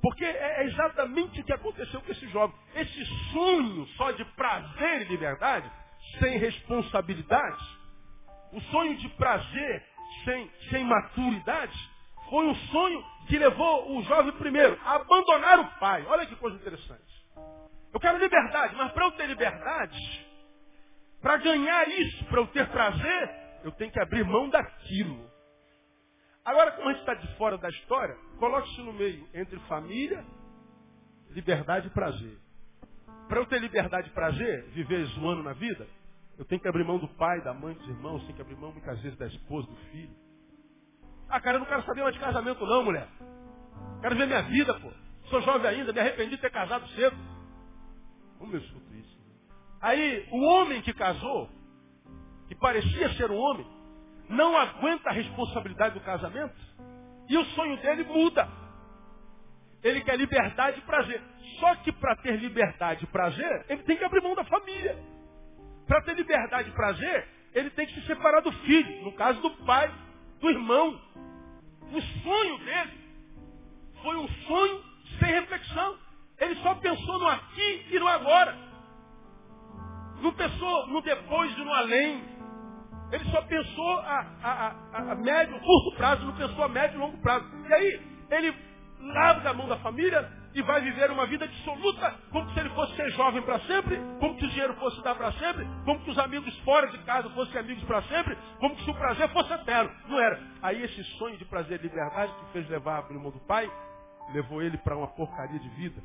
Porque 0.02 0.24
é 0.24 0.66
exatamente 0.66 1.42
o 1.42 1.44
que 1.44 1.54
aconteceu 1.54 2.02
com 2.02 2.12
esse 2.12 2.28
jovem. 2.28 2.56
Esse 2.76 3.06
sonho 3.32 3.88
só 3.98 4.12
de 4.12 4.24
prazer 4.36 5.02
e 5.02 5.06
liberdade, 5.06 5.70
sem 6.20 6.38
responsabilidade, 6.38 7.64
o 8.52 8.62
sonho 8.62 8.96
de 8.98 9.10
prazer 9.10 9.84
sem, 10.24 10.52
sem 10.70 10.84
maturidade 10.84 11.74
foi 12.30 12.46
um 12.46 12.56
sonho 12.56 13.04
que 13.28 13.38
levou 13.38 13.98
o 13.98 14.04
jovem 14.04 14.32
primeiro 14.34 14.80
a 14.84 14.96
abandonar 14.96 15.60
o 15.60 15.80
pai. 15.80 16.06
Olha 16.08 16.26
que 16.26 16.36
coisa 16.36 16.58
interessante. 16.58 17.14
Eu 17.94 18.00
quero 18.00 18.18
liberdade, 18.18 18.76
mas 18.76 18.92
para 18.92 19.06
eu 19.06 19.12
ter 19.12 19.28
liberdade, 19.28 20.28
para 21.22 21.38
ganhar 21.38 21.88
isso, 21.88 22.26
para 22.26 22.40
eu 22.40 22.48
ter 22.48 22.68
prazer, 22.70 23.43
eu 23.64 23.72
tenho 23.72 23.92
que 23.92 24.00
abrir 24.00 24.24
mão 24.26 24.50
daquilo. 24.50 25.32
Agora, 26.46 26.72
como 26.74 26.90
a 26.90 26.92
gente 26.92 27.00
está 27.02 27.14
de 27.14 27.38
fora 27.38 27.58
da 27.58 27.70
história, 27.70 28.16
coloque-se 28.38 28.82
no 28.82 28.94
meio 28.94 29.28
entre 29.34 29.58
família, 29.62 30.26
liberdade 31.30 31.88
e 31.88 31.92
prazer. 31.92 32.38
Para 33.28 33.40
eu 33.40 33.46
ter 33.46 33.60
liberdade 33.60 34.10
e 34.10 34.14
prazer, 34.14 34.66
viver 34.72 35.06
zoando 35.06 35.42
na 35.42 35.54
vida, 35.54 35.88
eu 36.38 36.46
tenho 36.46 36.60
que 36.60 36.68
abrir 36.68 36.84
mão 36.84 36.98
do 37.00 37.08
pai, 37.10 37.42
da 37.42 37.54
mãe, 37.54 37.74
dos 37.76 37.88
irmãos, 37.88 38.22
tenho 38.24 38.36
que 38.36 38.42
abrir 38.42 38.58
mão 38.58 38.72
muitas 38.72 39.00
vezes 39.02 39.18
da 39.18 39.28
esposa, 39.28 39.68
do 39.68 39.76
filho. 39.92 40.14
Ah, 41.30 41.40
cara, 41.40 41.56
eu 41.56 41.62
não 41.62 41.68
quero 41.68 41.84
saber 41.84 42.04
mais 42.04 42.14
de 42.14 42.20
casamento 42.20 42.66
não, 42.66 42.84
mulher. 42.84 43.08
Quero 44.02 44.16
ver 44.16 44.28
minha 44.28 44.42
vida, 44.44 44.74
pô. 44.80 44.92
Sou 45.30 45.42
jovem 45.42 45.70
ainda, 45.70 45.94
me 45.94 46.00
arrependi 46.00 46.32
de 46.32 46.42
ter 46.42 46.52
casado 46.52 46.88
cedo. 46.90 47.16
Como 48.38 48.54
eu 48.54 48.60
escuto 48.60 48.94
isso? 48.96 49.18
Aí, 49.80 50.28
o 50.32 50.44
homem 50.44 50.82
que 50.82 50.94
casou, 50.94 51.50
que 52.48 52.56
parecia 52.56 53.14
ser 53.16 53.32
um 53.32 53.38
homem, 53.38 53.66
não 54.30 54.58
aguenta 54.58 55.10
a 55.10 55.14
responsabilidade 55.14 55.94
do 55.94 56.02
casamento 56.02 56.56
e 57.30 57.38
o 57.38 57.46
sonho 57.46 57.78
dele 57.78 58.04
muda. 58.04 58.48
Ele 59.84 60.02
quer 60.02 60.18
liberdade 60.18 60.80
e 60.80 60.82
prazer. 60.84 61.22
Só 61.60 61.76
que 61.76 61.92
para 61.92 62.16
ter 62.18 62.38
liberdade 62.40 63.04
e 63.04 63.08
prazer, 63.08 63.66
ele 63.68 63.84
tem 63.84 63.98
que 63.98 64.04
abrir 64.04 64.22
mão 64.22 64.34
da 64.34 64.44
família. 64.46 64.98
Para 65.86 66.02
ter 66.02 66.16
liberdade 66.16 66.70
e 66.70 66.74
prazer, 66.74 67.28
ele 67.54 67.70
tem 67.72 67.86
que 67.86 67.94
se 67.94 68.08
separar 68.08 68.42
do 68.42 68.52
filho, 68.52 69.04
no 69.04 69.12
caso 69.14 69.42
do 69.42 69.52
pai, 69.66 69.94
do 70.40 70.50
irmão. 70.50 71.00
O 71.92 72.02
sonho 72.02 72.58
dele 72.60 73.04
foi 74.02 74.16
um 74.16 74.28
sonho 74.28 74.84
sem 75.20 75.32
reflexão. 75.32 75.98
Ele 76.40 76.56
só 76.56 76.76
pensou 76.76 77.20
no 77.20 77.28
aqui 77.28 77.88
e 77.92 78.00
no 78.00 78.08
agora. 78.08 78.58
Não 80.22 80.34
pensou 80.34 80.88
no 80.88 81.02
depois 81.02 81.52
e 81.58 81.62
no 81.64 81.74
além. 81.74 82.33
Ele 83.14 83.26
só 83.32 83.42
pensou 83.44 84.00
a, 84.00 84.26
a, 84.44 84.76
a, 84.92 85.12
a 85.12 85.16
médio, 85.16 85.60
curto 85.60 85.98
prazo, 85.98 86.26
não 86.26 86.36
pensou 86.36 86.64
a 86.64 86.68
médio 86.68 86.98
e 86.98 87.00
longo 87.00 87.18
prazo. 87.22 87.46
E 87.70 87.74
aí, 87.74 88.02
ele 88.32 88.56
larga 89.00 89.52
a 89.52 89.54
mão 89.54 89.68
da 89.68 89.78
família, 89.78 90.30
e 90.56 90.62
vai 90.62 90.82
viver 90.82 91.10
uma 91.10 91.26
vida 91.26 91.48
dissoluta, 91.48 92.16
como 92.32 92.50
se 92.52 92.60
ele 92.60 92.70
fosse 92.70 92.96
ser 92.96 93.10
jovem 93.12 93.42
para 93.42 93.60
sempre, 93.62 93.98
como 94.20 94.38
se 94.38 94.46
o 94.46 94.50
dinheiro 94.50 94.76
fosse 94.76 95.02
dar 95.02 95.16
para 95.16 95.32
sempre, 95.34 95.68
como 95.84 96.00
se 96.04 96.12
os 96.12 96.20
amigos 96.20 96.56
fora 96.60 96.88
de 96.88 96.98
casa 97.00 97.30
fossem 97.32 97.60
amigos 97.60 97.84
para 97.86 98.02
sempre, 98.04 98.38
como 98.60 98.78
se 98.78 98.90
o 98.90 98.94
prazer 98.94 99.30
fosse 99.30 99.52
eterno. 99.52 99.92
Não 100.08 100.20
era. 100.20 100.40
Aí 100.62 100.84
esse 100.84 101.04
sonho 101.18 101.38
de 101.38 101.46
prazer 101.46 101.80
e 101.80 101.84
liberdade 101.84 102.32
que 102.34 102.52
fez 102.54 102.70
levar 102.70 103.04
a 103.04 103.14
irmão 103.14 103.32
do 103.32 103.40
pai, 103.40 103.70
levou 104.32 104.62
ele 104.62 104.78
para 104.78 104.96
uma 104.96 105.08
porcaria 105.08 105.60
de 105.60 105.70
vida. 105.70 106.02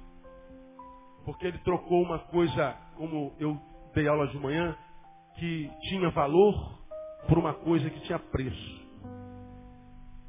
Porque 1.24 1.46
ele 1.46 1.58
trocou 1.58 2.02
uma 2.02 2.18
coisa, 2.18 2.74
como 2.96 3.36
eu 3.38 3.60
dei 3.94 4.08
aula 4.08 4.28
de 4.28 4.38
manhã, 4.38 4.74
que 5.36 5.70
tinha 5.82 6.08
valor 6.10 6.78
por 7.26 7.38
uma 7.38 7.54
coisa 7.54 7.88
que 7.90 8.00
tinha 8.00 8.18
preço. 8.18 8.88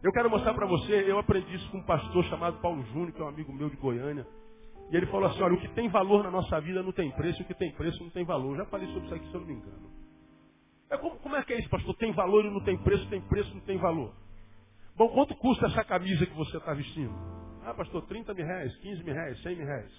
Eu 0.01 0.13
quero 0.13 0.29
mostrar 0.29 0.53
para 0.53 0.65
você, 0.65 1.11
eu 1.11 1.19
aprendi 1.19 1.53
isso 1.55 1.69
com 1.71 1.79
um 1.79 1.83
pastor 1.83 2.23
chamado 2.25 2.59
Paulo 2.61 2.83
Júnior, 2.85 3.11
que 3.11 3.21
é 3.21 3.25
um 3.25 3.27
amigo 3.27 3.51
meu 3.51 3.69
de 3.69 3.75
Goiânia. 3.75 4.25
E 4.89 4.95
ele 4.95 5.05
falou 5.07 5.29
assim, 5.29 5.41
olha, 5.41 5.55
o 5.55 5.59
que 5.59 5.67
tem 5.69 5.89
valor 5.89 6.23
na 6.23 6.31
nossa 6.31 6.59
vida 6.61 6.81
não 6.81 6.91
tem 6.91 7.11
preço, 7.11 7.43
o 7.43 7.45
que 7.45 7.53
tem 7.53 7.71
preço 7.73 8.01
não 8.01 8.09
tem 8.09 8.23
valor. 8.23 8.55
Já 8.57 8.65
falei 8.65 8.87
sobre 8.87 9.05
isso 9.05 9.15
aqui, 9.15 9.27
se 9.27 9.33
eu 9.33 9.41
não 9.41 9.47
me 9.47 9.53
engano. 9.53 9.91
É 10.89 10.97
como, 10.97 11.17
como 11.17 11.35
é 11.35 11.43
que 11.43 11.53
é 11.53 11.59
isso, 11.59 11.69
pastor? 11.69 11.95
Tem 11.97 12.11
valor 12.13 12.45
e 12.45 12.49
não 12.49 12.63
tem 12.63 12.77
preço, 12.77 13.07
tem 13.09 13.21
preço 13.21 13.51
e 13.51 13.55
não 13.55 13.61
tem 13.61 13.77
valor. 13.77 14.13
Bom, 14.95 15.09
quanto 15.09 15.35
custa 15.35 15.67
essa 15.67 15.83
camisa 15.83 16.25
que 16.25 16.35
você 16.35 16.57
está 16.57 16.73
vestindo? 16.73 17.13
Ah, 17.63 17.73
pastor, 17.73 18.05
30 18.07 18.33
mil 18.33 18.45
reais, 18.45 18.75
15 18.77 19.03
mil 19.03 19.13
reais, 19.13 19.41
100 19.43 19.55
mil 19.55 19.65
reais. 19.65 19.91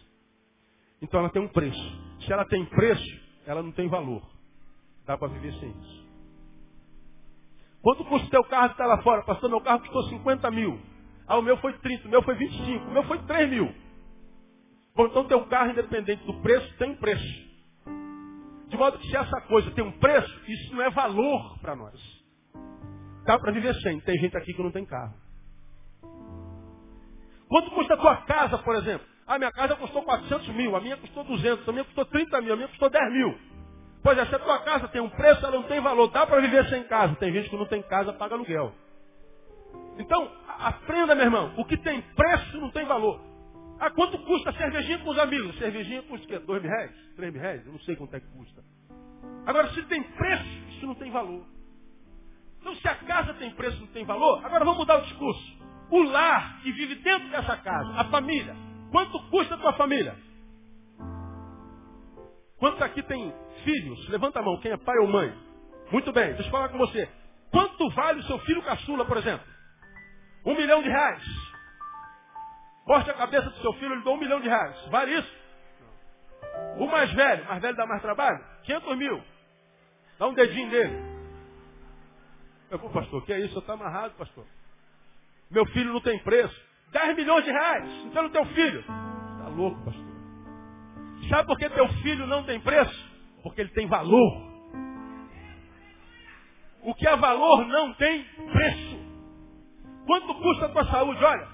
Então 1.01 1.20
ela 1.20 1.30
tem 1.30 1.41
um 1.41 1.49
preço. 1.49 2.01
Se 2.20 2.32
ela 2.32 2.45
tem 2.47 2.64
preço, 2.66 3.20
ela 3.47 3.62
não 3.62 3.72
tem 3.72 3.88
valor. 3.88 4.22
Dá 5.07 5.16
para 5.16 5.28
viver 5.28 5.53
sem 5.61 5.70
isso. 5.70 5.99
Quanto 7.83 8.05
custa 8.05 8.26
o 8.26 8.31
teu 8.31 8.45
carro 8.45 8.68
que 8.68 8.74
está 8.74 8.87
lá 8.87 9.03
fora? 9.03 9.22
Pastor, 9.22 9.49
meu 9.49 9.61
carro 9.61 9.81
custou 9.81 10.03
50 10.05 10.51
mil. 10.51 10.78
Ah, 11.26 11.39
o 11.39 11.43
meu 11.43 11.57
foi 11.59 11.72
30, 11.78 12.09
o 12.09 12.11
meu 12.11 12.22
foi 12.22 12.35
25, 12.35 12.87
o 12.87 12.93
meu 12.93 13.05
foi 13.05 13.18
3 13.22 13.49
mil. 13.49 13.72
Bom, 14.95 15.07
então 15.07 15.24
teu 15.24 15.47
carro, 15.47 15.70
independente 15.70 16.24
do 16.24 16.35
preço, 16.43 16.76
tem 16.76 16.95
preço. 16.97 17.51
De 18.68 18.76
modo 18.76 18.99
que 18.99 19.09
se 19.09 19.16
essa 19.16 19.41
coisa 19.43 19.70
tem 19.72 19.85
um 19.85 19.93
preço, 19.93 20.41
isso 20.51 20.74
não 20.74 20.83
é 20.83 20.91
valor 20.91 21.59
para 21.61 21.74
nós. 21.74 22.01
Dá 23.24 23.39
para 23.39 23.53
viver 23.53 23.74
sem. 23.76 24.01
Tem 24.01 24.18
gente 24.18 24.37
aqui 24.37 24.53
que 24.53 24.62
não 24.62 24.70
tem 24.70 24.85
carro. 24.85 25.14
Quanto 27.49 27.70
custa 27.70 27.95
a 27.95 27.97
tua 27.97 28.16
casa, 28.22 28.59
por 28.59 28.76
exemplo? 28.76 29.07
Ah, 29.26 29.39
minha 29.39 29.53
casa 29.53 29.76
custou 29.76 30.03
400 30.03 30.49
mil, 30.51 30.74
a 30.76 30.81
minha 30.81 30.97
custou 30.97 31.24
200, 31.24 31.68
a 31.68 31.72
minha 31.72 31.85
custou 31.85 32.05
30 32.05 32.41
mil, 32.41 32.53
a 32.53 32.57
minha 32.57 32.68
custou 32.68 32.91
10 32.91 33.12
mil. 33.12 33.39
Pois 34.03 34.16
é, 34.16 34.24
se 34.26 34.34
a 34.34 34.38
tua 34.38 34.59
casa 34.61 34.88
tem 34.88 35.01
um 35.01 35.11
preço, 35.11 35.44
ela 35.44 35.57
não 35.57 35.64
tem 35.64 35.80
valor. 35.80 36.09
Dá 36.11 36.26
para 36.26 36.40
viver 36.40 36.66
sem 36.68 36.84
casa. 36.84 37.14
Tem 37.16 37.32
gente 37.32 37.51
que 37.51 37.57
não 37.57 37.66
tem 37.66 37.82
casa, 37.82 38.12
paga 38.12 38.34
aluguel. 38.34 38.72
Então, 39.98 40.30
aprenda, 40.59 41.14
meu 41.14 41.24
irmão. 41.24 41.53
O 41.57 41.64
que 41.64 41.76
tem 41.76 42.01
preço 42.01 42.59
não 42.59 42.70
tem 42.70 42.86
valor. 42.86 43.20
Ah, 43.78 43.90
quanto 43.90 44.18
custa 44.18 44.51
a 44.51 44.53
cervejinha 44.55 44.98
com 44.98 45.11
os 45.11 45.18
amigos? 45.18 45.57
Cervejinha 45.59 46.03
custa 46.03 46.24
o 46.26 46.28
quê? 46.28 46.38
Dois 46.38 46.62
mil 46.62 46.70
reais? 46.70 46.92
Três 47.16 47.32
mil 47.32 47.42
reais? 47.42 47.66
Eu 47.66 47.72
não 47.72 47.80
sei 47.80 47.96
quanto 47.96 48.14
é 48.14 48.20
que 48.20 48.26
custa. 48.28 48.62
Agora, 49.46 49.68
se 49.72 49.82
tem 49.84 50.03
preço, 50.03 50.44
isso 50.70 50.86
não 50.86 50.94
tem 50.94 51.11
valor. 51.11 51.44
Então, 52.61 52.74
se 52.76 52.88
a 52.88 52.94
casa 52.94 53.34
tem 53.34 53.51
preço 53.53 53.80
não 53.80 53.86
tem 53.88 54.05
valor, 54.05 54.44
agora 54.44 54.64
vamos 54.64 54.80
mudar 54.80 54.98
o 54.98 55.03
discurso. 55.03 55.59
O 55.90 56.03
lar 56.03 56.61
que 56.62 56.72
vive 56.72 56.96
dentro 56.96 57.28
dessa 57.30 57.57
casa, 57.57 57.92
a 57.96 58.05
família. 58.05 58.55
Quanto 58.90 59.18
custa 59.30 59.55
a 59.55 59.59
tua 59.59 59.72
família? 59.74 60.14
Quantos 62.61 62.83
aqui 62.83 63.03
tem 63.03 63.35
filhos? 63.65 64.09
Levanta 64.11 64.39
a 64.39 64.43
mão, 64.43 64.61
quem 64.61 64.71
é 64.71 64.77
pai 64.77 64.97
ou 64.99 65.09
mãe? 65.09 65.35
Muito 65.91 66.13
bem, 66.13 66.35
deixa 66.35 66.47
eu 66.47 66.51
falar 66.51 66.69
com 66.69 66.79
você. 66.79 67.09
Quanto 67.51 67.89
vale 67.91 68.21
o 68.21 68.25
seu 68.25 68.39
filho 68.41 68.63
caçula, 68.63 69.05
por 69.07 69.17
exemplo? 69.17 69.45
Um 70.45 70.55
milhão 70.55 70.83
de 70.83 70.89
reais. 70.89 71.25
Corte 72.85 73.11
a 73.11 73.15
cabeça 73.15 73.49
do 73.49 73.57
seu 73.63 73.73
filho, 73.75 73.95
ele 73.95 74.05
dá 74.05 74.11
um 74.11 74.19
milhão 74.19 74.41
de 74.41 74.49
reais. 74.49 74.77
Vale 74.89 75.19
isso? 75.19 75.41
O 76.79 76.87
mais 76.87 77.11
velho, 77.13 77.45
mais 77.47 77.63
velho 77.63 77.77
dá 77.77 77.87
mais 77.87 78.03
trabalho? 78.03 78.45
500 78.65 78.97
mil. 78.99 79.23
Dá 80.19 80.29
um 80.29 80.35
dedinho 80.35 80.71
dele. 80.71 80.97
Eu 82.71 82.79
vou, 82.79 82.91
pastor, 82.91 83.25
que 83.25 83.33
é 83.33 83.41
isso? 83.41 83.55
Você 83.55 83.61
está 83.61 83.73
amarrado, 83.73 84.15
pastor. 84.15 84.45
Meu 85.51 85.65
filho 85.67 85.95
não 85.95 86.01
tem 86.01 86.19
preço. 86.23 86.55
10 86.93 87.17
milhões 87.17 87.45
de 87.45 87.51
reais. 87.51 87.89
Então 88.05 88.23
não 88.23 88.31
tem 88.31 88.45
filho. 88.55 88.81
Está 88.81 89.49
louco, 89.49 89.83
pastor. 89.83 90.10
Sabe 91.31 91.47
por 91.47 91.57
que 91.57 91.70
teu 91.70 91.89
filho 92.03 92.26
não 92.26 92.43
tem 92.43 92.61
preço? 92.61 93.11
Porque 93.45 93.61
ele 93.61 93.70
tem 93.70 93.87
valor. 93.87 94.51
O 96.83 96.93
que 96.93 97.07
é 97.07 97.16
valor 97.16 97.64
não 97.66 97.95
tem 97.95 98.24
preço. 98.24 98.99
Quanto 100.07 100.35
custa 100.35 100.66
a 100.66 100.68
tua 100.70 100.85
saúde? 100.87 101.24
Olha, 101.24 101.49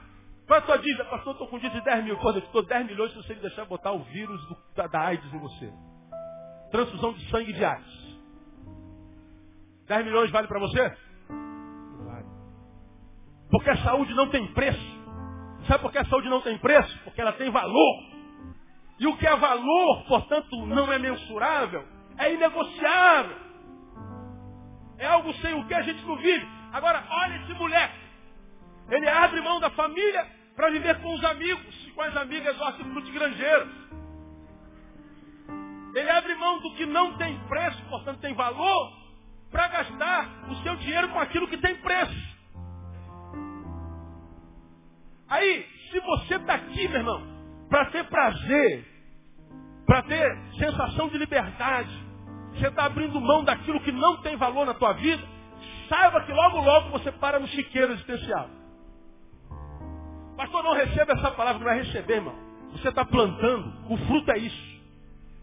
qual 0.47 0.59
é 0.59 0.63
a 0.63 0.65
tua 0.65 0.79
dívida? 0.79 1.05
Pastor, 1.05 1.33
estou 1.35 1.49
com 1.49 1.59
dívida 1.59 1.79
de 1.79 1.85
10 1.85 2.05
mil. 2.05 2.17
Quando 2.17 2.37
eu 2.37 2.45
estou 2.45 2.65
10 2.65 2.87
milhões 2.87 3.11
se 3.11 3.19
você 3.19 3.35
me 3.35 3.41
deixar 3.41 3.67
botar 3.67 3.93
o 3.93 4.03
vírus 4.05 4.41
do, 4.49 4.57
da, 4.75 4.87
da 4.87 5.01
AIDS 5.01 5.35
em 5.35 5.39
você. 5.39 5.71
Transfusão 6.71 7.13
de 7.13 7.29
sangue 7.31 7.53
de 7.53 7.65
AIDS. 7.65 8.19
10 9.89 10.05
milhões 10.07 10.31
vale 10.31 10.49
para 10.49 10.59
você? 10.59 10.97
Não 11.29 12.07
vale. 12.07 12.27
Porque 13.51 13.71
a 13.71 13.77
saúde 13.85 14.15
não 14.15 14.31
tem 14.31 14.47
preço. 14.55 14.97
Sabe 15.69 15.83
por 15.83 15.93
que 15.93 15.99
a 15.99 16.05
saúde 16.07 16.31
não 16.31 16.41
tem 16.41 16.57
preço? 16.59 16.99
Porque 17.05 17.21
ela 17.21 17.33
tem 17.33 17.51
valor. 17.51 18.16
E 18.99 19.07
o 19.07 19.17
que 19.17 19.27
é 19.27 19.37
valor, 19.37 20.05
portanto, 20.07 20.67
não 20.67 20.93
é 20.93 20.99
mensurável, 20.99 21.85
é 22.17 22.33
inegociável. 22.33 23.37
É 24.99 25.07
algo 25.07 25.33
sem 25.35 25.55
o 25.55 25.67
que 25.67 25.75
a 25.75 25.83
gente 25.83 26.03
não 26.07 26.17
vive. 26.17 26.47
Agora, 26.73 27.05
olha 27.09 27.37
esse 27.37 27.53
moleque. 27.55 28.07
Ele 28.89 29.09
abre 29.09 29.41
mão 29.43 29.61
da 29.61 29.71
família 29.71 30.27
para 30.55 30.71
viver 30.71 31.01
com 31.03 31.13
os 31.13 31.25
amigos, 31.25 31.93
com 31.95 32.03
as 32.03 32.17
amigas 32.17 32.59
hortifruti 32.59 33.11
granjeiros. 33.11 33.87
Ele 35.95 36.11
abre 36.11 36.35
mão 36.35 36.61
do 36.61 36.75
que 36.75 36.87
não 36.87 37.17
tem 37.19 37.39
preço, 37.47 37.83
portanto 37.89 38.21
tem 38.21 38.35
valor, 38.35 38.93
para 39.51 39.69
gastar 39.69 40.49
o 40.51 40.57
seu 40.57 40.77
dinheiro 40.77 41.09
com 41.11 41.19
aquilo 41.19 41.49
que 41.49 41.59
tem 41.59 41.77
preço. 41.77 42.37
Aí, 45.29 45.67
se 45.91 46.01
você 46.01 46.37
está 46.37 46.55
aqui, 46.55 46.89
meu 46.89 46.99
irmão, 46.99 47.36
para 47.69 47.87
ter 47.87 48.05
prazer, 48.05 48.85
para 49.87 50.03
ter 50.03 50.39
sensação 50.59 51.09
de 51.09 51.19
liberdade. 51.19 52.07
Você 52.53 52.69
está 52.69 52.87
abrindo 52.87 53.21
mão 53.21 53.45
daquilo 53.45 53.81
que 53.81 53.93
não 53.93 54.23
tem 54.23 54.37
valor 54.37 54.65
na 54.65 54.75
tua 54.75 54.93
vida. 54.95 55.23
Saiba 55.89 56.23
que 56.23 56.33
logo, 56.33 56.61
logo 56.61 56.91
você 56.91 57.13
para 57.13 57.39
no 57.39 57.47
chiqueiro 57.49 57.93
existencial. 57.93 58.49
Pastor, 60.37 60.63
não 60.63 60.75
receba 60.75 61.13
essa 61.13 61.31
palavra, 61.31 61.59
não 61.59 61.67
vai 61.67 61.83
receber, 61.83 62.15
irmão. 62.15 62.35
Você 62.73 62.89
está 62.89 63.05
plantando, 63.05 63.73
o 63.89 63.97
fruto 63.97 64.31
é 64.33 64.39
isso. 64.39 64.77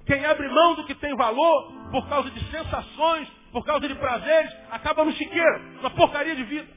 Quem 0.05 0.23
abre 0.25 0.47
mão 0.49 0.75
do 0.75 0.85
que 0.85 0.93
tem 0.95 1.15
valor, 1.15 1.71
por 1.91 2.07
causa 2.09 2.29
de 2.29 2.51
sensações, 2.51 3.27
por 3.51 3.65
causa 3.65 3.87
de 3.87 3.95
prazeres, 3.95 4.53
acaba 4.69 5.05
no 5.05 5.11
chiqueiro, 5.13 5.81
na 5.81 5.89
porcaria 5.91 6.35
de 6.35 6.43
vida. 6.43 6.67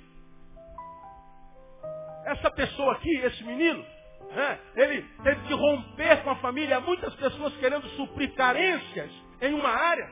Essa 2.26 2.50
pessoa 2.50 2.92
aqui, 2.92 3.14
esse 3.16 3.44
menino, 3.44 3.84
Ele 4.74 5.02
teve 5.22 5.40
que 5.46 5.54
romper 5.54 6.22
com 6.22 6.30
a 6.30 6.36
família. 6.36 6.76
Há 6.76 6.80
muitas 6.80 7.14
pessoas 7.14 7.54
querendo 7.56 7.86
suprir 7.90 8.34
carências 8.34 9.10
em 9.40 9.54
uma 9.54 9.70
área, 9.70 10.10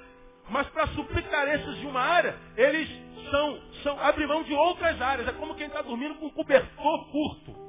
mas 0.49 0.66
para 0.68 0.87
suprir 0.89 1.29
carências 1.29 1.77
de 1.77 1.87
uma 1.87 2.01
área, 2.01 2.35
eles 2.57 2.89
são, 3.31 3.61
são 3.83 4.01
abrem 4.01 4.27
mão 4.27 4.43
de 4.43 4.55
outras 4.55 5.01
áreas. 5.01 5.29
É 5.29 5.33
como 5.33 5.55
quem 5.55 5.66
está 5.66 5.83
dormindo 5.83 6.14
com 6.16 6.27
um 6.27 6.31
cobertor 6.31 7.11
curto. 7.11 7.64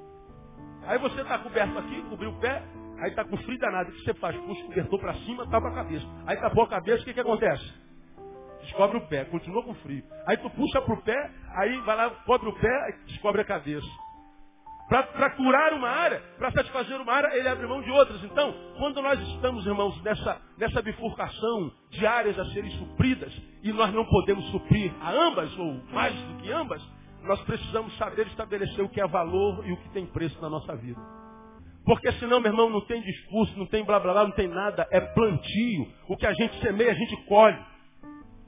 Aí 0.83 0.97
você 0.99 1.21
está 1.21 1.39
coberto 1.39 1.77
aqui, 1.79 2.01
cobriu 2.09 2.29
o 2.29 2.39
pé, 2.39 2.61
aí 3.01 3.09
está 3.09 3.25
com 3.25 3.37
frio 3.37 3.57
danado. 3.57 3.89
O 3.89 3.93
que 3.93 4.03
você 4.03 4.13
faz? 4.15 4.35
Puxa 4.37 4.61
o 4.61 4.65
cobertor 4.67 4.99
para 4.99 5.13
cima, 5.15 5.49
tapa 5.49 5.67
a 5.67 5.73
cabeça. 5.73 6.05
Aí 6.27 6.37
tapou 6.37 6.63
a 6.63 6.67
cabeça, 6.67 7.01
o 7.01 7.05
que, 7.05 7.13
que 7.13 7.19
acontece? 7.19 7.85
Descobre 8.61 8.97
o 8.97 9.07
pé, 9.07 9.25
continua 9.25 9.63
com 9.63 9.73
frio. 9.75 10.03
Aí 10.25 10.37
tu 10.37 10.49
puxa 10.49 10.81
para 10.81 10.93
o 10.93 11.01
pé, 11.01 11.31
aí 11.55 11.77
vai 11.81 11.95
lá, 11.95 12.09
cobre 12.25 12.49
o 12.49 12.53
pé, 12.53 12.97
descobre 13.07 13.41
a 13.41 13.45
cabeça. 13.45 13.87
Para 14.87 15.31
curar 15.31 15.73
uma 15.73 15.89
área, 15.89 16.21
para 16.37 16.51
satisfazer 16.51 17.01
uma 17.01 17.11
área, 17.11 17.35
ele 17.35 17.47
abre 17.47 17.65
mão 17.65 17.81
de 17.81 17.89
outras. 17.89 18.23
Então, 18.23 18.53
quando 18.77 19.01
nós 19.01 19.19
estamos, 19.29 19.65
irmãos, 19.65 19.99
nessa, 20.03 20.39
nessa 20.59 20.81
bifurcação 20.81 21.71
de 21.89 22.05
áreas 22.05 22.37
a 22.37 22.45
serem 22.51 22.69
supridas, 22.71 23.33
e 23.63 23.73
nós 23.73 23.91
não 23.91 24.05
podemos 24.05 24.45
suprir 24.51 24.93
a 25.01 25.11
ambas, 25.11 25.57
ou 25.57 25.81
mais 25.91 26.13
do 26.13 26.35
que 26.35 26.51
ambas, 26.51 26.81
nós 27.23 27.41
precisamos 27.41 27.97
saber 27.97 28.27
estabelecer 28.27 28.85
o 28.85 28.89
que 28.89 29.01
é 29.01 29.07
valor 29.07 29.67
e 29.67 29.71
o 29.71 29.77
que 29.77 29.89
tem 29.89 30.05
preço 30.05 30.39
na 30.39 30.49
nossa 30.49 30.75
vida. 30.75 31.01
Porque 31.83 32.11
senão, 32.13 32.39
meu 32.39 32.51
irmão, 32.51 32.69
não 32.69 32.81
tem 32.81 33.01
discurso, 33.01 33.57
não 33.57 33.65
tem 33.65 33.83
blá 33.83 33.99
blá 33.99 34.13
blá, 34.13 34.23
não 34.23 34.31
tem 34.31 34.47
nada, 34.47 34.87
é 34.91 34.99
plantio. 34.99 35.87
O 36.07 36.15
que 36.17 36.25
a 36.25 36.33
gente 36.33 36.59
semeia, 36.59 36.91
a 36.91 36.95
gente 36.95 37.15
colhe. 37.25 37.59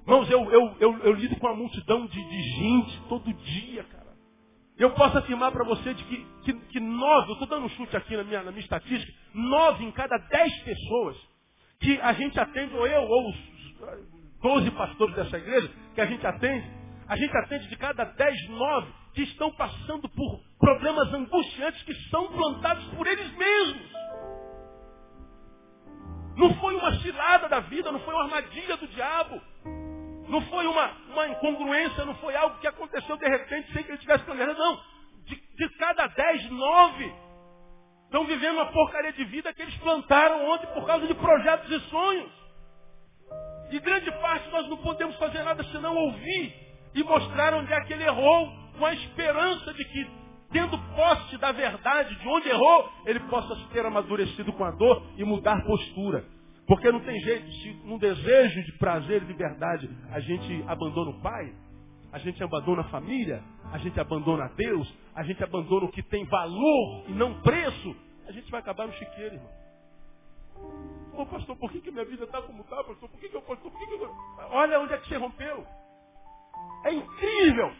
Irmãos, 0.02 0.30
eu, 0.30 0.52
eu, 0.52 0.76
eu, 0.80 0.98
eu 1.00 1.14
lido 1.14 1.36
com 1.38 1.48
uma 1.48 1.56
multidão 1.56 2.06
de, 2.08 2.30
de 2.30 2.42
gente 2.58 3.02
todo 3.10 3.34
dia, 3.34 3.84
cara. 3.84 3.97
Eu 4.78 4.92
posso 4.92 5.18
afirmar 5.18 5.52
para 5.52 5.64
você 5.64 5.94
de 5.94 6.04
que, 6.04 6.26
que, 6.44 6.54
que 6.54 6.80
nove, 6.80 7.30
eu 7.30 7.34
estou 7.34 7.48
dando 7.48 7.66
um 7.66 7.70
chute 7.70 7.98
aqui 7.98 8.16
na 8.16 8.24
minha, 8.24 8.44
na 8.44 8.52
minha 8.52 8.64
estatística, 8.64 9.12
nove 9.34 9.84
em 9.84 9.92
cada 9.92 10.18
dez 10.18 10.56
pessoas 10.60 11.18
que 11.80 12.00
a 12.00 12.14
gente 12.14 12.40
atende, 12.40 12.76
ou 12.76 12.86
eu, 12.86 13.02
ou 13.02 13.30
os 13.30 13.36
doze 14.42 14.70
pastores 14.72 15.16
dessa 15.16 15.38
igreja, 15.38 15.72
que 15.96 16.02
a 16.02 16.06
gente 16.06 16.26
atende, 16.26 16.70
a 17.08 17.16
gente 17.16 17.36
atende 17.38 17.68
de 17.68 17.76
cada 17.76 18.04
dez, 18.04 18.50
nove, 18.50 18.92
que 19.14 19.24
estão 19.24 19.52
passando 19.54 20.08
por 20.10 20.40
problemas 20.60 21.12
angustiantes 21.12 21.82
que 21.82 21.94
são 22.10 22.28
plantados 22.28 22.86
por 22.96 23.08
eles 23.08 23.32
mesmos. 23.36 23.92
Não 26.36 26.54
foi 26.60 26.76
uma 26.76 27.00
cilada 27.00 27.50
da 27.50 27.62
vida, 27.62 27.92
não 27.92 28.00
foi 28.02 28.14
uma 28.14 28.26
armadilha 28.26 28.78
do 28.78 28.88
diabo. 28.90 29.42
Não 30.28 30.42
foi 30.42 30.68
uma, 30.68 30.92
uma 31.10 31.28
incongruência, 31.28 32.06
não 32.06 32.16
foi 32.16 32.36
algo 32.36 32.60
que 32.60 32.68
aconteceu 32.68 33.16
de 33.18 33.28
repente 33.28 33.72
sem 33.72 33.84
que 33.84 33.92
ele 33.92 33.98
tivesse 33.98 34.24
planejado. 34.26 34.58
Não. 34.58 34.80
De, 35.26 35.36
de 35.36 35.70
cada 35.78 36.08
dez, 36.08 36.50
nove 36.50 37.14
estão 38.06 38.26
vivendo 38.26 38.56
uma 38.56 38.72
porcaria 38.72 39.12
de 39.12 39.24
vida 39.26 39.54
que 39.54 39.62
eles 39.62 39.76
plantaram 39.78 40.50
ontem 40.50 40.68
por 40.68 40.86
causa 40.86 41.06
de 41.08 41.14
projetos 41.14 41.70
e 41.70 41.80
sonhos. 41.90 42.32
E 43.72 43.80
grande 43.80 44.10
parte 44.22 44.50
nós 44.50 44.68
não 44.70 44.78
podemos 44.78 45.16
fazer 45.18 45.44
nada 45.44 45.64
senão 45.66 45.96
ouvir 45.96 46.56
e 46.96 47.04
mostrar 47.04 47.54
onde 47.54 47.72
é 47.72 47.82
que 47.82 47.94
ele 47.94 48.06
errou, 48.06 48.50
com 48.78 48.86
a 48.86 48.94
esperança 48.94 49.74
de 49.74 49.84
que, 49.84 50.08
tendo 50.52 50.78
posse 50.96 51.38
da 51.38 51.52
verdade 51.52 52.16
de 52.16 52.28
onde 52.28 52.48
errou, 52.48 52.90
ele 53.06 53.20
possa 53.22 53.56
ter 53.74 53.86
amadurecido 53.86 54.54
com 54.54 54.64
a 54.64 54.72
dor 54.72 55.04
e 55.18 55.24
mudar 55.24 55.64
postura. 55.66 56.24
Porque 56.68 56.92
não 56.92 57.00
tem 57.00 57.18
jeito, 57.22 57.50
se 57.50 57.74
num 57.86 57.98
desejo 57.98 58.62
de 58.64 58.74
prazer 58.74 59.24
e 59.24 59.26
de 59.26 59.34
verdade 59.34 59.90
a 60.12 60.20
gente 60.20 60.64
abandona 60.68 61.12
o 61.12 61.22
pai, 61.22 61.56
a 62.12 62.20
gente 62.20 62.44
abandona 62.44 62.82
a 62.82 62.90
família, 62.90 63.42
a 63.72 63.78
gente 63.78 63.98
abandona 64.00 64.52
Deus, 64.56 64.94
a 65.16 65.24
gente 65.24 65.42
abandona 65.42 65.86
o 65.86 65.92
que 65.92 66.04
tem 66.04 66.26
valor 66.26 67.06
e 67.08 67.14
não 67.14 67.42
preço, 67.42 67.96
a 68.28 68.32
gente 68.34 68.52
vai 68.52 68.60
acabar 68.60 68.86
no 68.86 68.94
chiqueiro, 68.94 69.36
irmão. 69.36 69.52
Ô 71.14 71.26
pastor, 71.26 71.56
por 71.56 71.72
que, 71.72 71.80
que 71.80 71.90
minha 71.90 72.04
vida 72.04 72.26
está 72.26 72.42
como 72.42 72.62
está, 72.62 72.84
pastor? 72.84 73.10
Por 73.10 73.20
que, 73.20 73.30
que 73.30 73.36
eu 73.36 73.42
pastor? 73.42 73.72
Por 73.72 73.80
que, 73.80 73.88
que 73.88 74.04
eu... 74.04 74.16
Olha 74.52 74.80
onde 74.82 74.94
é 74.94 74.98
que 74.98 75.08
você 75.08 75.16
rompeu. 75.16 75.66
É 76.84 76.94
incrível 76.94 77.72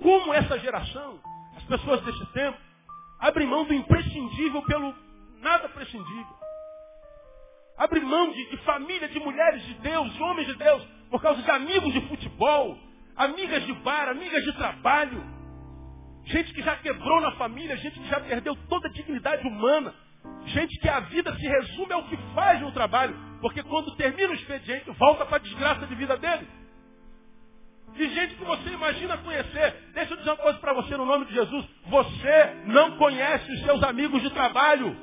como 0.00 0.32
essa 0.32 0.58
geração, 0.60 1.20
as 1.56 1.64
pessoas 1.64 2.02
desse 2.04 2.24
tempo, 2.32 2.58
abrem 3.18 3.48
mão 3.48 3.64
do 3.64 3.74
imprescindível 3.74 4.62
pelo 4.62 4.94
nada 5.40 5.68
prescindível. 5.70 6.45
Abre 7.78 8.00
mão 8.00 8.32
de, 8.32 8.50
de 8.50 8.56
família, 8.58 9.08
de 9.08 9.18
mulheres 9.20 9.62
de 9.64 9.74
Deus, 9.74 10.12
de 10.12 10.22
homens 10.22 10.46
de 10.46 10.54
Deus, 10.54 10.82
por 11.10 11.20
causa 11.20 11.42
de 11.42 11.50
amigos 11.50 11.92
de 11.92 12.00
futebol, 12.08 12.78
amigas 13.16 13.64
de 13.64 13.72
bar, 13.74 14.08
amigas 14.08 14.42
de 14.44 14.52
trabalho. 14.54 15.22
Gente 16.24 16.52
que 16.52 16.62
já 16.62 16.76
quebrou 16.76 17.20
na 17.20 17.32
família, 17.32 17.76
gente 17.76 18.00
que 18.00 18.08
já 18.08 18.20
perdeu 18.20 18.56
toda 18.68 18.88
a 18.88 18.90
dignidade 18.90 19.46
humana. 19.46 19.94
Gente 20.46 20.78
que 20.80 20.88
a 20.88 21.00
vida 21.00 21.34
se 21.36 21.46
resume 21.46 21.92
ao 21.92 22.04
que 22.04 22.16
faz 22.34 22.60
no 22.60 22.72
trabalho. 22.72 23.16
Porque 23.40 23.62
quando 23.62 23.94
termina 23.96 24.30
o 24.30 24.34
expediente, 24.34 24.90
volta 24.92 25.24
para 25.26 25.36
a 25.36 25.40
desgraça 25.40 25.86
de 25.86 25.94
vida 25.94 26.16
dele. 26.16 26.48
E 27.94 28.08
gente 28.08 28.34
que 28.34 28.44
você 28.44 28.70
imagina 28.70 29.16
conhecer. 29.18 29.74
Deixa 29.94 30.12
eu 30.12 30.16
dizer 30.18 30.30
uma 30.30 30.36
coisa 30.36 30.58
para 30.58 30.72
você 30.72 30.96
no 30.96 31.06
nome 31.06 31.26
de 31.26 31.34
Jesus. 31.34 31.64
Você 31.86 32.54
não 32.66 32.96
conhece 32.98 33.50
os 33.52 33.60
seus 33.62 33.82
amigos 33.82 34.20
de 34.22 34.30
trabalho. 34.30 34.96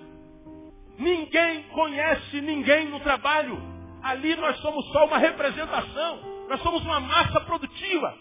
Ninguém 0.98 1.64
conhece 1.70 2.42
ninguém 2.42 2.88
no 2.90 3.00
trabalho. 3.00 3.58
Ali 4.02 4.36
nós 4.36 4.58
somos 4.58 4.86
só 4.92 5.06
uma 5.06 5.18
representação. 5.18 6.20
Nós 6.50 6.62
somos 6.62 6.84
uma 6.84 7.00
massa 7.00 7.40
produtiva. 7.42 8.18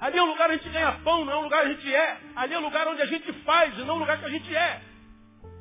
Ali 0.00 0.18
é 0.18 0.22
um 0.22 0.28
lugar 0.28 0.50
onde 0.50 0.60
a 0.60 0.62
gente 0.62 0.72
ganha 0.72 0.92
pão, 1.02 1.24
não 1.24 1.32
é 1.32 1.36
um 1.36 1.42
lugar 1.42 1.64
onde 1.64 1.72
a 1.72 1.74
gente 1.74 1.94
é. 1.94 2.20
Ali 2.36 2.54
é 2.54 2.58
um 2.58 2.62
lugar 2.62 2.86
onde 2.86 3.02
a 3.02 3.06
gente 3.06 3.32
faz 3.44 3.76
e 3.76 3.82
não 3.82 3.96
um 3.96 3.98
lugar 3.98 4.18
que 4.18 4.24
a 4.24 4.30
gente 4.30 4.54
é. 4.54 4.82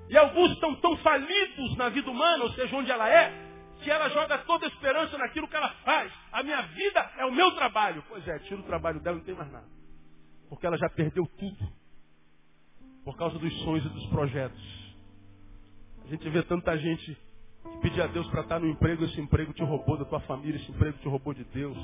E 0.09 0.17
alguns 0.17 0.51
estão 0.51 0.75
tão 0.75 0.95
falidos 0.97 1.75
na 1.75 1.89
vida 1.89 2.09
humana, 2.09 2.43
ou 2.43 2.51
seja, 2.51 2.75
onde 2.75 2.91
ela 2.91 3.09
é, 3.09 3.33
que 3.81 3.89
ela 3.89 4.09
joga 4.09 4.37
toda 4.39 4.65
a 4.65 4.69
esperança 4.69 5.17
naquilo 5.17 5.47
que 5.47 5.55
ela 5.55 5.69
faz. 5.83 6.11
A 6.31 6.43
minha 6.43 6.61
vida 6.61 7.11
é 7.17 7.25
o 7.25 7.31
meu 7.31 7.51
trabalho. 7.55 8.03
Pois 8.07 8.25
é, 8.27 8.37
tira 8.39 8.59
o 8.59 8.63
trabalho 8.63 8.99
dela 8.99 9.15
e 9.15 9.19
não 9.19 9.25
tem 9.25 9.35
mais 9.35 9.51
nada. 9.51 9.65
Porque 10.49 10.65
ela 10.65 10.77
já 10.77 10.89
perdeu 10.89 11.25
tudo. 11.37 11.67
Por 13.03 13.17
causa 13.17 13.37
dos 13.39 13.53
sonhos 13.63 13.85
e 13.85 13.89
dos 13.89 14.05
projetos. 14.07 14.76
A 16.07 16.09
gente 16.09 16.29
vê 16.29 16.41
tanta 16.43 16.77
gente 16.77 17.17
que 17.69 17.77
pedir 17.81 18.01
a 18.01 18.07
Deus 18.07 18.25
para 18.29 18.39
estar 18.39 18.59
no 18.61 18.67
emprego, 18.69 19.03
esse 19.03 19.19
emprego 19.19 19.51
te 19.51 19.61
roubou 19.61 19.97
da 19.97 20.05
tua 20.05 20.21
família, 20.21 20.55
esse 20.55 20.71
emprego 20.71 20.97
te 20.99 21.07
roubou 21.09 21.33
de 21.33 21.43
Deus. 21.43 21.77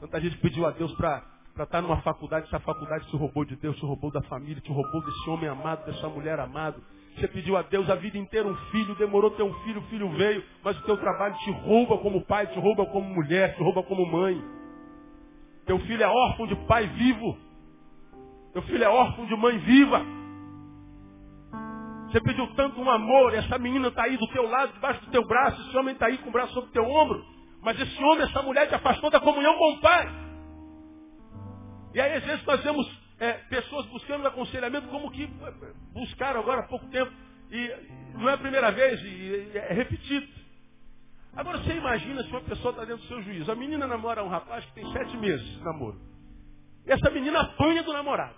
Tanta 0.00 0.20
gente 0.20 0.38
pediu 0.38 0.64
a 0.64 0.70
Deus 0.70 0.92
para 0.92 1.24
estar 1.58 1.82
numa 1.82 2.00
faculdade, 2.02 2.46
essa 2.46 2.60
faculdade 2.60 3.08
te 3.08 3.16
roubou 3.16 3.44
de 3.44 3.56
Deus, 3.56 3.76
te 3.76 3.84
roubou 3.84 4.12
da 4.12 4.22
família, 4.22 4.62
te 4.62 4.70
roubou 4.70 5.04
desse 5.04 5.28
homem 5.28 5.48
amado, 5.48 5.84
dessa 5.86 6.08
mulher 6.08 6.38
amado. 6.38 6.80
Você 7.16 7.26
pediu 7.26 7.56
a 7.56 7.62
Deus 7.62 7.90
a 7.90 7.96
vida 7.96 8.16
inteira 8.16 8.46
um 8.46 8.54
filho, 8.70 8.94
demorou 8.94 9.32
ter 9.32 9.42
um 9.42 9.52
filho, 9.64 9.80
o 9.80 9.84
filho 9.88 10.08
veio, 10.10 10.44
mas 10.62 10.78
o 10.78 10.82
teu 10.82 10.96
trabalho 10.96 11.36
te 11.38 11.50
rouba 11.50 11.98
como 11.98 12.24
pai, 12.26 12.46
te 12.46 12.60
rouba 12.60 12.86
como 12.86 13.12
mulher, 13.12 13.56
te 13.56 13.60
rouba 13.60 13.82
como 13.82 14.06
mãe. 14.06 14.40
Teu 15.66 15.80
filho 15.80 16.00
é 16.00 16.06
órfão 16.06 16.46
de 16.46 16.54
pai 16.66 16.86
vivo. 16.86 17.36
Teu 18.52 18.62
filho 18.62 18.84
é 18.84 18.88
órfão 18.88 19.26
de 19.26 19.34
mãe 19.34 19.58
viva. 19.58 20.17
Você 22.08 22.20
pediu 22.22 22.46
tanto 22.54 22.80
um 22.80 22.90
amor, 22.90 23.34
essa 23.34 23.58
menina 23.58 23.88
está 23.88 24.04
aí 24.04 24.16
do 24.16 24.26
teu 24.28 24.48
lado, 24.48 24.72
debaixo 24.72 25.04
do 25.04 25.10
teu 25.10 25.26
braço, 25.26 25.60
esse 25.60 25.76
homem 25.76 25.92
está 25.92 26.06
aí 26.06 26.16
com 26.18 26.30
o 26.30 26.32
braço 26.32 26.54
sobre 26.54 26.70
o 26.70 26.72
teu 26.72 26.84
ombro. 26.84 27.22
Mas 27.62 27.78
esse 27.78 28.02
homem, 28.02 28.22
essa 28.22 28.42
mulher 28.42 28.66
te 28.66 28.74
afastou 28.74 29.10
da 29.10 29.20
comunhão 29.20 29.54
com 29.58 29.72
o 29.72 29.80
Pai. 29.80 30.08
E 31.92 32.00
aí, 32.00 32.14
às 32.14 32.24
vezes, 32.24 32.44
nós 32.46 32.62
vemos 32.62 32.86
é, 33.18 33.32
pessoas 33.50 33.84
buscando 33.86 34.26
aconselhamento 34.26 34.88
como 34.88 35.10
que 35.10 35.28
buscaram 35.92 36.40
agora 36.40 36.60
há 36.60 36.68
pouco 36.68 36.86
tempo. 36.88 37.12
E 37.50 37.76
não 38.14 38.28
é 38.28 38.34
a 38.34 38.38
primeira 38.38 38.70
vez, 38.72 39.00
e 39.02 39.50
é 39.54 39.72
repetido. 39.74 40.26
Agora, 41.34 41.58
você 41.58 41.74
imagina 41.74 42.22
se 42.22 42.30
uma 42.30 42.40
pessoa 42.40 42.70
está 42.70 42.84
dentro 42.84 43.02
do 43.02 43.08
seu 43.08 43.22
juízo. 43.22 43.52
A 43.52 43.54
menina 43.54 43.86
namora 43.86 44.24
um 44.24 44.28
rapaz 44.28 44.64
que 44.64 44.72
tem 44.72 44.92
sete 44.92 45.16
meses 45.18 45.46
de 45.46 45.62
namoro. 45.62 46.00
E 46.86 46.90
essa 46.90 47.10
menina 47.10 47.40
apanha 47.40 47.82
do 47.82 47.92
namorado. 47.92 48.34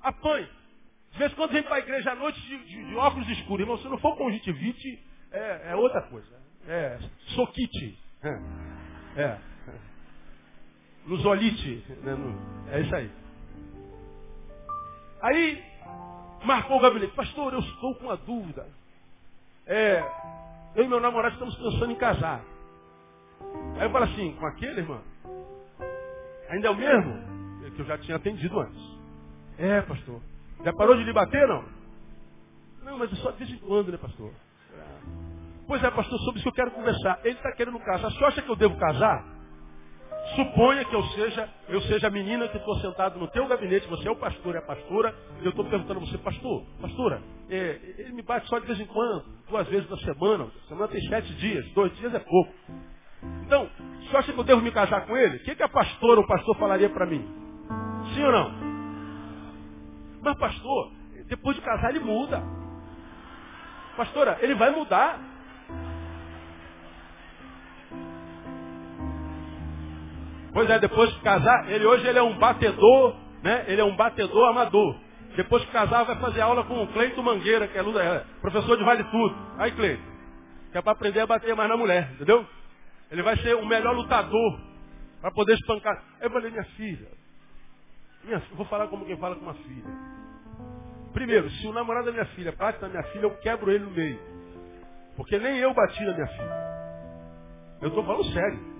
Apanha. 0.00 0.61
De 1.12 1.18
vez 1.18 1.32
em 1.32 1.34
quando 1.34 1.52
vem 1.52 1.62
para 1.62 1.76
a 1.76 1.80
igreja 1.80 2.12
à 2.12 2.14
noite 2.14 2.40
de, 2.40 2.58
de, 2.64 2.84
de, 2.86 2.96
óculos 2.96 3.28
escuros. 3.28 3.60
Irmão, 3.60 3.78
se 3.78 3.88
não 3.88 3.98
for 3.98 4.16
conjuntivite, 4.16 5.02
é, 5.30 5.72
é 5.72 5.76
outra 5.76 6.02
coisa. 6.02 6.40
É 6.66 6.98
soquite. 7.34 7.98
É. 8.22 9.22
é. 9.22 9.38
É 12.70 12.80
isso 12.80 12.94
aí. 12.94 13.10
Aí, 15.20 15.64
marcou 16.44 16.78
o 16.78 16.80
gabinete. 16.80 17.14
Pastor, 17.14 17.52
eu 17.52 17.60
estou 17.60 17.94
com 17.96 18.04
uma 18.06 18.16
dúvida. 18.16 18.66
É, 19.66 20.02
eu 20.74 20.84
e 20.84 20.88
meu 20.88 21.00
namorado 21.00 21.34
estamos 21.34 21.54
pensando 21.56 21.92
em 21.92 21.96
casar. 21.96 22.42
Aí 23.76 23.82
eu 23.82 23.90
falo 23.90 24.04
assim, 24.04 24.34
com 24.34 24.46
aquele, 24.46 24.80
irmão? 24.80 25.02
Ainda 26.48 26.68
é 26.68 26.70
o 26.70 26.76
mesmo? 26.76 27.32
Que 27.74 27.80
eu 27.80 27.86
já 27.86 27.98
tinha 27.98 28.16
atendido 28.16 28.60
antes. 28.60 28.82
É, 29.58 29.80
pastor. 29.82 30.20
Já 30.64 30.72
parou 30.72 30.96
de 30.96 31.04
lhe 31.04 31.12
bater, 31.12 31.46
não? 31.48 31.64
Não, 32.84 32.98
mas 32.98 33.12
é 33.12 33.16
só 33.16 33.30
de 33.30 33.38
vez 33.38 33.50
em 33.50 33.58
quando, 33.58 33.92
né, 33.92 33.98
pastor? 33.98 34.32
Pois 35.66 35.82
é, 35.82 35.90
pastor, 35.90 36.18
sobre 36.20 36.40
isso 36.40 36.42
que 36.42 36.48
eu 36.48 36.64
quero 36.64 36.70
conversar. 36.72 37.20
Ele 37.24 37.36
está 37.36 37.52
querendo 37.52 37.78
casar. 37.80 38.10
Você 38.10 38.24
acha 38.24 38.42
que 38.42 38.50
eu 38.50 38.56
devo 38.56 38.76
casar? 38.76 39.24
Suponha 40.36 40.84
que 40.84 40.94
eu 40.94 41.02
seja, 41.08 41.48
eu 41.68 41.80
seja 41.82 42.06
a 42.06 42.10
menina 42.10 42.48
que 42.48 42.56
estou 42.56 42.76
sentado 42.76 43.18
no 43.18 43.28
teu 43.28 43.46
gabinete, 43.46 43.88
você 43.88 44.08
é 44.08 44.10
o 44.10 44.16
pastor, 44.16 44.54
é 44.54 44.58
a 44.58 44.62
pastora, 44.62 45.14
e 45.40 45.44
eu 45.44 45.50
estou 45.50 45.64
perguntando 45.64 46.00
a 46.00 46.04
você, 46.04 46.16
pastor, 46.18 46.64
pastora, 46.80 47.20
é, 47.50 47.80
ele 47.98 48.12
me 48.12 48.22
bate 48.22 48.48
só 48.48 48.58
de 48.58 48.66
vez 48.66 48.80
em 48.80 48.86
quando, 48.86 49.24
duas 49.50 49.66
vezes 49.68 49.90
na 49.90 49.96
semana, 49.98 50.48
semana 50.68 50.88
tem 50.88 51.02
sete 51.08 51.34
dias, 51.34 51.68
dois 51.72 51.94
dias 51.96 52.14
é 52.14 52.20
pouco. 52.20 52.52
Então, 53.44 53.68
você 54.00 54.16
acha 54.16 54.32
que 54.32 54.38
eu 54.38 54.44
devo 54.44 54.62
me 54.62 54.70
casar 54.70 55.06
com 55.06 55.16
ele? 55.16 55.38
O 55.38 55.44
que, 55.44 55.56
que 55.56 55.62
a 55.62 55.68
pastora 55.68 56.20
ou 56.20 56.24
o 56.24 56.28
pastor 56.28 56.56
falaria 56.56 56.88
para 56.88 57.04
mim? 57.04 57.28
Sim 58.14 58.24
ou 58.24 58.32
não? 58.32 58.71
Mas 60.22 60.38
pastor, 60.38 60.92
depois 61.26 61.56
de 61.56 61.62
casar 61.62 61.90
ele 61.90 62.00
muda. 62.00 62.42
Pastora, 63.96 64.38
ele 64.40 64.54
vai 64.54 64.70
mudar. 64.70 65.18
Pois 70.52 70.68
é, 70.68 70.78
depois 70.78 71.12
de 71.12 71.20
casar, 71.20 71.70
ele 71.70 71.84
hoje 71.84 72.06
ele 72.06 72.18
é 72.18 72.22
um 72.22 72.38
batedor, 72.38 73.16
né? 73.42 73.64
Ele 73.66 73.80
é 73.80 73.84
um 73.84 73.96
batedor 73.96 74.50
amador. 74.50 74.96
Depois 75.36 75.62
de 75.62 75.68
casar, 75.68 76.04
vai 76.04 76.16
fazer 76.20 76.42
aula 76.42 76.62
com 76.64 76.82
o 76.82 76.86
Cleito 76.88 77.22
Mangueira, 77.22 77.66
que 77.66 77.76
é, 77.76 77.80
é 77.80 78.24
professor 78.40 78.76
de 78.76 78.84
Vale 78.84 79.02
Tudo. 79.04 79.34
Aí, 79.58 79.72
Cleito, 79.72 80.02
que 80.70 80.78
é 80.78 80.82
para 80.82 80.92
aprender 80.92 81.20
a 81.20 81.26
bater 81.26 81.56
mais 81.56 81.68
na 81.68 81.76
mulher, 81.76 82.10
entendeu? 82.14 82.46
Ele 83.10 83.22
vai 83.22 83.36
ser 83.38 83.56
o 83.56 83.64
melhor 83.64 83.94
lutador 83.94 84.60
para 85.20 85.30
poder 85.30 85.54
espancar. 85.54 86.02
Eu 86.20 86.30
falei, 86.30 86.50
minha 86.50 86.64
filha, 86.76 87.08
minha, 88.24 88.42
vou 88.52 88.66
falar 88.66 88.88
como 88.88 89.04
quem 89.04 89.16
fala 89.16 89.36
com 89.36 89.42
uma 89.42 89.54
filha. 89.54 90.12
Primeiro, 91.12 91.50
se 91.50 91.66
o 91.66 91.72
namorado 91.72 92.06
da 92.06 92.12
minha 92.12 92.24
filha 92.26 92.52
bate 92.52 92.80
na 92.80 92.88
minha 92.88 93.02
filha, 93.04 93.24
eu 93.24 93.36
quebro 93.38 93.70
ele 93.70 93.84
no 93.84 93.90
meio. 93.90 94.18
Porque 95.16 95.38
nem 95.38 95.58
eu 95.58 95.74
bati 95.74 96.04
na 96.04 96.14
minha 96.14 96.26
filha. 96.26 96.72
Eu 97.82 97.88
estou 97.88 98.04
falando 98.04 98.24
sério. 98.32 98.72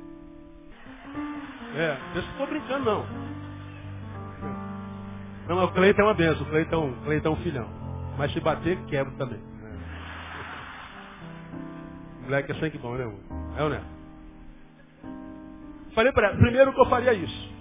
É, 1.75 1.97
eu 2.15 2.23
não 2.23 2.31
estou 2.31 2.47
brincando 2.47 2.85
não. 2.85 3.07
Não, 5.49 5.65
o 5.65 5.73
Cleiton 5.73 6.03
é 6.03 6.05
uma 6.05 6.15
benção, 6.15 6.43
o 6.43 6.51
Cleiton, 6.51 6.91
o 6.91 7.05
Cleiton 7.05 7.29
é 7.29 7.33
um 7.33 7.43
filhão. 7.43 7.69
Mas 8.17 8.33
se 8.33 8.41
bater, 8.41 8.79
quebra 8.87 9.13
também. 9.15 9.41
É. 9.41 9.73
O 12.21 12.23
moleque 12.25 12.53
é 12.53 12.55
sangue 12.55 12.79
bom, 12.79 12.95
né? 12.95 13.05
É 13.57 13.63
ou 13.63 13.71
não 13.71 13.77
é? 13.77 13.83
Falei 15.95 16.13
para 16.13 16.29
ela, 16.29 16.37
primeiro 16.39 16.73
que 16.73 16.81
eu 16.81 16.89
faria 16.89 17.13
isso. 17.13 17.52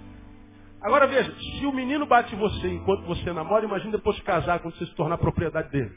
Agora 0.82 1.06
veja, 1.06 1.32
se 1.40 1.66
o 1.66 1.72
menino 1.72 2.06
bate 2.08 2.36
você 2.36 2.68
enquanto 2.68 3.06
você 3.06 3.32
namora, 3.32 3.66
imagina 3.66 3.92
depois 3.92 4.16
de 4.16 4.24
casar, 4.24 4.60
quando 4.60 4.76
você 4.76 4.86
se 4.86 4.96
tornar 4.96 5.18
propriedade 5.18 5.70
dele. 5.70 5.92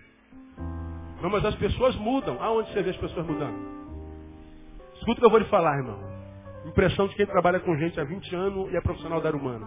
Não, 1.22 1.30
mas 1.30 1.44
as 1.44 1.54
pessoas 1.54 1.96
mudam. 1.96 2.36
Aonde 2.42 2.70
você 2.70 2.82
vê 2.82 2.90
as 2.90 2.96
pessoas 2.98 3.26
mudando? 3.26 3.56
Escuta 4.96 5.12
o 5.12 5.16
que 5.16 5.24
eu 5.24 5.30
vou 5.30 5.38
lhe 5.38 5.46
falar, 5.46 5.78
irmão. 5.78 5.98
Impressão 6.66 7.08
de 7.08 7.14
quem 7.14 7.26
trabalha 7.26 7.60
com 7.60 7.76
gente 7.78 7.98
há 7.98 8.04
20 8.04 8.34
anos 8.34 8.72
e 8.72 8.76
é 8.76 8.80
profissional 8.80 9.22
da 9.22 9.28
área 9.28 9.40
humana. 9.40 9.66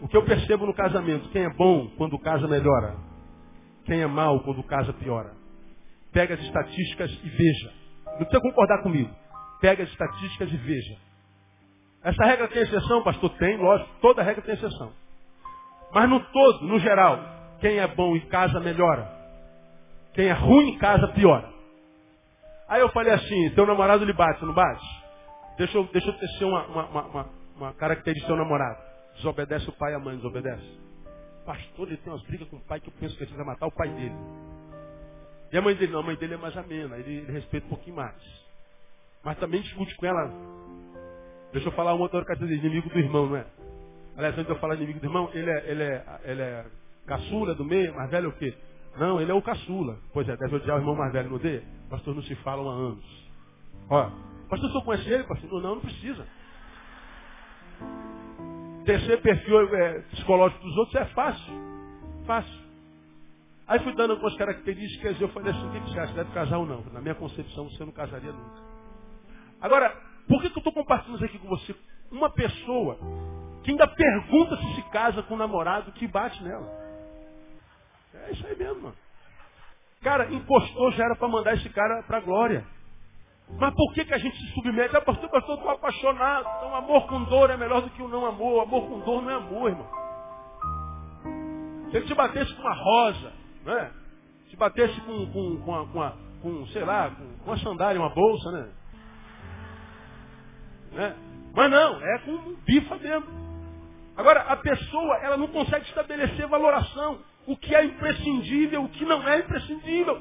O 0.00 0.06
que 0.06 0.16
eu 0.16 0.24
percebo 0.24 0.66
no 0.66 0.74
casamento, 0.74 1.28
quem 1.30 1.44
é 1.44 1.50
bom 1.50 1.88
quando 1.96 2.18
casa 2.18 2.46
melhora. 2.46 2.96
Quem 3.84 4.00
é 4.00 4.06
mal 4.06 4.40
quando 4.40 4.62
casa 4.62 4.92
piora. 4.92 5.32
Pega 6.12 6.34
as 6.34 6.40
estatísticas 6.40 7.10
e 7.24 7.28
veja. 7.28 7.72
Não 8.06 8.18
precisa 8.18 8.40
concordar 8.40 8.82
comigo. 8.82 9.10
Pega 9.60 9.82
as 9.82 9.90
estatísticas 9.90 10.52
e 10.52 10.56
veja. 10.56 10.96
Essa 12.04 12.24
regra 12.24 12.48
tem 12.48 12.62
exceção, 12.62 13.02
pastor? 13.02 13.30
Tem, 13.38 13.56
lógico. 13.56 13.90
Toda 14.00 14.22
regra 14.22 14.42
tem 14.42 14.54
exceção. 14.54 14.92
Mas 15.92 16.08
no 16.08 16.20
todo, 16.20 16.66
no 16.66 16.78
geral, 16.78 17.18
quem 17.60 17.78
é 17.78 17.86
bom 17.86 18.16
em 18.16 18.26
casa 18.28 18.58
melhora. 18.58 19.08
Quem 20.14 20.26
é 20.26 20.32
ruim 20.32 20.70
em 20.70 20.78
casa 20.78 21.08
piora. 21.08 21.50
Aí 22.68 22.80
eu 22.80 22.88
falei 22.90 23.12
assim, 23.12 23.50
teu 23.50 23.66
namorado 23.66 24.04
lhe 24.04 24.12
bate, 24.12 24.44
não 24.44 24.54
bate? 24.54 24.84
Deixa 25.58 25.76
eu, 25.76 25.84
deixa 25.92 26.08
eu 26.08 26.14
tecer 26.14 26.44
uma, 26.44 26.66
uma, 26.66 27.02
uma, 27.02 27.30
uma 27.56 27.72
característica 27.74 28.26
do 28.26 28.34
seu 28.34 28.42
namorado. 28.42 28.78
Desobedece 29.16 29.68
o 29.68 29.72
pai 29.72 29.92
e 29.92 29.94
a 29.94 29.98
mãe, 29.98 30.16
desobedece. 30.16 30.80
Pastor, 31.44 31.88
ele 31.88 31.98
tem 31.98 32.12
umas 32.12 32.22
brigas 32.22 32.48
com 32.48 32.56
o 32.56 32.60
pai 32.60 32.80
que 32.80 32.88
eu 32.88 32.94
penso 32.98 33.16
que 33.16 33.24
ele 33.24 33.36
vai 33.36 33.46
matar 33.46 33.66
o 33.66 33.72
pai 33.72 33.88
dele. 33.88 34.14
E 35.52 35.58
a 35.58 35.60
mãe 35.60 35.74
dele, 35.74 35.92
não, 35.92 36.00
a 36.00 36.02
mãe 36.02 36.16
dele 36.16 36.34
é 36.34 36.36
mais 36.38 36.56
amena, 36.56 36.96
ele, 36.96 37.18
ele 37.18 37.32
respeita 37.32 37.66
um 37.66 37.70
pouquinho 37.70 37.96
mais. 37.96 38.14
Mas 39.22 39.38
também 39.38 39.60
discute 39.60 39.94
com 39.96 40.06
ela. 40.06 40.32
Deixa 41.52 41.68
eu 41.68 41.72
falar 41.72 41.94
uma 41.94 42.04
outra 42.04 42.24
característica, 42.24 42.66
inimigo 42.66 42.88
do 42.88 42.98
irmão, 42.98 43.26
não 43.26 43.36
é? 43.36 43.46
Aliás, 44.16 44.34
antes 44.34 44.46
de 44.46 44.52
eu 44.52 44.58
falar 44.58 44.74
inimigo 44.76 45.00
do 45.00 45.06
irmão, 45.06 45.30
ele 45.32 45.50
é, 45.50 45.70
ele 45.70 45.82
é, 45.82 46.04
ele 46.24 46.42
é 46.42 46.64
caçula 47.06 47.54
do 47.54 47.64
meio, 47.64 47.94
mais 47.94 48.10
velho 48.10 48.30
o 48.30 48.32
quê? 48.32 48.54
Não, 48.98 49.20
ele 49.20 49.30
é 49.30 49.34
o 49.34 49.42
caçula. 49.42 49.98
Pois 50.12 50.28
é, 50.28 50.36
deve 50.36 50.56
odiar 50.56 50.76
o 50.76 50.80
irmão 50.80 50.94
mais 50.94 51.12
velho, 51.12 51.28
não 51.28 51.36
odeia? 51.36 51.62
Pastor, 51.88 52.14
não 52.14 52.22
se 52.22 52.34
falam 52.36 52.68
há 52.70 52.74
anos. 52.74 53.30
Ó, 53.88 54.10
pastor, 54.48 54.70
senhor 54.70 54.84
conhece 54.84 55.10
ele? 55.10 55.24
Pastor, 55.24 55.62
não, 55.62 55.74
não 55.74 55.80
precisa. 55.80 56.26
Descer 58.84 59.20
perfil 59.22 59.74
é, 59.76 60.00
psicológico 60.10 60.62
dos 60.64 60.76
outros 60.76 60.96
é 60.96 61.04
fácil. 61.06 61.52
Fácil. 62.26 62.62
Aí 63.66 63.78
fui 63.80 63.94
dando 63.94 64.12
algumas 64.12 64.36
características 64.36 65.18
e 65.18 65.22
eu 65.22 65.28
falei 65.28 65.52
assim, 65.52 65.66
o 65.66 65.70
que 65.70 65.80
você 65.80 65.98
acha? 65.98 66.12
Deve 66.12 66.32
casar 66.32 66.58
ou 66.58 66.66
não? 66.66 66.82
Na 66.92 67.00
minha 67.00 67.14
concepção, 67.14 67.70
você 67.70 67.84
não 67.84 67.92
casaria 67.92 68.32
nunca. 68.32 68.60
Agora, 69.60 69.96
por 70.28 70.40
que, 70.40 70.50
que 70.50 70.56
eu 70.56 70.60
estou 70.60 70.72
compartilhando 70.72 71.16
isso 71.16 71.24
aqui 71.24 71.38
com 71.38 71.48
você? 71.48 71.74
Uma 72.10 72.30
pessoa 72.30 72.98
que 73.62 73.70
ainda 73.70 73.86
pergunta 73.86 74.56
se 74.56 74.74
se 74.74 74.82
casa 74.90 75.22
com 75.22 75.34
um 75.34 75.38
namorado 75.38 75.92
que 75.92 76.06
bate 76.06 76.42
nela. 76.42 76.68
É 78.14 78.32
isso 78.32 78.46
aí 78.46 78.56
mesmo, 78.56 78.82
mano. 78.82 78.96
Cara, 80.02 80.32
encostou 80.32 80.90
já 80.92 81.04
era 81.04 81.16
para 81.16 81.28
mandar 81.28 81.54
esse 81.54 81.68
cara 81.70 82.02
para 82.02 82.18
a 82.18 82.20
glória. 82.20 82.64
Mas 83.58 83.74
por 83.74 83.92
que, 83.92 84.04
que 84.04 84.14
a 84.14 84.18
gente 84.18 84.36
se 84.36 84.52
submete? 84.54 84.96
Ah, 84.96 85.00
pastor, 85.00 85.28
pastor, 85.28 85.56
estou 85.56 85.70
apaixonado. 85.70 86.46
Então, 86.56 86.74
amor 86.74 87.06
com 87.06 87.22
dor 87.24 87.50
é 87.50 87.56
melhor 87.56 87.82
do 87.82 87.90
que 87.90 88.02
o 88.02 88.08
não 88.08 88.26
amor. 88.26 88.62
Amor 88.62 88.88
com 88.88 89.00
dor 89.00 89.22
não 89.22 89.30
é 89.30 89.34
amor, 89.34 89.70
irmão. 89.70 89.88
Se 91.90 91.96
ele 91.98 92.06
te 92.06 92.14
batesse 92.14 92.52
com 92.54 92.62
uma 92.62 92.74
rosa, 92.74 93.32
né? 93.64 93.92
Se 94.48 94.56
batesse 94.56 95.00
com, 95.02 95.26
com, 95.30 95.62
com, 95.62 95.74
a, 95.74 95.86
com, 95.86 96.12
com 96.42 96.66
sei 96.68 96.84
lá, 96.84 97.10
com, 97.10 97.38
com 97.44 97.50
uma 97.50 97.58
sandália, 97.58 98.00
uma 98.00 98.14
bolsa, 98.14 98.50
né? 98.52 98.70
Né? 100.92 101.14
Mas 101.54 101.70
não, 101.70 102.00
é 102.00 102.18
com 102.18 102.54
bifa 102.64 102.96
mesmo. 102.96 103.42
Agora, 104.16 104.40
a 104.40 104.56
pessoa, 104.56 105.16
ela 105.22 105.36
não 105.36 105.48
consegue 105.48 105.86
estabelecer 105.86 106.46
valoração. 106.46 107.20
O 107.46 107.56
que 107.56 107.74
é 107.74 107.84
imprescindível, 107.84 108.84
o 108.84 108.88
que 108.88 109.04
não 109.04 109.26
é 109.26 109.38
imprescindível. 109.38 110.20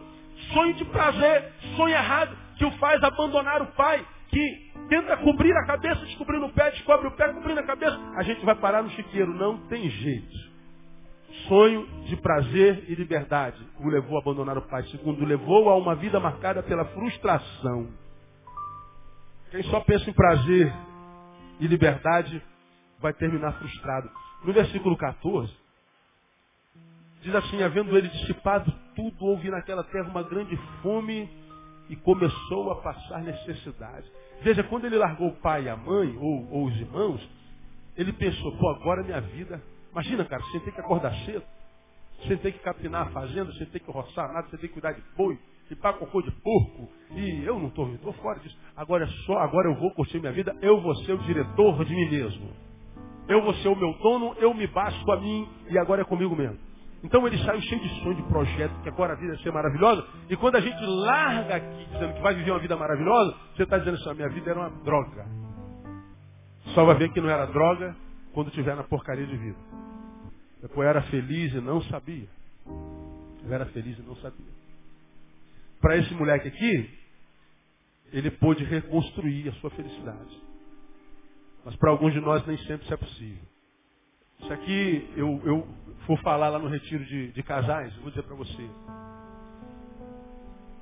Sonho 0.53 0.73
de 0.73 0.85
prazer, 0.85 1.51
sonho 1.75 1.93
errado, 1.93 2.35
que 2.57 2.65
o 2.65 2.71
faz 2.77 3.03
abandonar 3.03 3.61
o 3.61 3.67
pai, 3.73 4.05
que 4.29 4.71
tenta 4.89 5.17
cobrir 5.17 5.53
a 5.55 5.65
cabeça, 5.65 6.05
descobrindo 6.05 6.45
o 6.45 6.53
pé, 6.53 6.71
descobre 6.71 7.07
o 7.07 7.11
pé, 7.11 7.31
cobrindo 7.33 7.59
a 7.59 7.63
cabeça. 7.63 7.99
A 8.15 8.23
gente 8.23 8.43
vai 8.45 8.55
parar 8.55 8.81
no 8.81 8.89
chiqueiro. 8.91 9.33
Não 9.33 9.57
tem 9.67 9.89
jeito. 9.89 10.51
Sonho 11.47 11.87
de 12.05 12.15
prazer 12.17 12.85
e 12.87 12.95
liberdade 12.95 13.57
o 13.79 13.87
levou 13.89 14.17
a 14.17 14.21
abandonar 14.21 14.57
o 14.57 14.61
pai. 14.63 14.83
Segundo, 14.83 15.25
levou 15.25 15.69
a 15.69 15.75
uma 15.75 15.95
vida 15.95 16.19
marcada 16.19 16.63
pela 16.63 16.85
frustração. 16.85 18.00
Quem 19.51 19.63
só 19.63 19.81
pensa 19.81 20.09
em 20.09 20.13
prazer 20.13 20.73
e 21.59 21.67
liberdade 21.67 22.41
vai 22.99 23.13
terminar 23.13 23.53
frustrado. 23.53 24.09
No 24.43 24.53
versículo 24.53 24.97
14, 24.97 25.53
diz 27.21 27.35
assim, 27.35 27.61
havendo 27.61 27.95
ele 27.95 28.07
dissipado 28.07 28.73
tudo, 28.95 29.25
houve 29.25 29.49
naquela 29.49 29.83
terra 29.83 30.09
uma 30.09 30.23
grande 30.23 30.57
fome 30.81 31.29
e 31.89 31.95
começou 31.97 32.71
a 32.71 32.81
passar 32.81 33.21
necessidade. 33.21 34.09
Veja, 34.41 34.63
quando 34.63 34.85
ele 34.85 34.97
largou 34.97 35.27
o 35.27 35.35
pai 35.35 35.65
e 35.65 35.69
a 35.69 35.75
mãe, 35.75 36.17
ou, 36.17 36.51
ou 36.51 36.65
os 36.65 36.75
irmãos, 36.77 37.29
ele 37.95 38.13
pensou, 38.13 38.57
pô, 38.57 38.69
agora 38.69 39.03
minha 39.03 39.21
vida 39.21 39.61
Imagina, 39.91 40.23
cara, 40.25 40.41
você 40.43 40.59
tem 40.61 40.73
que 40.73 40.79
acordar 40.79 41.13
cedo, 41.25 41.43
você 42.19 42.37
tem 42.37 42.51
que 42.51 42.59
capinar 42.59 43.07
a 43.07 43.11
fazenda, 43.11 43.51
você 43.51 43.65
tem 43.65 43.81
que 43.81 43.91
roçar 43.91 44.31
nada, 44.31 44.47
você 44.47 44.57
tem 44.57 44.69
que 44.69 44.73
cuidar 44.73 44.93
de 44.93 45.01
boi, 45.15 45.37
limpar 45.71 45.93
cocô 45.93 46.21
de 46.21 46.31
porco. 46.31 46.89
E 47.11 47.43
eu 47.45 47.57
não 47.57 47.67
estou 47.67 47.87
estou 47.93 48.13
fora 48.13 48.39
disso. 48.39 48.57
Agora 48.75 49.05
é 49.05 49.07
só, 49.25 49.37
agora 49.39 49.69
eu 49.69 49.75
vou 49.75 49.91
curtir 49.91 50.19
minha 50.19 50.31
vida, 50.31 50.55
eu 50.61 50.81
vou 50.81 50.95
ser 50.97 51.13
o 51.13 51.17
diretor 51.19 51.83
de 51.85 51.95
mim 51.95 52.09
mesmo. 52.09 52.49
Eu 53.27 53.41
vou 53.41 53.53
ser 53.55 53.69
o 53.69 53.75
meu 53.75 53.93
dono, 53.93 54.35
eu 54.39 54.53
me 54.53 54.67
basto 54.67 55.11
a 55.11 55.17
mim 55.19 55.47
e 55.69 55.77
agora 55.77 56.01
é 56.01 56.05
comigo 56.05 56.35
mesmo. 56.35 56.57
Então 57.03 57.25
ele 57.25 57.37
saiu 57.43 57.61
cheio 57.61 57.81
de 57.81 57.89
sonho, 58.01 58.15
de 58.15 58.23
projeto, 58.23 58.73
que 58.83 58.89
agora 58.89 59.13
a 59.13 59.15
vida 59.15 59.33
vai 59.33 59.43
ser 59.43 59.51
maravilhosa. 59.51 60.05
E 60.29 60.35
quando 60.35 60.57
a 60.57 60.61
gente 60.61 60.79
larga 60.85 61.55
aqui 61.55 61.85
dizendo 61.91 62.13
que 62.13 62.21
vai 62.21 62.35
viver 62.35 62.51
uma 62.51 62.59
vida 62.59 62.75
maravilhosa, 62.75 63.35
você 63.55 63.63
está 63.63 63.77
dizendo 63.77 63.95
assim, 63.95 64.09
a 64.09 64.13
minha 64.13 64.29
vida 64.29 64.51
era 64.51 64.59
uma 64.59 64.69
droga. 64.83 65.25
Só 66.75 66.85
vai 66.85 66.95
ver 66.95 67.11
que 67.11 67.19
não 67.19 67.29
era 67.29 67.45
droga 67.47 67.95
quando 68.33 68.49
estiver 68.49 68.75
na 68.75 68.83
porcaria 68.83 69.25
de 69.25 69.35
vida. 69.35 69.57
Eu 70.61 70.83
era 70.83 71.01
feliz 71.03 71.53
e 71.53 71.59
não 71.59 71.81
sabia. 71.83 72.27
Eu 73.43 73.51
era 73.51 73.65
feliz 73.67 73.97
e 73.97 74.01
não 74.03 74.15
sabia. 74.17 74.60
Para 75.81 75.97
esse 75.97 76.13
moleque 76.13 76.47
aqui, 76.47 76.89
ele 78.13 78.29
pôde 78.31 78.63
reconstruir 78.63 79.49
a 79.49 79.53
sua 79.53 79.71
felicidade. 79.71 80.41
Mas 81.65 81.75
para 81.75 81.89
alguns 81.89 82.13
de 82.13 82.19
nós 82.19 82.45
nem 82.45 82.57
sempre 82.59 82.83
isso 82.83 82.93
é 82.93 82.97
possível. 82.97 83.43
Isso 84.39 84.53
aqui 84.53 85.09
eu, 85.15 85.41
eu 85.43 85.67
vou 86.07 86.17
falar 86.17 86.49
lá 86.49 86.59
no 86.59 86.67
retiro 86.67 87.03
de, 87.05 87.31
de 87.31 87.43
casais, 87.43 87.95
vou 87.97 88.09
dizer 88.09 88.23
para 88.23 88.35
você. 88.35 88.69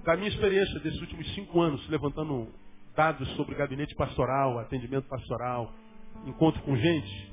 Da 0.04 0.16
minha 0.16 0.30
experiência 0.30 0.80
desses 0.80 1.00
últimos 1.02 1.34
cinco 1.34 1.62
anos, 1.62 1.88
levantando 1.90 2.48
dados 2.96 3.28
sobre 3.36 3.56
gabinete 3.56 3.96
pastoral, 3.96 4.60
atendimento 4.60 5.08
pastoral, 5.08 5.74
encontro 6.26 6.62
com 6.64 6.76
gente, 6.76 7.32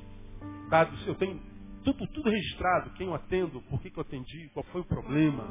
dados, 0.69 1.07
eu 1.07 1.15
tenho 1.15 1.41
tudo, 1.85 2.07
tudo 2.09 2.29
registrado, 2.29 2.91
quem 2.91 3.07
eu 3.07 3.15
atendo, 3.15 3.61
por 3.63 3.81
que, 3.81 3.91
que 3.91 3.99
eu 3.99 4.03
atendi, 4.03 4.51
qual 4.53 4.65
foi 4.65 4.81
o 4.81 4.85
problema, 4.85 5.45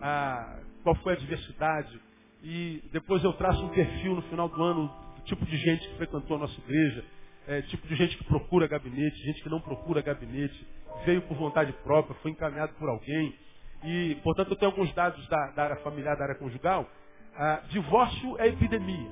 a, 0.00 0.60
qual 0.84 0.94
foi 0.96 1.14
a 1.14 1.16
diversidade. 1.16 2.00
E 2.42 2.84
depois 2.92 3.24
eu 3.24 3.32
traço 3.32 3.64
um 3.64 3.70
perfil 3.70 4.14
no 4.14 4.22
final 4.22 4.48
do 4.48 4.62
ano 4.62 4.86
do 5.16 5.22
tipo 5.24 5.44
de 5.46 5.56
gente 5.56 5.88
que 5.88 5.96
frequentou 5.96 6.36
a 6.36 6.40
nossa 6.40 6.60
igreja, 6.60 7.04
é, 7.48 7.62
tipo 7.62 7.88
de 7.88 7.96
gente 7.96 8.16
que 8.18 8.24
procura 8.24 8.68
gabinete, 8.68 9.16
gente 9.24 9.42
que 9.42 9.48
não 9.48 9.60
procura 9.60 10.02
gabinete, 10.02 10.66
veio 11.04 11.22
por 11.22 11.36
vontade 11.36 11.72
própria, 11.82 12.14
foi 12.22 12.30
encaminhado 12.30 12.74
por 12.74 12.88
alguém. 12.88 13.34
E, 13.82 14.14
portanto, 14.22 14.50
eu 14.50 14.56
tenho 14.56 14.70
alguns 14.70 14.92
dados 14.94 15.26
da, 15.28 15.50
da 15.52 15.64
área 15.64 15.76
familiar, 15.76 16.16
da 16.16 16.24
área 16.24 16.34
conjugal. 16.36 16.88
Ah, 17.34 17.62
divórcio 17.70 18.38
é 18.38 18.48
epidemia. 18.48 19.10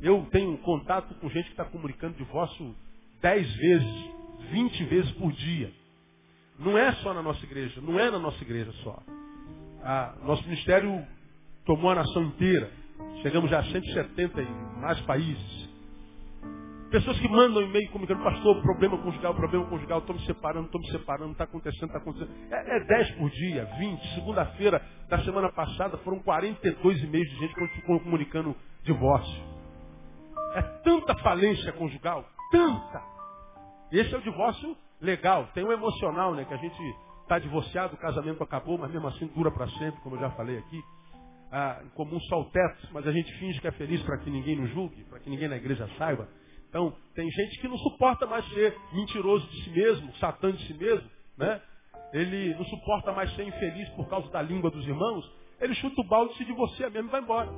Eu 0.00 0.26
tenho 0.30 0.56
contato 0.58 1.14
com 1.16 1.28
gente 1.28 1.44
que 1.46 1.50
está 1.50 1.64
comunicando 1.64 2.16
divórcio 2.16 2.74
dez 3.20 3.52
vezes 3.56 4.10
20 4.50 4.84
vezes 4.84 5.10
por 5.12 5.32
dia. 5.32 5.72
Não 6.58 6.76
é 6.76 6.92
só 6.94 7.12
na 7.12 7.22
nossa 7.22 7.44
igreja, 7.44 7.80
não 7.80 7.98
é 7.98 8.10
na 8.10 8.18
nossa 8.18 8.42
igreja 8.42 8.72
só. 8.84 9.02
Ah, 9.88 10.14
nosso 10.24 10.42
ministério 10.48 11.06
tomou 11.64 11.92
a 11.92 11.94
nação 11.94 12.24
inteira. 12.24 12.68
Chegamos 13.22 13.48
já 13.48 13.60
a 13.60 13.62
170 13.62 14.42
e 14.42 14.80
mais 14.80 15.00
países. 15.02 15.66
Pessoas 16.90 17.20
que 17.20 17.28
mandam 17.28 17.62
e-mail 17.62 17.88
comunicando, 17.90 18.24
pastor, 18.24 18.60
problema 18.62 18.98
conjugal, 18.98 19.32
problema 19.36 19.64
conjugal, 19.66 20.00
estou 20.00 20.16
me 20.16 20.26
separando, 20.26 20.66
estou 20.66 20.80
me 20.80 20.90
separando, 20.90 21.32
está 21.32 21.44
acontecendo, 21.44 21.86
está 21.86 21.98
acontecendo. 21.98 22.32
É, 22.50 22.76
é 22.78 22.84
10 22.84 23.10
por 23.12 23.30
dia, 23.30 23.64
20. 23.78 24.14
Segunda-feira 24.14 24.82
da 25.08 25.20
semana 25.20 25.52
passada 25.52 25.96
foram 25.98 26.18
42 26.18 27.04
e-mails 27.04 27.28
de 27.28 27.36
gente 27.36 27.54
comunicando 27.82 28.56
divórcio. 28.82 29.42
É 30.54 30.62
tanta 30.82 31.14
falência 31.18 31.72
conjugal, 31.74 32.28
tanta. 32.50 33.02
Esse 33.92 34.12
é 34.12 34.18
o 34.18 34.22
divórcio 34.22 34.76
legal. 35.00 35.48
Tem 35.54 35.62
o 35.62 35.70
emocional, 35.70 36.34
né? 36.34 36.44
Que 36.44 36.54
a 36.54 36.56
gente 36.56 36.96
está 37.26 37.40
divorciado, 37.40 37.94
o 37.94 37.98
casamento 37.98 38.42
acabou, 38.42 38.78
mas 38.78 38.90
mesmo 38.90 39.08
assim 39.08 39.26
dura 39.34 39.50
para 39.50 39.68
sempre, 39.70 40.00
como 40.00 40.14
eu 40.14 40.20
já 40.20 40.30
falei 40.30 40.58
aqui. 40.58 40.80
Ah, 41.50 41.80
em 41.84 41.88
comum 41.90 42.20
só 42.20 42.40
o 42.40 42.44
teto, 42.46 42.88
mas 42.92 43.06
a 43.06 43.12
gente 43.12 43.32
finge 43.38 43.60
que 43.60 43.66
é 43.66 43.72
feliz 43.72 44.00
para 44.02 44.18
que 44.18 44.30
ninguém 44.30 44.56
nos 44.56 44.70
julgue, 44.70 45.04
para 45.04 45.18
que 45.18 45.28
ninguém 45.28 45.48
na 45.48 45.56
igreja 45.56 45.88
saiba. 45.98 46.28
Então, 46.68 46.94
tem 47.14 47.28
gente 47.28 47.60
que 47.60 47.68
não 47.68 47.76
suporta 47.78 48.26
mais 48.26 48.44
ser 48.50 48.76
mentiroso 48.92 49.46
de 49.48 49.64
si 49.64 49.70
mesmo, 49.70 50.14
satã 50.16 50.52
de 50.52 50.66
si 50.66 50.74
mesmo, 50.74 51.08
né? 51.36 51.60
Ele 52.12 52.54
não 52.54 52.64
suporta 52.64 53.12
mais 53.12 53.34
ser 53.34 53.44
infeliz 53.44 53.88
por 53.90 54.08
causa 54.08 54.30
da 54.30 54.40
língua 54.40 54.70
dos 54.70 54.86
irmãos. 54.86 55.28
Ele 55.60 55.74
chuta 55.74 56.00
o 56.00 56.04
balde, 56.04 56.34
se 56.34 56.44
divorcia 56.44 56.90
mesmo 56.90 57.08
e 57.08 57.12
vai 57.12 57.20
embora. 57.20 57.50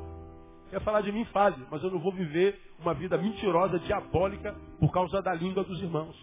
Quer 0.70 0.80
falar 0.82 1.00
de 1.02 1.12
mim, 1.12 1.24
fale, 1.26 1.56
mas 1.70 1.82
eu 1.82 1.90
não 1.90 1.98
vou 1.98 2.12
viver 2.12 2.58
uma 2.78 2.94
vida 2.94 3.18
mentirosa, 3.18 3.78
diabólica, 3.80 4.54
por 4.78 4.90
causa 4.92 5.20
da 5.22 5.34
língua 5.34 5.64
dos 5.64 5.80
irmãos. 5.82 6.16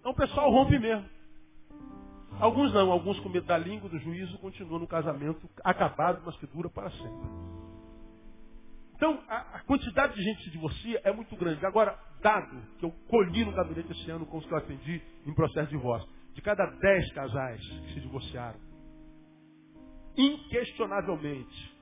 Então 0.00 0.12
o 0.12 0.16
pessoal 0.16 0.50
rompe 0.50 0.78
mesmo. 0.78 1.04
Alguns 2.40 2.72
não, 2.72 2.90
alguns 2.90 3.20
com 3.20 3.28
medo 3.28 3.46
da 3.46 3.58
língua, 3.58 3.88
do 3.88 3.98
juízo, 3.98 4.38
continuam 4.38 4.80
no 4.80 4.86
casamento 4.86 5.48
acabado, 5.62 6.22
mas 6.24 6.36
que 6.36 6.46
dura 6.46 6.70
para 6.70 6.90
sempre. 6.90 7.50
Então, 8.96 9.22
a, 9.28 9.56
a, 9.56 9.60
quantidade 9.60 10.14
de 10.14 10.22
gente 10.22 10.38
que 10.38 10.44
se 10.44 10.50
divorcia 10.50 11.00
é 11.04 11.12
muito 11.12 11.34
grande. 11.36 11.64
Agora, 11.64 11.98
dado 12.22 12.62
que 12.78 12.84
eu 12.84 12.90
colhi 13.08 13.44
no 13.44 13.52
gabinete 13.52 13.92
esse 13.92 14.10
ano 14.10 14.26
com 14.26 14.38
os 14.38 14.46
que 14.46 14.52
eu 14.52 14.58
atendi 14.58 15.02
em 15.26 15.34
processo 15.34 15.70
de 15.70 15.76
divórcio, 15.76 16.08
de 16.34 16.42
cada 16.42 16.64
dez 16.66 17.12
casais 17.12 17.60
que 17.60 17.94
se 17.94 18.00
divorciaram, 18.00 18.58
inquestionavelmente, 20.16 21.78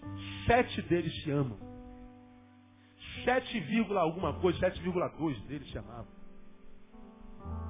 sete 0.47 0.83
deles 0.83 1.23
se 1.23 1.31
amam. 1.31 1.69
7, 3.25 3.87
alguma 3.97 4.35
coisa, 4.41 4.59
7,2 4.61 5.47
deles 5.47 5.71
se 5.71 5.79
amavam. 5.79 6.07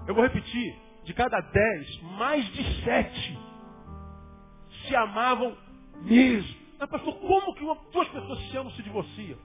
Eu 0.06 0.14
vou 0.14 0.22
repetir, 0.22 0.76
de 1.08 1.14
cada 1.14 1.40
dez, 1.40 2.02
mais 2.18 2.44
de 2.52 2.84
sete 2.84 3.38
se 4.86 4.94
amavam 4.94 5.56
mesmo. 6.02 6.54
Mas 6.78 6.90
pastor, 6.90 7.14
como 7.14 7.54
que 7.54 7.64
uma, 7.64 7.76
duas 7.90 8.06
pessoas 8.08 8.38
se 8.50 8.56
amam 8.58 8.70
se 8.72 8.82
divorciam? 8.82 9.38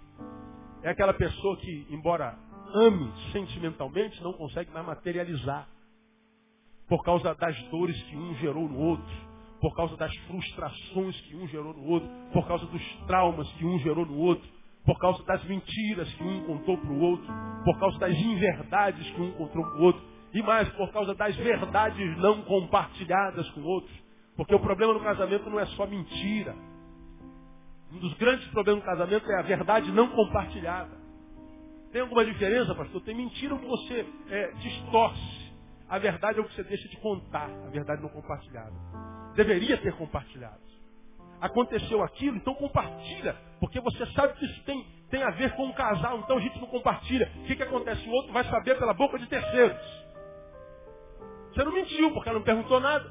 É 0.83 0.89
aquela 0.89 1.13
pessoa 1.13 1.55
que, 1.55 1.87
embora 1.89 2.37
ame 2.75 3.09
sentimentalmente, 3.31 4.21
não 4.21 4.33
consegue 4.33 4.71
mais 4.71 4.85
materializar. 4.85 5.69
Por 6.89 7.01
causa 7.01 7.33
das 7.33 7.57
dores 7.69 7.99
que 8.03 8.17
um 8.17 8.35
gerou 8.35 8.67
no 8.67 8.77
outro, 8.77 9.15
por 9.61 9.73
causa 9.73 9.95
das 9.95 10.13
frustrações 10.27 11.19
que 11.21 11.35
um 11.37 11.47
gerou 11.47 11.73
no 11.73 11.85
outro, 11.85 12.09
por 12.33 12.45
causa 12.45 12.65
dos 12.65 12.83
traumas 13.07 13.49
que 13.53 13.65
um 13.65 13.79
gerou 13.79 14.05
no 14.05 14.17
outro, 14.17 14.45
por 14.85 14.99
causa 14.99 15.23
das 15.23 15.41
mentiras 15.45 16.13
que 16.15 16.23
um 16.23 16.43
contou 16.43 16.77
para 16.77 16.91
o 16.91 16.99
outro, 16.99 17.33
por 17.63 17.79
causa 17.79 17.97
das 17.99 18.17
inverdades 18.17 19.09
que 19.11 19.21
um 19.21 19.31
contou 19.31 19.63
para 19.63 19.77
o 19.77 19.81
outro, 19.81 20.12
e 20.33 20.41
mais, 20.41 20.67
por 20.69 20.91
causa 20.91 21.13
das 21.13 21.35
verdades 21.35 22.17
não 22.17 22.41
compartilhadas 22.41 23.47
com 23.51 23.61
outros. 23.61 23.93
Porque 24.35 24.55
o 24.55 24.59
problema 24.59 24.93
no 24.93 25.01
casamento 25.01 25.49
não 25.49 25.59
é 25.59 25.65
só 25.67 25.85
mentira. 25.85 26.55
Um 27.91 27.99
dos 27.99 28.13
grandes 28.15 28.47
problemas 28.47 28.83
no 28.83 28.89
casamento 28.89 29.31
é 29.31 29.39
a 29.39 29.43
verdade 29.43 29.91
não 29.91 30.07
compartilhada. 30.07 30.97
Tem 31.91 32.01
alguma 32.01 32.25
diferença, 32.25 32.73
pastor? 32.73 33.01
Tem 33.01 33.13
mentira 33.13 33.55
que 33.55 33.65
você 33.65 34.05
é, 34.29 34.51
distorce. 34.53 35.53
A 35.87 35.99
verdade 35.99 36.39
é 36.39 36.41
o 36.41 36.45
que 36.45 36.55
você 36.55 36.63
deixa 36.63 36.89
de 36.89 36.97
contar, 36.97 37.47
a 37.67 37.69
verdade 37.69 38.01
não 38.01 38.09
compartilhada. 38.09 38.73
Deveria 39.35 39.77
ter 39.77 39.93
compartilhado. 39.93 40.63
Aconteceu 41.39 42.01
aquilo, 42.01 42.37
então 42.37 42.55
compartilha, 42.55 43.35
porque 43.59 43.79
você 43.79 44.05
sabe 44.13 44.33
que 44.33 44.45
isso 44.45 44.63
tem, 44.63 44.83
tem 45.11 45.21
a 45.21 45.29
ver 45.31 45.53
com 45.55 45.65
um 45.65 45.73
casal, 45.73 46.19
então 46.19 46.37
a 46.37 46.41
gente 46.41 46.57
não 46.59 46.67
compartilha. 46.67 47.29
O 47.41 47.43
que, 47.43 47.55
que 47.55 47.63
acontece? 47.63 48.07
O 48.07 48.11
outro 48.11 48.33
vai 48.33 48.43
saber 48.45 48.79
pela 48.79 48.93
boca 48.93 49.19
de 49.19 49.27
terceiros. 49.27 50.02
Você 51.53 51.63
não 51.63 51.71
mentiu, 51.71 52.11
porque 52.11 52.29
ela 52.29 52.39
não 52.39 52.45
perguntou 52.45 52.79
nada. 52.79 53.09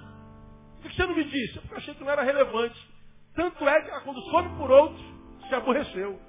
Por 0.81 0.91
que 0.91 0.97
você 0.97 1.07
não 1.07 1.15
me 1.15 1.25
disse? 1.25 1.61
Porque 1.61 1.75
eu 1.75 1.79
achei 1.79 1.95
que 1.95 2.03
não 2.03 2.11
era 2.11 2.23
relevante. 2.23 2.91
Tanto 3.35 3.69
é 3.69 3.81
que 3.83 3.91
ela, 3.91 4.01
quando 4.01 4.21
soube 4.23 4.49
por 4.57 4.71
outros, 4.71 5.01
se 5.49 5.55
aborreceu. 5.55 6.21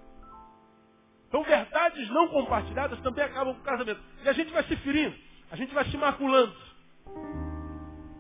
Então, 1.28 1.44
verdades 1.44 2.10
não 2.10 2.28
compartilhadas 2.28 3.00
também 3.02 3.26
acabam 3.26 3.56
com 3.56 3.62
o 3.62 3.64
casamento. 3.64 4.00
E 4.24 4.30
a 4.30 4.34
gente 4.34 4.52
vai 4.52 4.64
se 4.64 4.76
ferindo, 4.78 5.16
a 5.50 5.56
gente 5.56 5.74
vai 5.74 5.84
se 5.86 5.98
maculando. 5.98 6.56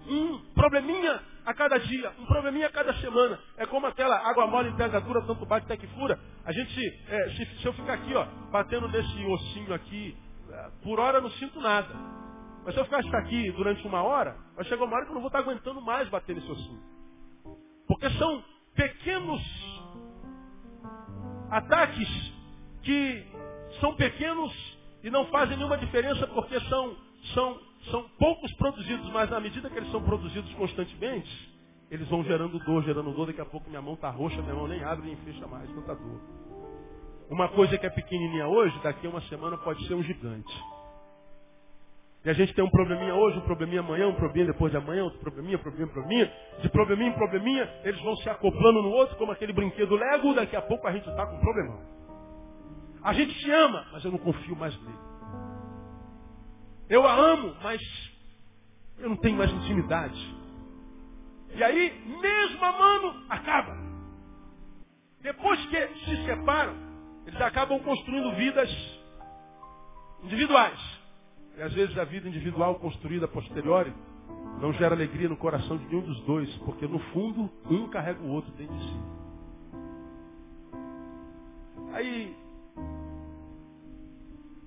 Um 0.08 0.40
probleminha 0.56 1.22
a 1.46 1.54
cada 1.54 1.78
dia, 1.78 2.12
um 2.20 2.26
probleminha 2.26 2.66
a 2.66 2.72
cada 2.72 2.94
semana. 2.96 3.40
É 3.58 3.68
como 3.68 3.86
aquela 3.86 4.18
água 4.28 4.48
mole 4.48 4.70
em 4.70 4.76
pedra 4.76 5.00
dura, 5.00 5.22
tanto 5.22 5.46
bate 5.46 5.66
até 5.66 5.78
que 5.78 5.88
fura. 5.88 6.20
A 6.44 6.52
gente, 6.52 7.04
é, 7.08 7.30
se, 7.30 7.46
se, 7.62 7.66
eu 7.66 7.74
ficar 7.74 7.94
aqui, 7.94 8.16
ó, 8.16 8.26
batendo 8.52 8.88
nesse 8.88 9.26
ossinho 9.26 9.74
aqui, 9.74 10.18
é, 10.50 10.70
por 10.82 11.00
hora 11.00 11.22
não 11.22 11.30
sinto 11.32 11.62
nada. 11.62 12.23
Mas 12.66 12.74
se 12.74 12.80
eu 12.80 12.86
ficar 12.86 13.18
aqui 13.18 13.52
durante 13.52 13.86
uma 13.86 14.02
hora, 14.02 14.38
vai 14.56 14.64
chegar 14.66 14.86
uma 14.86 14.96
hora 14.96 15.06
que 15.06 15.12
eu 15.12 15.16
não 15.16 15.22
vou 15.22 15.28
estar 15.28 15.40
aguentando 15.40 15.82
mais 15.82 16.08
bater 16.10 16.36
nesse 16.36 16.50
ossinho. 16.50 16.82
Porque 17.88 18.10
são 18.12 18.44
pequenos 18.74 19.42
ataques 21.50 22.34
que 22.82 23.26
são 23.80 23.96
pequenos 23.96 24.52
e 25.04 25.10
não 25.10 25.26
fazem 25.28 25.58
nenhuma 25.58 25.78
diferença 25.78 26.26
porque 26.28 26.60
são, 26.62 26.96
são, 27.34 27.60
são 27.92 28.10
poucos 28.18 28.52
produzidos, 28.54 29.10
mas 29.12 29.30
na 29.30 29.40
medida 29.40 29.70
que 29.70 29.78
eles 29.78 29.92
são 29.92 30.02
produzidos 30.02 30.52
constantemente, 30.54 31.54
eles 31.92 32.08
vão 32.08 32.24
gerando 32.24 32.58
dor, 32.60 32.84
gerando 32.84 33.12
dor, 33.12 33.28
daqui 33.28 33.42
a 33.42 33.46
pouco 33.46 33.70
minha 33.70 33.82
mão 33.82 33.94
está 33.94 34.10
roxa, 34.10 34.42
minha 34.42 34.56
mão 34.56 34.68
nem 34.68 34.84
abre 34.84 35.06
nem 35.06 35.16
fecha 35.18 35.46
mais, 35.48 35.70
tanta 35.72 35.96
dor. 35.96 36.22
Uma 37.30 37.50
coisa 37.50 37.78
que 37.78 37.86
é 37.86 37.90
pequenininha 37.90 38.48
hoje, 38.48 38.78
daqui 38.82 39.06
a 39.06 39.10
uma 39.10 39.22
semana 39.24 39.58
pode 39.58 39.86
ser 39.88 39.94
um 39.94 40.04
gigante. 40.04 40.54
E 42.26 42.30
a 42.30 42.34
gente 42.34 42.54
tem 42.54 42.64
um 42.64 42.70
probleminha 42.70 43.14
hoje, 43.14 43.38
um 43.38 43.42
probleminha 43.42 43.82
amanhã, 43.82 44.08
um 44.08 44.16
probleminha 44.16 44.54
depois 44.54 44.72
de 44.72 44.78
amanhã, 44.78 45.04
outro 45.04 45.20
probleminha, 45.20 45.60
probleminha, 45.60 45.92
probleminha. 45.92 46.34
De 46.62 46.70
probleminha 46.70 47.10
em 47.10 47.14
probleminha, 47.14 47.70
eles 47.84 48.02
vão 48.02 48.16
se 48.18 48.30
acoplando 48.30 48.82
no 48.82 48.90
outro, 48.92 49.18
como 49.18 49.32
aquele 49.34 49.52
brinquedo 49.52 49.96
Lego, 49.96 50.34
daqui 50.34 50.56
a 50.56 50.62
pouco 50.62 50.88
a 50.88 50.92
gente 50.94 51.10
está 51.10 51.26
com 51.26 51.36
um 51.36 51.42
problemão. 51.42 51.82
A 53.04 53.12
gente 53.12 53.34
se 53.42 53.52
ama, 53.52 53.86
mas 53.92 54.06
eu 54.06 54.12
não 54.12 54.18
confio 54.18 54.56
mais 54.56 54.74
nele. 54.82 54.98
Eu 56.90 57.06
a 57.06 57.14
amo, 57.14 57.56
mas 57.62 57.82
eu 59.00 59.10
não 59.10 59.18
tenho 59.18 59.38
mais 59.38 59.52
intimidade. 59.52 60.36
E 61.56 61.62
aí, 61.62 62.02
mesmo 62.22 62.64
amando, 62.64 63.26
acaba. 63.30 63.78
Depois 65.22 65.60
que 65.66 65.88
se 66.06 66.26
separam, 66.26 66.74
eles 67.28 67.42
acabam 67.42 67.80
construindo 67.80 68.34
vidas 68.36 68.70
individuais. 70.24 70.93
E 71.58 71.62
às 71.62 71.74
vezes 71.74 71.98
a 71.98 72.04
vida 72.04 72.28
individual 72.28 72.76
construída 72.76 73.26
a 73.26 73.30
posteriori 73.30 73.94
não 74.60 74.74
gera 74.74 74.96
alegria 74.96 75.30
no 75.30 75.38
coração 75.38 75.78
de 75.78 75.86
nenhum 75.86 76.02
dos 76.02 76.20
dois, 76.22 76.54
porque 76.58 76.88
no 76.88 77.00
fundo 77.12 77.50
um 77.70 77.90
carrega 77.90 78.22
o 78.22 78.30
outro 78.30 78.52
dentro 78.54 78.76
de 78.76 78.84
si. 78.84 79.00
Aí 81.94 82.36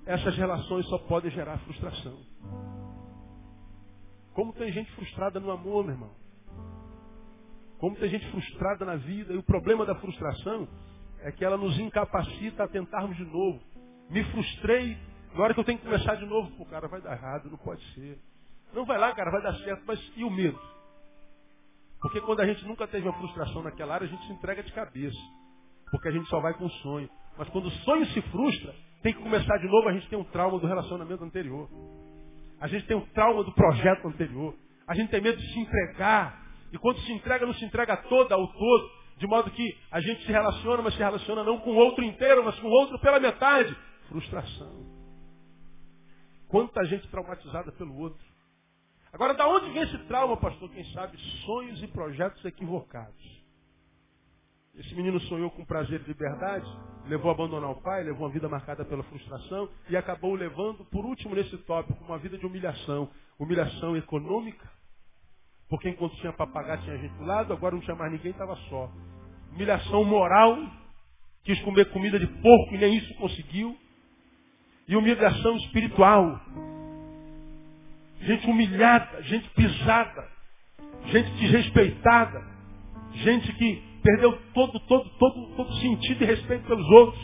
essas 0.05 0.37
relações 0.37 0.87
só 0.87 0.97
podem 0.99 1.29
gerar 1.31 1.57
frustração. 1.59 2.17
Como 4.33 4.53
tem 4.53 4.71
gente 4.71 4.89
frustrada 4.91 5.39
no 5.39 5.51
amor, 5.51 5.83
meu 5.83 5.95
irmão? 5.95 6.11
Como 7.79 7.95
tem 7.95 8.09
gente 8.09 8.29
frustrada 8.31 8.85
na 8.85 8.95
vida. 8.95 9.33
E 9.33 9.37
o 9.37 9.43
problema 9.43 9.85
da 9.85 9.95
frustração 9.95 10.67
é 11.19 11.31
que 11.31 11.43
ela 11.43 11.57
nos 11.57 11.77
incapacita 11.79 12.63
a 12.63 12.67
tentarmos 12.67 13.17
de 13.17 13.25
novo. 13.25 13.59
Me 14.09 14.23
frustrei 14.25 14.97
na 15.37 15.43
hora 15.43 15.53
que 15.53 15.59
eu 15.59 15.63
tenho 15.63 15.77
que 15.77 15.85
começar 15.85 16.15
de 16.15 16.25
novo, 16.25 16.51
o 16.57 16.65
cara 16.65 16.87
vai 16.87 16.99
dar 16.99 17.13
errado, 17.13 17.49
não 17.49 17.57
pode 17.57 17.83
ser. 17.93 18.19
Não 18.73 18.85
vai 18.85 18.97
lá, 18.97 19.13
cara, 19.13 19.29
vai 19.29 19.41
dar 19.41 19.53
certo, 19.59 19.83
mas 19.85 19.99
e 20.15 20.23
o 20.23 20.31
medo? 20.31 20.59
Porque 22.01 22.19
quando 22.21 22.39
a 22.41 22.45
gente 22.45 22.65
nunca 22.65 22.87
teve 22.87 23.07
uma 23.07 23.17
frustração 23.17 23.61
naquela 23.61 23.93
área, 23.93 24.07
a 24.07 24.09
gente 24.09 24.25
se 24.25 24.33
entrega 24.33 24.63
de 24.63 24.71
cabeça. 24.73 25.17
Porque 25.91 26.07
a 26.07 26.11
gente 26.11 26.27
só 26.27 26.39
vai 26.39 26.53
com 26.55 26.65
o 26.65 26.69
sonho. 26.69 27.09
Mas 27.37 27.47
quando 27.49 27.67
o 27.67 27.71
sonho 27.71 28.05
se 28.07 28.21
frustra, 28.23 28.73
tem 29.03 29.13
que 29.13 29.21
começar 29.21 29.57
de 29.57 29.67
novo, 29.67 29.87
a 29.87 29.93
gente 29.93 30.09
tem 30.09 30.17
um 30.17 30.23
trauma 30.23 30.59
do 30.59 30.67
relacionamento 30.67 31.23
anterior. 31.23 31.69
A 32.59 32.67
gente 32.67 32.87
tem 32.87 32.97
um 32.97 33.05
trauma 33.07 33.43
do 33.43 33.51
projeto 33.51 34.07
anterior. 34.07 34.55
A 34.87 34.95
gente 34.95 35.09
tem 35.09 35.21
medo 35.21 35.37
de 35.37 35.53
se 35.53 35.59
entregar. 35.59 36.41
E 36.71 36.77
quando 36.79 36.99
se 37.01 37.11
entrega, 37.11 37.45
não 37.45 37.53
se 37.53 37.63
entrega 37.63 37.95
toda 37.97 38.33
ao 38.33 38.47
todo. 38.47 38.91
De 39.17 39.27
modo 39.27 39.51
que 39.51 39.77
a 39.91 39.99
gente 39.99 40.25
se 40.25 40.31
relaciona, 40.31 40.81
mas 40.81 40.93
se 40.93 40.99
relaciona 40.99 41.43
não 41.43 41.59
com 41.59 41.71
o 41.71 41.75
outro 41.75 42.03
inteiro, 42.03 42.43
mas 42.43 42.57
com 42.59 42.67
o 42.67 42.71
outro 42.71 42.99
pela 42.99 43.19
metade. 43.19 43.75
Frustração. 44.09 44.86
Quanta 46.47 46.83
gente 46.85 47.07
traumatizada 47.09 47.71
pelo 47.73 47.97
outro. 47.97 48.25
Agora, 49.11 49.33
da 49.33 49.47
onde 49.47 49.69
vem 49.71 49.83
esse 49.83 49.97
trauma, 50.05 50.37
pastor? 50.37 50.69
Quem 50.69 50.83
sabe 50.93 51.17
sonhos 51.45 51.81
e 51.81 51.87
projetos 51.87 52.43
equivocados. 52.45 53.37
Esse 54.75 54.93
menino 54.93 55.19
sonhou 55.21 55.49
com 55.49 55.65
prazer 55.65 56.01
e 56.01 56.07
liberdade, 56.07 56.67
levou 57.07 57.31
a 57.31 57.33
abandonar 57.33 57.71
o 57.71 57.81
pai, 57.81 58.03
levou 58.03 58.27
uma 58.27 58.33
vida 58.33 58.47
marcada 58.47 58.85
pela 58.85 59.01
frustração 59.03 59.67
e 59.89 59.97
acabou 59.97 60.35
levando, 60.35 60.85
por 60.85 61.03
último 61.03 61.33
nesse 61.33 61.57
tópico, 61.59 62.03
uma 62.03 62.19
vida 62.19 62.37
de 62.37 62.45
humilhação. 62.45 63.09
Humilhação 63.39 63.97
econômica, 63.97 64.69
porque 65.69 65.89
enquanto 65.89 66.15
tinha 66.17 66.33
para 66.33 66.47
pagar 66.47 66.81
tinha 66.83 66.97
gente 66.97 67.13
do 67.15 67.25
lado, 67.25 67.53
agora 67.53 67.75
não 67.75 67.81
tinha 67.81 67.95
mais 67.95 68.11
ninguém, 68.11 68.31
estava 68.31 68.55
só. 68.69 68.91
Humilhação 69.51 70.03
moral, 70.03 70.57
quis 71.43 71.59
comer 71.61 71.91
comida 71.91 72.19
de 72.19 72.27
porco 72.27 72.75
e 72.75 72.77
nem 72.77 72.97
isso 72.97 73.13
conseguiu 73.15 73.75
e 74.87 74.95
humilhação 74.95 75.55
espiritual. 75.57 76.39
Gente 78.21 78.49
humilhada, 78.49 79.21
gente 79.23 79.49
pisada, 79.49 80.27
gente 81.05 81.29
desrespeitada, 81.31 82.43
gente 83.13 83.53
que 83.53 83.83
perdeu 84.01 84.37
todo, 84.53 84.79
todo, 84.81 85.09
todo, 85.19 85.55
todo 85.55 85.73
sentido 85.75 86.23
e 86.23 86.25
respeito 86.25 86.65
pelos 86.65 86.87
outros. 86.89 87.21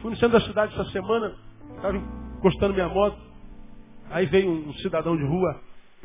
Fui 0.00 0.10
no 0.10 0.16
centro 0.16 0.38
da 0.38 0.46
cidade 0.46 0.72
essa 0.72 0.90
semana, 0.90 1.36
estava 1.76 1.96
encostando 2.38 2.74
minha 2.74 2.88
moto, 2.88 3.18
aí 4.10 4.26
veio 4.26 4.50
um, 4.50 4.72
cidadão 4.74 5.16
de 5.16 5.24
rua 5.24 5.60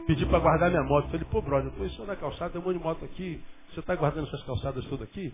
pedir 0.05 0.25
para 0.27 0.39
guardar 0.39 0.69
minha 0.69 0.83
moto. 0.83 1.09
Falei, 1.09 1.25
pô, 1.31 1.41
brother, 1.41 1.67
eu 1.67 1.71
estou 1.71 1.85
em 1.85 1.89
cima 1.91 2.05
da 2.05 2.15
calçada, 2.15 2.51
tem 2.51 2.61
um 2.61 2.65
monte 2.65 2.77
de 2.77 2.83
moto 2.83 3.05
aqui, 3.05 3.41
você 3.73 3.79
está 3.79 3.95
guardando 3.95 4.27
essas 4.27 4.43
calçadas 4.43 4.85
todas 4.85 5.07
aqui? 5.07 5.33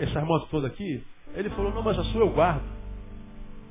essas 0.00 0.24
motos 0.24 0.48
todas 0.48 0.70
aqui? 0.70 1.04
Ele 1.34 1.50
falou, 1.50 1.74
não, 1.74 1.82
mas 1.82 1.98
a 1.98 2.04
sua 2.04 2.22
eu 2.22 2.30
guardo. 2.30 2.64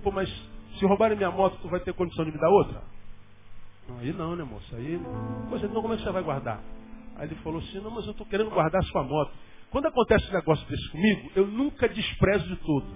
Pô, 0.03 0.11
mas 0.11 0.29
se 0.77 0.85
roubarem 0.85 1.17
minha 1.17 1.31
moto, 1.31 1.57
tu 1.61 1.69
vai 1.69 1.79
ter 1.79 1.93
condição 1.93 2.25
de 2.25 2.31
me 2.31 2.39
dar 2.39 2.49
outra? 2.49 2.81
Não, 3.87 3.99
aí 3.99 4.13
não, 4.13 4.35
né, 4.35 4.43
moça? 4.43 4.75
Aí, 4.75 4.99
pois 5.49 5.63
então 5.63 5.81
como 5.81 5.93
é 5.93 5.97
que 5.97 6.03
você 6.03 6.11
vai 6.11 6.23
guardar? 6.23 6.59
Aí 7.17 7.27
ele 7.27 7.35
falou 7.35 7.59
assim, 7.59 7.79
não, 7.79 7.91
mas 7.91 8.05
eu 8.05 8.11
estou 8.11 8.25
querendo 8.25 8.49
guardar 8.49 8.81
a 8.81 8.85
sua 8.85 9.03
moto. 9.03 9.31
Quando 9.69 9.87
acontece 9.87 10.29
um 10.29 10.33
negócio 10.33 10.67
desse 10.67 10.91
comigo, 10.91 11.31
eu 11.35 11.47
nunca 11.47 11.87
desprezo 11.87 12.47
de 12.47 12.55
tudo. 12.57 12.87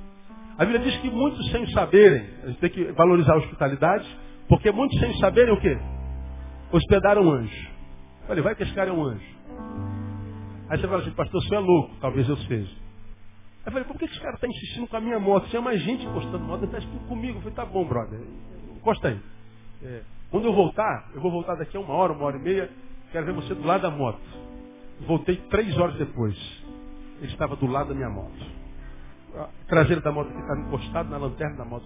A 0.58 0.66
Bíblia 0.66 0.80
diz 0.80 0.98
que 0.98 1.10
muitos 1.10 1.52
sem 1.52 1.66
saberem, 1.72 2.28
a 2.44 2.48
gente 2.48 2.60
tem 2.60 2.70
que 2.70 2.92
valorizar 2.92 3.34
a 3.34 3.38
hospitalidade, 3.38 4.06
porque 4.48 4.72
muitos 4.72 5.00
sem 5.00 5.18
saberem 5.20 5.54
o 5.54 5.62
quê? 5.62 5.78
Hospedaram 6.72 7.24
um 7.24 7.32
anjo. 7.32 7.70
Falei, 8.28 8.44
vai 8.44 8.56
que 8.56 8.64
esse 8.64 8.74
cara 8.74 8.90
é 8.90 8.94
um 8.94 9.04
anjo. 9.04 9.26
Aí 10.70 10.80
você 10.80 10.88
fala 10.88 11.02
assim, 11.02 11.12
pastor, 11.12 11.42
você 11.42 11.56
é 11.56 11.60
louco, 11.60 11.96
talvez 12.02 12.28
eu 12.28 12.38
seja. 12.38 12.79
Eu 13.70 13.72
falei, 13.72 13.88
por 13.88 14.00
que 14.00 14.06
esse 14.06 14.20
cara 14.20 14.34
está 14.34 14.48
insistindo 14.48 14.88
com 14.88 14.98
a 14.98 15.00
minha 15.00 15.20
moto? 15.20 15.48
Tinha 15.48 15.62
mais 15.62 15.80
gente 15.82 16.04
encostando 16.04 16.40
moto, 16.40 16.64
ele 16.64 16.76
está 16.76 17.08
comigo. 17.08 17.38
Eu 17.38 17.42
falei, 17.42 17.56
tá 17.56 17.66
bom, 17.66 17.86
brother, 17.86 18.20
encosta 18.76 19.10
aí. 19.10 19.20
É. 19.84 20.02
Quando 20.32 20.46
eu 20.46 20.54
voltar, 20.54 21.12
eu 21.14 21.22
vou 21.22 21.32
voltar 21.32 21.54
daqui 21.54 21.78
a 21.78 21.80
uma 21.80 21.94
hora, 21.94 22.14
uma 22.14 22.26
hora 22.26 22.38
e 22.38 22.42
meia, 22.42 22.70
quero 23.12 23.28
ver 23.28 23.34
você 23.34 23.54
do 23.54 23.64
lado 23.64 23.82
da 23.82 23.92
moto. 23.92 24.20
Voltei 25.02 25.38
três 25.52 25.78
horas 25.78 25.96
depois. 25.98 26.36
Ele 27.22 27.32
estava 27.32 27.56
do 27.56 27.68
lado 27.68 27.90
da 27.90 27.94
minha 27.94 28.10
moto. 28.10 28.44
A 29.36 29.50
traseira 29.68 30.02
da 30.02 30.12
moto 30.12 30.30
estava 30.30 30.62
encostado 30.62 31.10
na 31.10 31.18
lanterna 31.18 31.58
da 31.58 31.66
moto. 31.66 31.86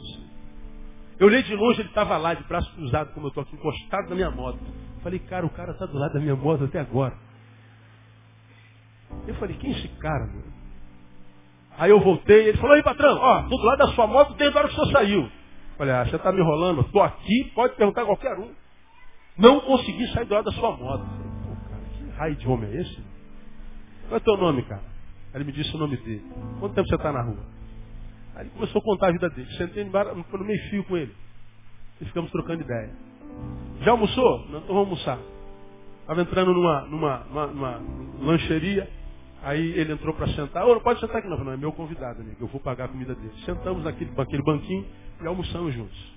Eu 1.20 1.28
olhei 1.28 1.44
de 1.44 1.54
longe, 1.54 1.82
ele 1.82 1.90
estava 1.90 2.16
lá, 2.16 2.34
de 2.34 2.46
braço 2.46 2.74
cruzado, 2.76 3.14
como 3.14 3.26
eu 3.26 3.30
estou 3.30 3.44
aqui, 3.44 3.56
encostado 3.58 4.08
na 4.08 4.16
minha 4.16 4.32
moto. 4.32 4.60
Falei, 5.02 5.20
cara, 5.20 5.46
o 5.46 5.50
cara 5.50 5.74
está 5.74 5.86
do 5.86 5.98
lado 5.98 6.14
da 6.14 6.20
minha 6.22 6.36
moto 6.36 6.64
até 6.64 6.80
agora. 6.80 7.14
Eu 9.28 9.36
falei, 9.36 9.58
quem 9.58 9.74
é 9.74 9.78
esse 9.78 9.90
cara, 10.00 10.26
meu? 10.28 10.63
Aí 11.78 11.90
eu 11.90 12.00
voltei, 12.00 12.50
ele 12.50 12.58
falou, 12.58 12.76
aí 12.76 12.84
patrão, 12.84 13.18
ó, 13.18 13.44
tô 13.44 13.58
do 13.58 13.64
lado 13.64 13.80
da 13.80 13.88
sua 13.90 14.08
moto 14.08 14.34
desde 14.36 14.58
a 14.58 14.62
hora 14.62 14.70
que 14.70 14.76
o 14.76 14.78
senhor 14.78 14.92
saiu. 14.92 15.32
Falei, 15.78 15.94
ah, 15.94 16.06
você 16.06 16.16
está 16.16 16.32
me 16.32 16.40
enrolando, 16.40 16.82
estou 16.82 17.02
aqui, 17.02 17.52
pode 17.56 17.76
perguntar 17.76 18.04
a 18.04 18.06
qualquer 18.06 18.38
um. 18.38 18.52
Não 19.38 19.60
consegui 19.62 20.08
sair 20.14 20.26
do 20.26 20.34
lado 20.34 20.46
da 20.46 20.52
sua 20.52 20.72
moto. 20.78 21.04
Falei, 21.04 21.32
Pô, 21.44 21.70
cara, 21.70 21.82
que 21.98 22.18
raio 22.18 22.36
de 22.36 22.48
homem 22.48 22.70
é 22.70 22.82
esse? 22.82 23.04
Qual 24.08 24.18
é 24.18 24.20
teu 24.20 24.38
nome, 24.38 24.62
cara? 24.64 24.84
Aí 25.34 25.38
ele 25.38 25.46
me 25.46 25.52
disse 25.52 25.76
o 25.76 25.80
nome 25.80 25.98
dele. 25.98 26.24
Quanto 26.60 26.76
tempo 26.76 26.88
você 26.88 26.96
está 26.96 27.12
na 27.12 27.24
rua? 27.24 27.44
Aí 28.36 28.44
ele 28.44 28.50
começou 28.52 28.80
a 28.80 28.84
contar 28.84 29.08
a 29.08 29.12
vida 29.12 29.30
dele. 29.32 29.50
Sentei 29.58 29.84
no 29.84 30.46
meio 30.46 30.70
fio 30.70 30.84
com 30.84 30.98
ele. 30.98 31.14
E 32.00 32.06
ficamos 32.06 32.30
trocando 32.32 32.62
ideia. 32.62 32.92
Já 33.82 33.92
almoçou? 33.92 34.40
Não, 34.50 34.60
então 34.60 34.76
vamos 34.76 34.90
almoçar. 34.90 35.20
Estava 36.02 36.22
entrando 36.22 36.54
numa, 36.54 36.82
numa, 36.82 37.18
numa, 37.20 37.48
numa 37.48 37.82
lancheria. 38.32 38.88
Aí 39.44 39.78
ele 39.78 39.92
entrou 39.92 40.14
para 40.14 40.28
sentar. 40.30 40.66
Oh, 40.66 40.74
não 40.74 40.82
pode 40.82 41.02
sentar 41.02 41.18
aqui 41.18 41.28
não. 41.28 41.44
Não, 41.44 41.52
é 41.52 41.58
meu 41.58 41.74
convidado, 41.74 42.22
amigo. 42.22 42.38
Eu 42.40 42.48
vou 42.48 42.62
pagar 42.62 42.86
a 42.86 42.88
comida 42.88 43.14
dele. 43.14 43.34
Sentamos 43.46 43.84
naquele, 43.84 44.10
naquele 44.12 44.42
banquinho 44.42 44.86
e 45.22 45.28
almoçamos 45.28 45.74
juntos. 45.74 46.14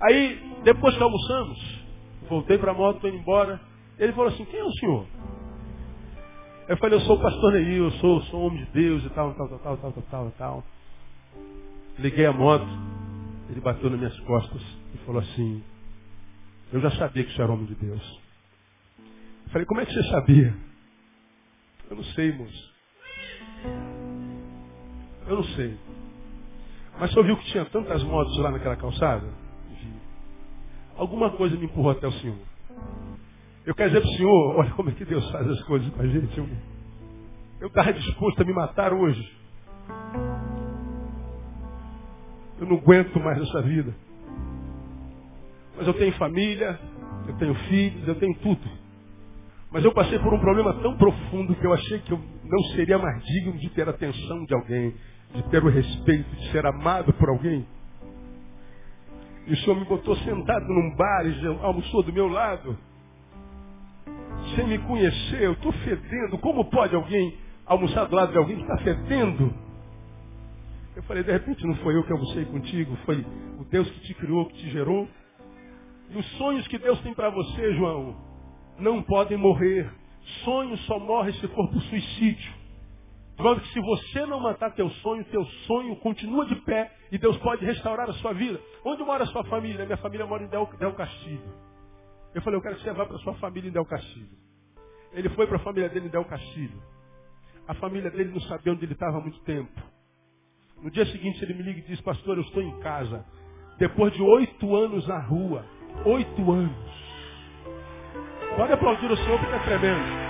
Aí, 0.00 0.38
depois 0.62 0.94
que 0.94 1.02
almoçamos, 1.02 1.80
voltei 2.28 2.58
para 2.58 2.72
a 2.72 2.74
moto, 2.74 2.96
estou 2.96 3.08
indo 3.08 3.18
embora. 3.18 3.58
Ele 3.98 4.12
falou 4.12 4.28
assim, 4.28 4.44
quem 4.44 4.60
é 4.60 4.64
o 4.64 4.72
senhor? 4.72 5.06
Eu 6.68 6.76
falei, 6.76 6.98
eu 6.98 7.00
sou 7.02 7.16
o 7.16 7.22
pastor 7.22 7.52
Neil, 7.52 7.84
eu 7.84 7.90
sou, 7.92 8.20
sou 8.24 8.46
homem 8.46 8.64
de 8.64 8.70
Deus 8.72 9.04
e 9.04 9.10
tal, 9.10 9.32
tal, 9.34 9.48
tal, 9.48 9.58
tal, 9.58 9.76
tal, 9.76 10.02
tal, 10.10 10.32
tal. 10.36 10.64
Liguei 11.98 12.26
a 12.26 12.32
moto, 12.32 12.66
ele 13.48 13.60
bateu 13.60 13.88
nas 13.88 13.98
minhas 13.98 14.20
costas 14.20 14.62
e 14.94 14.98
falou 15.06 15.22
assim, 15.22 15.62
eu 16.72 16.80
já 16.80 16.90
sabia 16.92 17.24
que 17.24 17.32
você 17.32 17.40
era 17.40 17.52
homem 17.52 17.66
de 17.66 17.74
Deus. 17.74 18.20
Eu 19.46 19.50
falei, 19.52 19.66
como 19.66 19.80
é 19.80 19.86
que 19.86 19.92
você 19.92 20.02
sabia? 20.10 20.54
Eu 21.94 21.98
não 21.98 22.04
sei, 22.04 22.32
moço. 22.32 22.74
Eu 25.28 25.36
não 25.36 25.44
sei. 25.44 25.78
Mas 26.98 27.12
você 27.12 27.18
ouviu 27.20 27.36
que 27.36 27.52
tinha 27.52 27.64
tantas 27.66 28.02
motos 28.02 28.36
lá 28.38 28.50
naquela 28.50 28.74
calçada? 28.74 29.28
Alguma 30.96 31.30
coisa 31.36 31.56
me 31.56 31.66
empurrou 31.66 31.92
até 31.92 32.08
o 32.08 32.12
Senhor. 32.12 32.36
Eu 33.64 33.76
quero 33.76 33.90
dizer 33.90 34.00
para 34.00 34.10
o 34.10 34.16
Senhor, 34.16 34.56
olha 34.56 34.70
como 34.72 34.90
é 34.90 34.92
que 34.92 35.04
Deus 35.04 35.30
faz 35.30 35.48
as 35.48 35.62
coisas 35.62 35.88
com 35.94 36.02
a 36.02 36.06
gente. 36.08 36.36
Eu 37.60 37.68
estava 37.68 37.92
disposto 37.92 38.42
a 38.42 38.44
me 38.44 38.52
matar 38.52 38.92
hoje. 38.92 39.36
Eu 42.58 42.66
não 42.66 42.76
aguento 42.76 43.20
mais 43.20 43.40
essa 43.40 43.62
vida. 43.62 43.94
Mas 45.76 45.86
eu 45.86 45.94
tenho 45.94 46.12
família, 46.14 46.78
eu 47.28 47.36
tenho 47.36 47.54
filhos, 47.54 48.08
eu 48.08 48.16
tenho 48.16 48.34
tudo. 48.40 48.83
Mas 49.74 49.84
eu 49.84 49.92
passei 49.92 50.20
por 50.20 50.32
um 50.32 50.38
problema 50.38 50.72
tão 50.74 50.96
profundo 50.96 51.52
que 51.56 51.66
eu 51.66 51.72
achei 51.72 51.98
que 51.98 52.12
eu 52.12 52.20
não 52.44 52.62
seria 52.76 52.96
mais 52.96 53.24
digno 53.24 53.58
de 53.58 53.68
ter 53.70 53.88
a 53.88 53.90
atenção 53.90 54.44
de 54.44 54.54
alguém, 54.54 54.94
de 55.34 55.42
ter 55.50 55.64
o 55.64 55.68
respeito, 55.68 56.30
de 56.36 56.52
ser 56.52 56.64
amado 56.64 57.12
por 57.14 57.28
alguém. 57.28 57.66
E 59.48 59.52
o 59.52 59.56
Senhor 59.56 59.74
me 59.74 59.84
botou 59.84 60.14
sentado 60.18 60.64
num 60.68 60.94
bar 60.94 61.26
e 61.26 61.46
almoçou 61.60 62.04
do 62.04 62.12
meu 62.12 62.28
lado 62.28 62.78
sem 64.54 64.68
me 64.68 64.78
conhecer, 64.78 65.42
eu 65.42 65.54
estou 65.54 65.72
fedendo. 65.72 66.38
Como 66.38 66.66
pode 66.66 66.94
alguém 66.94 67.36
almoçar 67.66 68.04
do 68.04 68.14
lado 68.14 68.30
de 68.30 68.38
alguém 68.38 68.54
que 68.54 68.62
está 68.62 68.78
fedendo? 68.78 69.52
Eu 70.94 71.02
falei, 71.02 71.24
de 71.24 71.32
repente 71.32 71.66
não 71.66 71.74
foi 71.78 71.96
eu 71.96 72.04
que 72.04 72.12
almocei 72.12 72.44
contigo, 72.44 72.96
foi 73.04 73.26
o 73.58 73.64
Deus 73.64 73.90
que 73.90 74.00
te 74.02 74.14
criou, 74.14 74.46
que 74.46 74.54
te 74.54 74.70
gerou. 74.70 75.08
E 76.10 76.16
os 76.16 76.26
sonhos 76.36 76.64
que 76.68 76.78
Deus 76.78 77.00
tem 77.00 77.12
para 77.12 77.28
você, 77.30 77.74
João, 77.74 78.33
não 78.78 79.02
podem 79.02 79.36
morrer. 79.36 79.90
Sonho 80.44 80.76
só 80.78 80.98
morre 80.98 81.32
se 81.34 81.48
for 81.48 81.68
por 81.70 81.82
suicídio. 81.82 82.52
Modo 83.38 83.60
que 83.60 83.68
se 83.68 83.80
você 83.80 84.24
não 84.26 84.40
matar 84.40 84.72
teu 84.74 84.88
sonho, 84.88 85.24
teu 85.24 85.44
sonho 85.66 85.96
continua 85.96 86.46
de 86.46 86.54
pé 86.56 86.92
e 87.10 87.18
Deus 87.18 87.36
pode 87.38 87.64
restaurar 87.64 88.08
a 88.08 88.12
sua 88.14 88.32
vida. 88.32 88.60
Onde 88.84 89.02
mora 89.02 89.24
a 89.24 89.26
sua 89.26 89.44
família? 89.44 89.84
Minha 89.84 89.96
família 89.96 90.24
mora 90.24 90.44
em 90.44 90.48
Del, 90.48 90.68
Del. 90.78 90.94
Eu 92.34 92.42
falei, 92.42 92.58
eu 92.58 92.62
quero 92.62 92.76
que 92.76 92.82
você 92.82 92.92
vá 92.92 93.06
para 93.06 93.18
sua 93.18 93.34
família 93.34 93.68
em 93.68 93.72
Del 93.72 93.84
Castilho. 93.84 94.38
Ele 95.12 95.28
foi 95.30 95.46
para 95.46 95.56
a 95.56 95.60
família 95.60 95.88
dele 95.88 96.06
em 96.06 96.10
Del 96.10 96.24
Castilho. 96.24 96.82
A 97.66 97.74
família 97.74 98.10
dele 98.10 98.30
não 98.30 98.40
sabia 98.42 98.72
onde 98.72 98.84
ele 98.84 98.92
estava 98.92 99.18
há 99.18 99.20
muito 99.20 99.40
tempo. 99.40 99.72
No 100.82 100.90
dia 100.90 101.06
seguinte 101.06 101.42
ele 101.42 101.54
me 101.54 101.62
liga 101.62 101.80
e 101.80 101.82
diz, 101.82 102.00
pastor, 102.02 102.36
eu 102.36 102.42
estou 102.42 102.62
em 102.62 102.78
casa. 102.80 103.24
Depois 103.78 104.12
de 104.12 104.22
oito 104.22 104.76
anos 104.76 105.06
na 105.08 105.18
rua. 105.18 105.64
Oito 106.04 106.52
anos. 106.52 107.03
Pode 108.56 108.72
aplaudir 108.72 109.10
o 109.10 109.16
Senhor 109.16 109.38
porque 109.38 109.54
é 109.54 109.58
tremendo. 109.60 110.24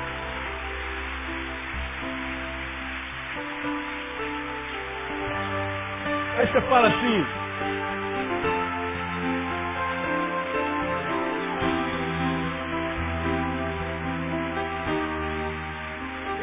Aí 6.38 6.46
você 6.46 6.60
fala 6.62 6.88
assim, 6.88 7.44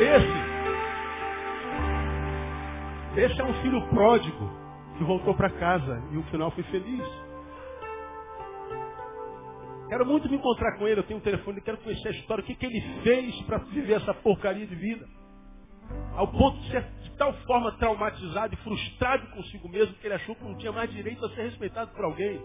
Esse, 0.02 0.26
esse 3.22 3.40
é 3.40 3.44
um 3.44 3.54
filho 3.62 3.88
pródigo 3.90 4.50
que 4.98 5.04
voltou 5.04 5.36
para 5.36 5.48
casa 5.52 6.02
e 6.12 6.18
o 6.18 6.24
final 6.24 6.50
foi 6.50 6.64
feliz. 6.64 7.21
Quero 9.92 10.06
muito 10.06 10.30
me 10.30 10.38
encontrar 10.38 10.78
com 10.78 10.88
ele, 10.88 11.02
eu 11.02 11.04
tenho 11.04 11.20
um 11.20 11.22
telefone, 11.22 11.60
quero 11.60 11.78
conhecer 11.80 12.08
a 12.08 12.12
história, 12.12 12.42
o 12.42 12.48
que, 12.48 12.56
que 12.56 12.66
ele 12.66 12.82
fez 13.04 13.42
para 13.42 13.58
viver 13.58 13.96
essa 13.96 14.14
porcaria 14.14 14.66
de 14.66 14.74
vida. 14.74 15.06
Ao 16.16 16.26
ponto 16.30 16.62
de 16.62 16.72
ser 16.72 16.82
de 17.04 17.12
tal 17.18 17.34
forma 17.46 17.74
traumatizado 17.74 18.54
e 18.54 18.58
frustrado 18.60 19.28
consigo 19.32 19.68
mesmo 19.68 19.94
que 19.96 20.08
ele 20.08 20.14
achou 20.14 20.34
que 20.34 20.46
não 20.46 20.56
tinha 20.56 20.72
mais 20.72 20.90
direito 20.92 21.26
a 21.26 21.30
ser 21.32 21.42
respeitado 21.42 21.92
por 21.92 22.06
alguém. 22.06 22.40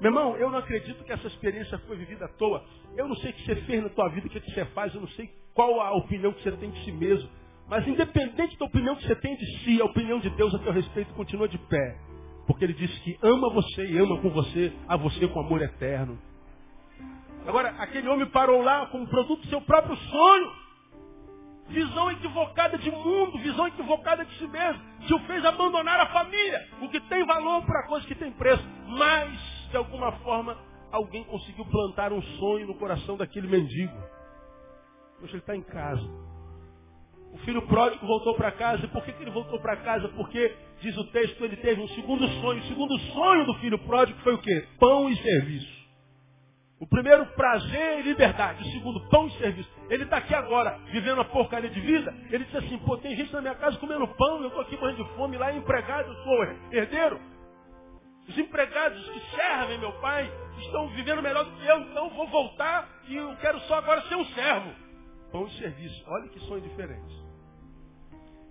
Meu 0.00 0.10
irmão, 0.10 0.36
eu 0.38 0.50
não 0.50 0.58
acredito 0.58 1.04
que 1.04 1.12
essa 1.12 1.28
experiência 1.28 1.78
foi 1.86 1.98
vivida 1.98 2.24
à 2.24 2.28
toa. 2.30 2.64
Eu 2.96 3.06
não 3.06 3.14
sei 3.18 3.30
o 3.30 3.34
que 3.34 3.44
você 3.44 3.54
fez 3.54 3.80
na 3.80 3.90
tua 3.90 4.08
vida, 4.08 4.26
o 4.26 4.30
que 4.30 4.40
você 4.40 4.64
faz, 4.64 4.92
eu 4.92 5.02
não 5.02 5.08
sei 5.10 5.30
qual 5.54 5.80
a 5.80 5.92
opinião 5.92 6.32
que 6.32 6.42
você 6.42 6.50
tem 6.50 6.72
de 6.72 6.84
si 6.84 6.90
mesmo. 6.90 7.30
Mas 7.68 7.86
independente 7.86 8.58
da 8.58 8.64
opinião 8.64 8.96
que 8.96 9.06
você 9.06 9.14
tem 9.14 9.36
de 9.36 9.46
si, 9.58 9.80
a 9.80 9.84
opinião 9.84 10.18
de 10.18 10.30
Deus 10.30 10.52
a 10.52 10.58
teu 10.58 10.72
respeito 10.72 11.14
continua 11.14 11.46
de 11.46 11.58
pé. 11.58 11.96
Porque 12.46 12.64
ele 12.64 12.74
disse 12.74 12.98
que 13.00 13.18
ama 13.22 13.50
você 13.50 13.86
e 13.86 13.98
ama 13.98 14.20
com 14.20 14.30
você, 14.30 14.72
a 14.86 14.96
você 14.96 15.26
com 15.28 15.40
amor 15.40 15.62
eterno. 15.62 16.18
Agora, 17.46 17.70
aquele 17.78 18.08
homem 18.08 18.26
parou 18.26 18.62
lá 18.62 18.86
como 18.86 19.06
produto 19.06 19.42
do 19.42 19.48
seu 19.48 19.60
próprio 19.60 19.96
sonho. 19.96 20.64
Visão 21.68 22.10
equivocada 22.10 22.76
de 22.76 22.90
mundo, 22.90 23.38
visão 23.38 23.66
equivocada 23.66 24.24
de 24.24 24.34
si 24.38 24.46
mesmo. 24.46 24.82
Que 25.06 25.14
o 25.14 25.18
fez 25.20 25.44
abandonar 25.44 25.98
a 26.00 26.06
família. 26.06 26.68
O 26.82 26.88
que 26.88 27.00
tem 27.00 27.24
valor 27.24 27.64
para 27.64 27.86
coisa 27.86 28.06
que 28.06 28.14
tem 28.14 28.32
preço. 28.32 28.64
Mas, 28.86 29.68
de 29.70 29.76
alguma 29.76 30.12
forma, 30.18 30.56
alguém 30.92 31.24
conseguiu 31.24 31.64
plantar 31.66 32.12
um 32.12 32.22
sonho 32.22 32.66
no 32.66 32.74
coração 32.74 33.16
daquele 33.16 33.48
mendigo. 33.48 33.96
Hoje 35.22 35.32
ele 35.32 35.38
está 35.38 35.56
em 35.56 35.62
casa. 35.62 36.33
O 37.34 37.38
filho 37.38 37.62
pródigo 37.62 38.06
voltou 38.06 38.34
para 38.34 38.52
casa. 38.52 38.84
E 38.84 38.88
por 38.88 39.04
que, 39.04 39.12
que 39.12 39.22
ele 39.22 39.32
voltou 39.32 39.58
para 39.58 39.76
casa? 39.78 40.06
Porque, 40.10 40.54
diz 40.80 40.96
o 40.96 41.04
texto, 41.10 41.44
ele 41.44 41.56
teve 41.56 41.80
um 41.80 41.88
segundo 41.88 42.28
sonho. 42.40 42.60
O 42.60 42.66
segundo 42.66 42.98
sonho 43.12 43.44
do 43.44 43.54
filho 43.54 43.78
pródigo 43.80 44.16
foi 44.20 44.34
o 44.34 44.38
quê? 44.38 44.68
Pão 44.78 45.10
e 45.10 45.16
serviço. 45.16 45.84
O 46.78 46.86
primeiro, 46.86 47.26
prazer 47.34 47.98
e 47.98 48.02
liberdade. 48.02 48.62
O 48.62 48.72
segundo, 48.72 49.08
pão 49.08 49.26
e 49.26 49.32
serviço. 49.32 49.68
Ele 49.90 50.04
está 50.04 50.18
aqui 50.18 50.32
agora, 50.32 50.78
vivendo 50.92 51.14
uma 51.14 51.24
porcaria 51.24 51.68
de 51.68 51.80
vida. 51.80 52.14
Ele 52.30 52.44
diz 52.44 52.54
assim, 52.54 52.78
pô, 52.78 52.96
tem 52.98 53.16
gente 53.16 53.32
na 53.32 53.40
minha 53.40 53.54
casa 53.56 53.78
comendo 53.78 54.06
pão, 54.06 54.40
eu 54.40 54.48
estou 54.48 54.62
aqui 54.62 54.76
morrendo 54.76 55.02
de 55.02 55.10
fome, 55.16 55.36
lá 55.36 55.52
é 55.52 55.56
empregado, 55.56 56.08
eu 56.08 56.22
sou 56.22 56.44
herdeiro. 56.70 57.20
Os 58.28 58.38
empregados 58.38 59.08
que 59.10 59.20
servem 59.36 59.78
meu 59.78 59.92
pai 59.94 60.30
estão 60.58 60.88
vivendo 60.90 61.20
melhor 61.20 61.44
do 61.44 61.52
que 61.52 61.66
eu, 61.66 61.80
então 61.80 62.10
vou 62.10 62.28
voltar 62.28 62.88
e 63.08 63.16
eu 63.16 63.34
quero 63.36 63.58
só 63.62 63.74
agora 63.74 64.02
ser 64.02 64.14
um 64.14 64.24
servo. 64.26 64.70
Pão 65.32 65.46
e 65.48 65.50
serviço. 65.58 66.04
Olha 66.06 66.28
que 66.28 66.38
sonho 66.40 66.62
diferente. 66.62 67.23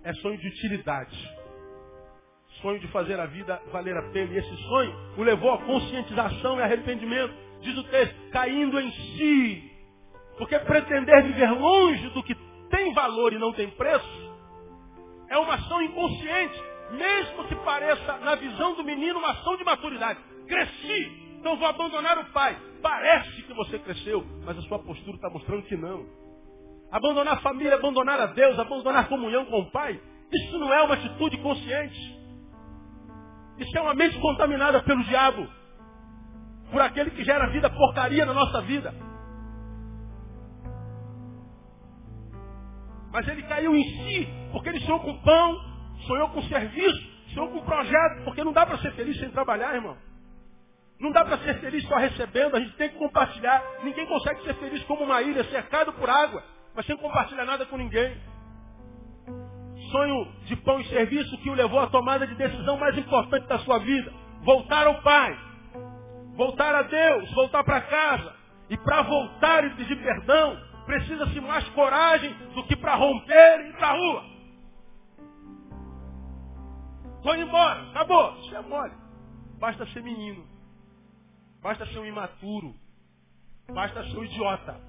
É 0.04 0.12
sonho 0.14 0.38
de 0.38 0.48
utilidade. 0.48 1.16
Sonho 2.60 2.78
de 2.78 2.88
fazer 2.88 3.18
a 3.18 3.26
vida 3.26 3.60
valer 3.72 3.96
a 3.96 4.10
pena. 4.10 4.32
E 4.32 4.38
esse 4.38 4.56
sonho 4.68 4.94
o 5.16 5.22
levou 5.22 5.52
à 5.52 5.58
conscientização 5.58 6.58
e 6.58 6.62
arrependimento. 6.62 7.34
Diz 7.60 7.76
o 7.76 7.84
texto, 7.84 8.14
caindo 8.30 8.78
em 8.78 8.90
si. 8.92 9.70
Porque 10.38 10.58
pretender 10.60 11.22
viver 11.24 11.50
longe 11.50 12.08
do 12.10 12.22
que 12.22 12.34
tem 12.70 12.92
valor 12.92 13.32
e 13.32 13.38
não 13.38 13.52
tem 13.52 13.70
preço 13.70 14.24
é 15.28 15.38
uma 15.38 15.54
ação 15.54 15.82
inconsciente, 15.82 16.62
mesmo 16.92 17.44
que 17.48 17.54
pareça, 17.56 18.18
na 18.18 18.34
visão 18.36 18.74
do 18.74 18.84
menino, 18.84 19.18
uma 19.18 19.32
ação 19.32 19.56
de 19.56 19.64
maturidade. 19.64 20.20
Cresci, 20.46 21.36
então 21.38 21.56
vou 21.56 21.66
abandonar 21.66 22.18
o 22.18 22.26
pai. 22.26 22.56
Parece 22.82 23.42
que 23.42 23.52
você 23.54 23.78
cresceu, 23.78 24.24
mas 24.44 24.58
a 24.58 24.62
sua 24.62 24.78
postura 24.78 25.16
está 25.16 25.30
mostrando 25.30 25.64
que 25.64 25.76
não. 25.76 26.06
Abandonar 26.94 27.34
a 27.34 27.40
família, 27.40 27.74
abandonar 27.74 28.20
a 28.20 28.26
Deus, 28.26 28.56
abandonar 28.56 29.02
a 29.02 29.08
comunhão 29.08 29.44
com 29.46 29.62
o 29.62 29.70
pai, 29.72 30.00
isso 30.32 30.58
não 30.60 30.72
é 30.72 30.80
uma 30.80 30.94
atitude 30.94 31.36
consciente. 31.38 31.98
Isso 33.58 33.76
é 33.76 33.80
uma 33.80 33.94
mente 33.94 34.16
contaminada 34.20 34.80
pelo 34.84 35.02
diabo 35.02 35.44
por 36.70 36.80
aquele 36.80 37.10
que 37.10 37.24
gera 37.24 37.50
vida 37.50 37.68
porcaria 37.68 38.24
na 38.24 38.32
nossa 38.32 38.60
vida. 38.62 38.94
Mas 43.12 43.26
ele 43.26 43.42
caiu 43.42 43.74
em 43.74 43.82
si, 43.82 44.28
porque 44.52 44.68
ele 44.68 44.80
sonhou 44.82 45.00
com 45.00 45.20
pão, 45.22 45.60
sonhou 46.06 46.28
com 46.28 46.42
serviço, 46.42 47.32
sonhou 47.34 47.48
com 47.48 47.64
projeto, 47.64 48.22
porque 48.24 48.44
não 48.44 48.52
dá 48.52 48.64
para 48.64 48.78
ser 48.78 48.92
feliz 48.92 49.18
sem 49.18 49.30
trabalhar, 49.30 49.74
irmão. 49.74 49.96
Não 51.00 51.10
dá 51.10 51.24
para 51.24 51.38
ser 51.38 51.58
feliz 51.58 51.82
só 51.88 51.96
recebendo, 51.96 52.54
a 52.54 52.60
gente 52.60 52.76
tem 52.76 52.88
que 52.88 52.98
compartilhar. 52.98 53.60
Ninguém 53.82 54.06
consegue 54.06 54.44
ser 54.44 54.54
feliz 54.54 54.80
como 54.84 55.02
uma 55.02 55.22
ilha 55.22 55.42
cercado 55.50 55.92
por 55.94 56.08
água, 56.08 56.54
mas 56.74 56.86
sem 56.86 56.96
compartilhar 56.96 57.44
nada 57.44 57.66
com 57.66 57.76
ninguém. 57.76 58.16
Sonho 59.90 60.32
de 60.46 60.56
pão 60.56 60.80
e 60.80 60.88
serviço 60.88 61.38
que 61.38 61.50
o 61.50 61.54
levou 61.54 61.80
à 61.80 61.86
tomada 61.86 62.26
de 62.26 62.34
decisão 62.34 62.76
mais 62.76 62.96
importante 62.98 63.46
da 63.46 63.58
sua 63.60 63.78
vida. 63.78 64.12
Voltar 64.42 64.86
ao 64.86 65.00
Pai 65.02 65.54
voltar 66.36 66.74
a 66.74 66.82
Deus, 66.82 67.32
voltar 67.32 67.64
para 67.64 67.80
casa. 67.82 68.34
E 68.68 68.76
para 68.78 69.02
voltar 69.02 69.64
e 69.64 69.70
pedir 69.76 69.96
perdão, 70.02 70.58
precisa-se 70.86 71.40
mais 71.40 71.68
coragem 71.70 72.32
do 72.54 72.64
que 72.64 72.74
para 72.76 72.94
romper 72.94 73.60
e 73.60 73.68
ir 73.68 73.76
para 73.76 73.88
a 73.88 73.92
rua. 73.92 74.24
Estou 77.16 77.36
embora, 77.36 77.90
acabou. 77.90 78.36
Isso 78.40 78.56
é 78.56 78.62
mole. 78.62 78.94
Basta 79.58 79.86
ser 79.86 80.02
menino. 80.02 80.46
Basta 81.62 81.86
ser 81.86 81.98
um 81.98 82.06
imaturo. 82.06 82.74
Basta 83.72 84.02
ser 84.04 84.18
um 84.18 84.24
idiota. 84.24 84.80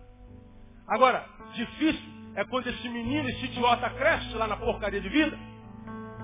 Agora, 0.87 1.25
difícil 1.53 2.15
é 2.35 2.43
quando 2.45 2.67
esse 2.67 2.89
menino, 2.89 3.27
esse 3.29 3.45
idiota 3.45 3.89
cresce 3.91 4.33
lá 4.35 4.47
na 4.47 4.57
porcaria 4.57 5.01
de 5.01 5.09
vida 5.09 5.37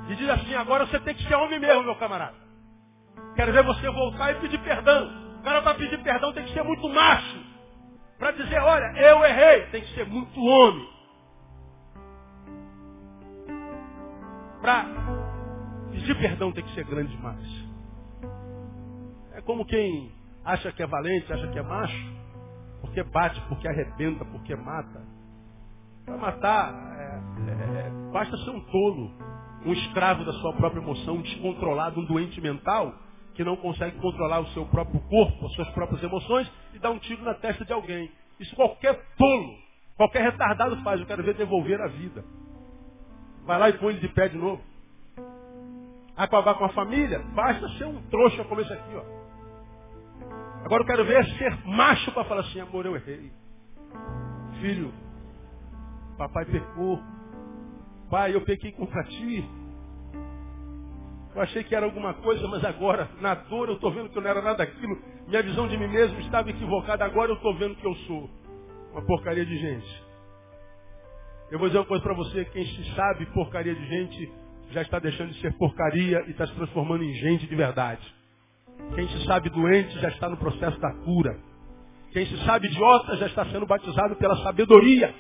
e 0.10 0.16
diz 0.16 0.30
assim, 0.30 0.54
agora 0.56 0.86
você 0.86 1.00
tem 1.00 1.16
que 1.16 1.24
ser 1.24 1.36
homem 1.36 1.60
mesmo, 1.60 1.84
meu 1.84 1.96
camarada. 1.96 2.36
Quero 3.36 3.54
ver 3.54 3.64
você 3.64 3.90
voltar 3.90 4.32
e 4.32 4.42
pedir 4.42 4.60
perdão. 4.60 5.38
O 5.40 5.44
cara 5.44 5.62
para 5.62 5.76
pedir 5.76 6.02
perdão 6.04 6.34
tem 6.34 6.44
que 6.44 6.54
ser 6.54 6.64
muito 6.64 6.88
macho. 6.90 7.40
Para 8.20 8.32
dizer, 8.32 8.60
olha, 8.60 8.92
eu 8.98 9.26
errei, 9.26 9.68
tem 9.68 9.82
que 9.82 9.94
ser 9.96 10.06
muito 10.06 10.40
homem. 10.40 10.88
Para 14.62 14.86
pedir 15.92 16.16
perdão 16.16 16.52
tem 16.52 16.64
que 16.64 16.74
ser 16.76 16.84
grande 16.86 17.16
demais. 17.16 17.72
É 19.34 19.42
como 19.42 19.66
quem 19.66 20.12
acha 20.44 20.72
que 20.72 20.84
é 20.84 20.88
valente, 20.88 21.32
acha 21.32 21.48
que 21.48 21.58
é 21.58 21.64
macho, 21.64 22.21
porque 22.82 23.04
bate, 23.04 23.40
porque 23.48 23.68
arrebenta, 23.68 24.26
porque 24.26 24.56
mata. 24.56 25.02
Para 26.06 26.18
matar, 26.18 26.74
é, 26.98 27.86
é, 27.86 28.12
basta 28.12 28.36
ser 28.38 28.50
um 28.50 28.60
tolo, 28.60 29.12
um 29.66 29.72
escravo 29.72 30.26
da 30.26 30.34
sua 30.34 30.54
própria 30.54 30.82
emoção, 30.82 31.16
um 31.16 31.22
descontrolado, 31.22 32.00
um 32.02 32.06
doente 32.06 32.42
mental 32.42 32.94
que 33.36 33.44
não 33.44 33.56
consegue 33.56 33.98
controlar 34.00 34.40
o 34.42 34.48
seu 34.48 34.66
próprio 34.66 35.00
corpo, 35.02 35.46
as 35.46 35.54
suas 35.54 35.70
próprias 35.70 36.04
emoções, 36.04 36.52
e 36.74 36.80
dá 36.80 36.90
um 36.90 37.00
tiro 37.00 37.24
na 37.24 37.34
testa 37.36 37.64
de 37.64 37.72
alguém. 37.72 38.12
Isso 38.40 38.56
qualquer 38.56 39.00
tolo, 39.18 39.56
qualquer 39.96 40.24
retardado 40.24 40.76
faz. 40.82 41.00
Eu 41.00 41.06
quero 41.06 41.24
ver 41.24 41.36
devolver 41.36 41.80
a 41.80 41.88
vida. 41.88 42.26
Vai 43.46 43.58
lá 43.58 43.70
e 43.70 43.74
põe 43.74 43.94
ele 43.94 44.02
de 44.02 44.10
pé 44.10 44.28
de 44.28 44.38
novo. 44.38 44.62
Acabar 46.18 46.56
com 46.56 46.66
a 46.66 46.70
família, 46.70 47.20
basta 47.34 47.68
ser 47.78 47.86
um 47.86 48.02
trouxa 48.10 48.44
como 48.46 48.62
esse 48.62 48.74
aqui, 48.74 48.96
ó. 48.96 49.21
Agora 50.64 50.84
eu 50.84 50.88
quero 50.88 51.06
ver 51.06 51.26
ser 51.38 51.66
macho 51.66 52.12
para 52.12 52.24
falar 52.26 52.42
assim, 52.42 52.60
amor, 52.60 52.86
eu 52.86 52.96
errei. 52.96 53.32
Filho, 54.60 54.94
papai 56.18 56.46
pecou. 56.46 57.02
Pai, 58.10 58.36
eu 58.36 58.42
pequei 58.42 58.72
contra 58.72 59.04
ti. 59.06 59.50
Eu 61.34 61.42
achei 61.42 61.64
que 61.64 61.74
era 61.74 61.86
alguma 61.86 62.14
coisa, 62.16 62.46
mas 62.48 62.64
agora, 62.64 63.10
na 63.22 63.34
dor, 63.34 63.70
eu 63.70 63.76
estou 63.76 63.92
vendo 63.92 64.10
que 64.10 64.18
eu 64.18 64.22
não 64.22 64.30
era 64.30 64.42
nada 64.42 64.58
daquilo. 64.58 65.02
Minha 65.28 65.42
visão 65.42 65.68
de 65.68 65.78
mim 65.78 65.88
mesmo 65.88 66.20
estava 66.20 66.50
equivocada. 66.50 67.06
Agora 67.06 67.32
eu 67.32 67.36
estou 67.36 67.56
vendo 67.58 67.76
que 67.76 67.88
eu 67.88 67.96
sou 67.96 68.30
uma 68.92 69.02
porcaria 69.02 69.46
de 69.46 69.58
gente. 69.58 70.04
Eu 71.50 71.58
vou 71.58 71.68
dizer 71.68 71.80
uma 71.80 71.86
coisa 71.86 72.04
para 72.04 72.14
você: 72.14 72.46
quem 72.46 72.66
se 72.66 72.96
sabe 72.96 73.26
porcaria 73.28 73.74
de 73.74 73.86
gente 73.88 74.32
já 74.72 74.82
está 74.82 75.00
deixando 75.00 75.32
de 75.32 75.40
ser 75.40 75.54
porcaria 75.58 76.24
e 76.28 76.32
está 76.32 76.46
se 76.46 76.54
transformando 76.54 77.04
em 77.04 77.14
gente 77.14 77.48
de 77.48 77.56
verdade. 77.56 78.21
Quem 78.96 79.08
se 79.08 79.26
sabe 79.26 79.50
doente 79.50 80.00
já 80.00 80.10
está 80.10 80.30
no 80.30 80.38
processo 80.38 80.80
da 80.80 80.94
cura. 81.04 81.38
Quem 82.12 82.26
se 82.26 82.46
sabe 82.46 82.68
idiota 82.68 83.16
já 83.18 83.28
está 83.28 83.46
sendo 83.46 83.66
batizado 83.66 84.16
pela 84.18 84.36
sabedoria. 84.44 85.14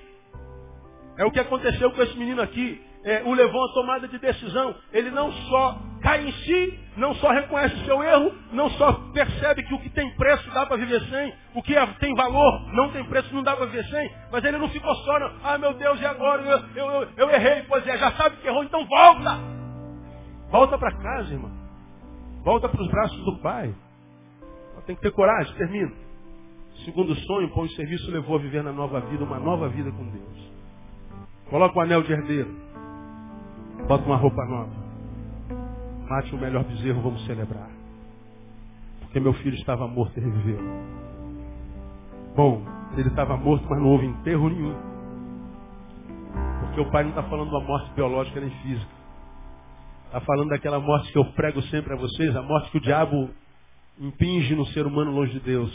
É 1.18 1.26
o 1.26 1.32
que 1.32 1.40
aconteceu 1.40 1.92
com 1.92 2.02
esse 2.02 2.18
menino 2.18 2.42
aqui 2.42 2.82
é, 3.04 3.24
o 3.26 3.34
levou 3.34 3.64
a 3.66 3.74
tomada 3.74 4.08
de 4.08 4.18
decisão. 4.18 4.76
Ele 4.92 5.10
não 5.12 5.32
só 5.32 5.78
cai 6.02 6.28
em 6.28 6.32
si, 6.32 6.80
não 6.98 7.14
só 7.16 7.30
reconhece 7.32 7.76
o 7.76 7.86
seu 7.86 8.04
erro, 8.04 8.34
não 8.52 8.70
só 8.72 8.94
percebe 9.14 9.64
que 9.64 9.74
o 9.74 9.80
que 9.80 9.90
tem 9.90 10.10
preço 10.16 10.50
dá 10.52 10.66
para 10.66 10.78
viver 10.78 11.02
sem, 11.10 11.34
o 11.54 11.62
que 11.62 11.76
é, 11.76 11.86
tem 12.00 12.14
valor 12.16 12.74
não 12.74 12.90
tem 12.92 13.04
preço, 13.06 13.34
não 13.34 13.44
dá 13.44 13.56
para 13.56 13.68
viver 13.68 13.86
sem, 13.86 14.12
mas 14.32 14.44
ele 14.44 14.58
não 14.58 14.70
ficou 14.70 14.94
só, 14.96 15.20
não. 15.20 15.32
ah 15.44 15.58
meu 15.58 15.74
Deus, 15.74 16.00
e 16.02 16.06
agora? 16.06 16.42
Eu, 16.42 16.60
eu, 16.76 16.92
eu, 16.92 17.08
eu 17.18 17.30
errei, 17.30 17.64
pois 17.68 17.86
é, 17.88 17.98
já 17.98 18.12
sabe 18.14 18.38
que 18.38 18.48
errou, 18.48 18.64
então 18.64 18.86
volta! 18.86 19.40
Volta 20.50 20.78
para 20.78 20.92
casa, 20.98 21.32
irmão. 21.32 21.61
Volta 22.44 22.68
para 22.68 22.82
os 22.82 22.90
braços 22.90 23.26
do 23.26 23.38
Pai. 23.40 23.74
Tem 24.86 24.96
que 24.96 25.02
ter 25.02 25.12
coragem, 25.12 25.56
termino. 25.56 25.92
Segundo 26.84 27.14
sonho, 27.16 27.54
pão 27.54 27.66
e 27.66 27.76
serviço 27.76 28.10
levou 28.12 28.36
a 28.38 28.40
viver 28.40 28.64
na 28.64 28.72
nova 28.72 29.00
vida, 29.02 29.24
uma 29.24 29.40
nova 29.40 29.70
vida 29.70 29.92
com 29.92 30.04
Deus. 30.10 30.52
Coloca 31.50 31.78
o 31.78 31.82
anel 31.82 32.02
de 32.02 32.12
herdeiro. 32.12 32.50
Bota 33.88 34.04
uma 34.06 34.18
roupa 34.18 34.44
nova. 34.46 34.72
Mate 36.10 36.34
o 36.34 36.40
melhor 36.40 36.64
bezerro, 36.64 37.02
vamos 37.02 37.24
celebrar. 37.26 37.70
Porque 39.02 39.20
meu 39.20 39.34
filho 39.34 39.56
estava 39.56 39.88
morto 39.88 40.18
e 40.18 40.24
reviveu. 40.24 40.60
Bom, 42.36 42.64
ele 42.98 43.10
estava 43.10 43.38
morto, 43.38 43.66
mas 43.70 43.80
não 43.80 43.88
houve 43.88 44.08
enterro 44.08 44.50
nenhum. 44.50 44.76
Porque 46.62 46.82
o 46.82 46.92
pai 46.92 47.04
não 47.04 47.10
está 47.12 47.24
falando 47.24 47.50
de 47.50 47.56
uma 47.56 47.64
morte 47.64 47.94
biológica 47.94 48.40
nem 48.40 48.50
física. 48.62 49.01
Está 50.12 50.20
falando 50.20 50.50
daquela 50.50 50.78
morte 50.78 51.10
que 51.10 51.18
eu 51.18 51.24
prego 51.24 51.62
sempre 51.68 51.94
a 51.94 51.96
vocês, 51.96 52.36
a 52.36 52.42
morte 52.42 52.70
que 52.70 52.80
o 52.80 52.82
diabo 52.82 53.30
impinge 53.98 54.54
no 54.56 54.66
ser 54.66 54.86
humano 54.86 55.10
longe 55.10 55.32
de 55.32 55.40
Deus. 55.40 55.72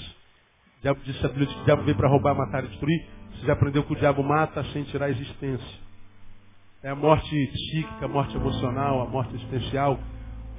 O 0.79 0.83
diabo 0.83 1.01
disse 1.05 1.25
a 1.25 1.29
Bíblia 1.31 1.47
que 1.47 1.59
o 1.63 1.65
diabo 1.65 1.83
veio 1.85 1.97
para 1.97 2.07
roubar, 2.07 2.35
matar 2.35 2.63
e 2.63 2.69
destruir. 2.69 3.07
Você 3.31 3.47
já 3.47 3.55
aprendeu 3.55 3.83
que 3.83 3.95
o 3.95 3.97
diabo 3.97 4.23
mata 4.23 4.63
sem 4.75 4.85
tirar 4.85 5.07
a 5.07 5.11
existência. 5.11 5.81
É 6.83 6.91
a 6.91 6.95
morte 6.95 7.31
psíquica, 7.31 8.05
a 8.05 8.09
morte 8.09 8.37
emocional, 8.37 9.01
a 9.01 9.07
morte 9.07 9.35
existencial. 9.37 9.99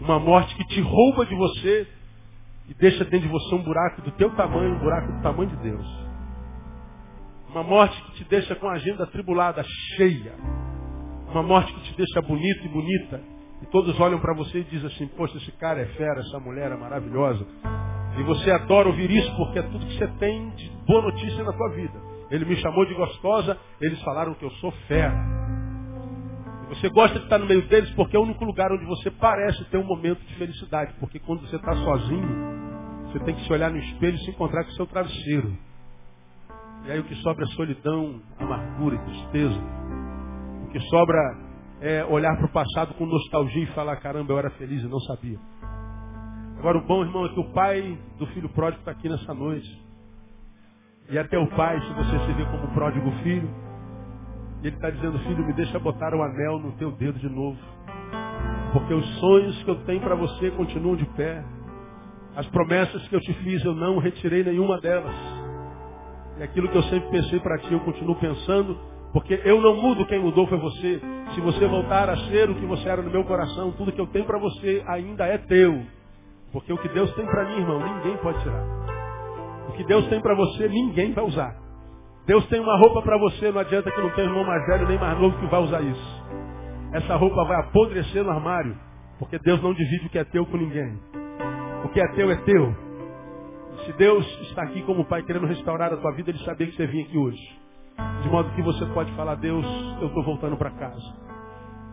Uma 0.01 0.17
morte 0.17 0.55
que 0.55 0.65
te 0.69 0.81
rouba 0.81 1.27
de 1.27 1.35
você 1.35 1.87
e 2.69 2.73
deixa 2.73 3.05
dentro 3.05 3.27
de 3.27 3.31
você 3.31 3.53
um 3.53 3.61
buraco 3.61 4.01
do 4.01 4.09
teu 4.13 4.31
tamanho, 4.31 4.73
um 4.73 4.79
buraco 4.79 5.11
do 5.11 5.21
tamanho 5.21 5.51
de 5.51 5.57
Deus. 5.57 5.87
Uma 7.51 7.61
morte 7.61 8.01
que 8.05 8.11
te 8.13 8.23
deixa 8.23 8.55
com 8.55 8.67
a 8.69 8.73
agenda 8.73 9.03
atribulada, 9.03 9.63
cheia. 9.95 10.33
Uma 11.29 11.43
morte 11.43 11.71
que 11.71 11.81
te 11.81 11.95
deixa 11.95 12.23
bonito 12.23 12.65
e 12.65 12.69
bonita. 12.69 13.36
E 13.61 13.65
todos 13.67 13.99
olham 13.99 14.19
para 14.19 14.33
você 14.33 14.59
e 14.59 14.63
dizem 14.63 14.87
assim, 14.87 15.07
poxa, 15.07 15.37
esse 15.37 15.51
cara 15.53 15.81
é 15.81 15.85
fera, 15.85 16.19
essa 16.19 16.39
mulher 16.39 16.71
é 16.71 16.77
maravilhosa. 16.77 17.45
E 18.17 18.23
você 18.23 18.51
adora 18.51 18.87
ouvir 18.87 19.09
isso 19.09 19.35
porque 19.35 19.59
é 19.59 19.63
tudo 19.63 19.85
que 19.85 19.97
você 19.97 20.07
tem 20.19 20.49
de 20.51 20.69
boa 20.87 21.03
notícia 21.03 21.43
na 21.43 21.53
tua 21.53 21.69
vida. 21.69 21.99
Ele 22.29 22.45
me 22.45 22.55
chamou 22.57 22.85
de 22.85 22.93
gostosa, 22.93 23.57
eles 23.79 24.01
falaram 24.01 24.33
que 24.33 24.43
eu 24.43 24.51
sou 24.51 24.71
fera. 24.87 25.15
Você 26.69 26.89
gosta 26.89 27.17
de 27.17 27.23
estar 27.23 27.37
no 27.37 27.45
meio 27.45 27.65
deles 27.67 27.89
porque 27.91 28.15
é 28.15 28.19
o 28.19 28.23
único 28.23 28.43
lugar 28.43 28.71
onde 28.71 28.85
você 28.85 29.09
parece 29.09 29.63
ter 29.65 29.77
um 29.77 29.85
momento 29.85 30.19
de 30.25 30.35
felicidade. 30.35 30.93
Porque 30.99 31.19
quando 31.19 31.41
você 31.47 31.55
está 31.55 31.73
sozinho, 31.73 32.27
você 33.05 33.19
tem 33.19 33.35
que 33.35 33.45
se 33.45 33.53
olhar 33.53 33.71
no 33.71 33.77
espelho 33.77 34.15
e 34.15 34.19
se 34.19 34.31
encontrar 34.31 34.63
com 34.65 34.71
o 34.71 34.73
seu 34.73 34.85
travesseiro. 34.85 35.57
E 36.85 36.91
aí 36.91 36.99
o 36.99 37.03
que 37.03 37.15
sobra 37.15 37.45
é 37.45 37.47
solidão, 37.49 38.21
amargura 38.37 38.95
e 38.95 38.99
tristeza. 38.99 39.61
O 40.65 40.71
que 40.71 40.79
sobra 40.89 41.46
é 41.81 42.05
olhar 42.05 42.35
para 42.37 42.45
o 42.45 42.51
passado 42.51 42.93
com 42.95 43.05
nostalgia 43.05 43.63
e 43.63 43.67
falar, 43.67 43.97
caramba, 43.97 44.33
eu 44.33 44.39
era 44.39 44.49
feliz 44.51 44.81
e 44.83 44.87
não 44.87 44.99
sabia. 45.01 45.39
Agora 46.57 46.77
o 46.79 46.87
bom, 46.87 47.03
irmão, 47.03 47.25
é 47.25 47.29
que 47.29 47.39
o 47.39 47.53
pai 47.53 47.97
do 48.17 48.25
filho 48.27 48.49
pródigo 48.49 48.79
está 48.79 48.91
aqui 48.91 49.07
nessa 49.07 49.33
noite. 49.33 49.85
E 51.09 51.17
até 51.17 51.37
o 51.37 51.47
pai, 51.47 51.79
se 51.79 51.93
você 51.93 52.19
se 52.25 52.33
vê 52.33 52.45
como 52.45 52.67
pródigo 52.73 53.11
filho, 53.23 53.49
ele 54.63 54.75
está 54.75 54.89
dizendo, 54.89 55.19
filho, 55.19 55.45
me 55.45 55.53
deixa 55.53 55.77
botar 55.79 56.13
o 56.13 56.21
anel 56.21 56.59
no 56.59 56.71
teu 56.73 56.91
dedo 56.91 57.19
de 57.19 57.29
novo. 57.29 57.57
Porque 58.73 58.93
os 58.93 59.19
sonhos 59.19 59.63
que 59.63 59.69
eu 59.69 59.83
tenho 59.85 60.01
para 60.01 60.15
você 60.15 60.51
continuam 60.51 60.95
de 60.95 61.05
pé. 61.05 61.43
As 62.35 62.47
promessas 62.47 63.07
que 63.07 63.15
eu 63.15 63.21
te 63.21 63.33
fiz, 63.35 63.63
eu 63.63 63.73
não 63.73 63.99
retirei 63.99 64.43
nenhuma 64.43 64.79
delas. 64.81 65.15
E 66.37 66.43
aquilo 66.43 66.67
que 66.69 66.77
eu 66.77 66.83
sempre 66.83 67.09
pensei 67.09 67.39
para 67.39 67.57
ti, 67.59 67.71
eu 67.71 67.79
continuo 67.81 68.15
pensando, 68.15 68.77
porque 69.13 69.39
eu 69.43 69.61
não 69.61 69.75
mudo, 69.81 70.05
quem 70.05 70.19
mudou 70.19 70.47
foi 70.47 70.57
você. 70.57 71.01
Se 71.33 71.41
você 71.41 71.65
voltar 71.67 72.09
a 72.09 72.17
ser 72.27 72.49
o 72.49 72.55
que 72.55 72.65
você 72.65 72.87
era 72.87 73.01
no 73.01 73.09
meu 73.09 73.23
coração, 73.23 73.71
tudo 73.71 73.91
que 73.91 74.01
eu 74.01 74.07
tenho 74.07 74.25
para 74.25 74.37
você 74.37 74.83
ainda 74.87 75.25
é 75.25 75.37
teu. 75.37 75.83
Porque 76.51 76.71
o 76.71 76.77
que 76.77 76.89
Deus 76.89 77.13
tem 77.13 77.25
para 77.25 77.45
mim, 77.45 77.57
irmão, 77.57 77.79
ninguém 77.79 78.17
pode 78.17 78.41
tirar. 78.41 78.63
O 79.69 79.73
que 79.73 79.83
Deus 79.85 80.07
tem 80.07 80.21
para 80.21 80.35
você, 80.35 80.67
ninguém 80.67 81.13
vai 81.13 81.23
usar. 81.23 81.55
Deus 82.25 82.45
tem 82.47 82.59
uma 82.59 82.77
roupa 82.77 83.01
para 83.01 83.17
você, 83.17 83.51
não 83.51 83.61
adianta 83.61 83.89
que 83.89 84.01
não 84.01 84.09
tenha 84.11 84.27
irmão 84.27 84.43
mais 84.43 84.65
velho 84.67 84.87
nem 84.87 84.99
mais 84.99 85.17
novo 85.19 85.37
que 85.39 85.47
vai 85.47 85.61
usar 85.61 85.81
isso. 85.81 86.23
Essa 86.93 87.15
roupa 87.15 87.43
vai 87.45 87.59
apodrecer 87.61 88.23
no 88.23 88.31
armário, 88.31 88.77
porque 89.19 89.39
Deus 89.39 89.61
não 89.61 89.73
divide 89.73 90.07
o 90.07 90.09
que 90.09 90.19
é 90.19 90.23
teu 90.25 90.45
com 90.45 90.57
ninguém. 90.57 90.99
O 91.85 91.89
que 91.89 92.01
é 92.01 92.07
teu 92.15 92.29
é 92.29 92.35
teu. 92.37 92.75
Se 93.85 93.93
Deus 93.93 94.25
está 94.49 94.63
aqui 94.63 94.81
como 94.81 95.05
Pai 95.05 95.23
querendo 95.23 95.45
restaurar 95.45 95.93
a 95.93 95.97
tua 95.97 96.11
vida, 96.13 96.31
Ele 96.31 96.39
sabia 96.39 96.67
que 96.67 96.75
você 96.75 96.87
vinha 96.87 97.05
aqui 97.05 97.17
hoje. 97.17 97.66
De 98.21 98.29
modo 98.29 98.49
que 98.51 98.61
você 98.61 98.85
pode 98.87 99.11
falar, 99.13 99.35
Deus, 99.35 99.65
eu 100.01 100.07
estou 100.07 100.23
voltando 100.23 100.57
para 100.57 100.71
casa. 100.71 101.13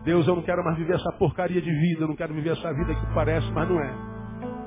Deus, 0.03 0.27
eu 0.27 0.35
não 0.35 0.43
quero 0.43 0.63
mais 0.63 0.77
viver 0.77 0.95
essa 0.95 1.11
porcaria 1.13 1.61
de 1.61 1.71
vida, 1.71 2.03
eu 2.03 2.07
não 2.07 2.15
quero 2.15 2.33
viver 2.33 2.51
essa 2.51 2.73
vida 2.73 2.93
que 2.93 3.13
parece, 3.13 3.51
mas 3.51 3.67
não 3.67 3.79
é. 3.79 3.93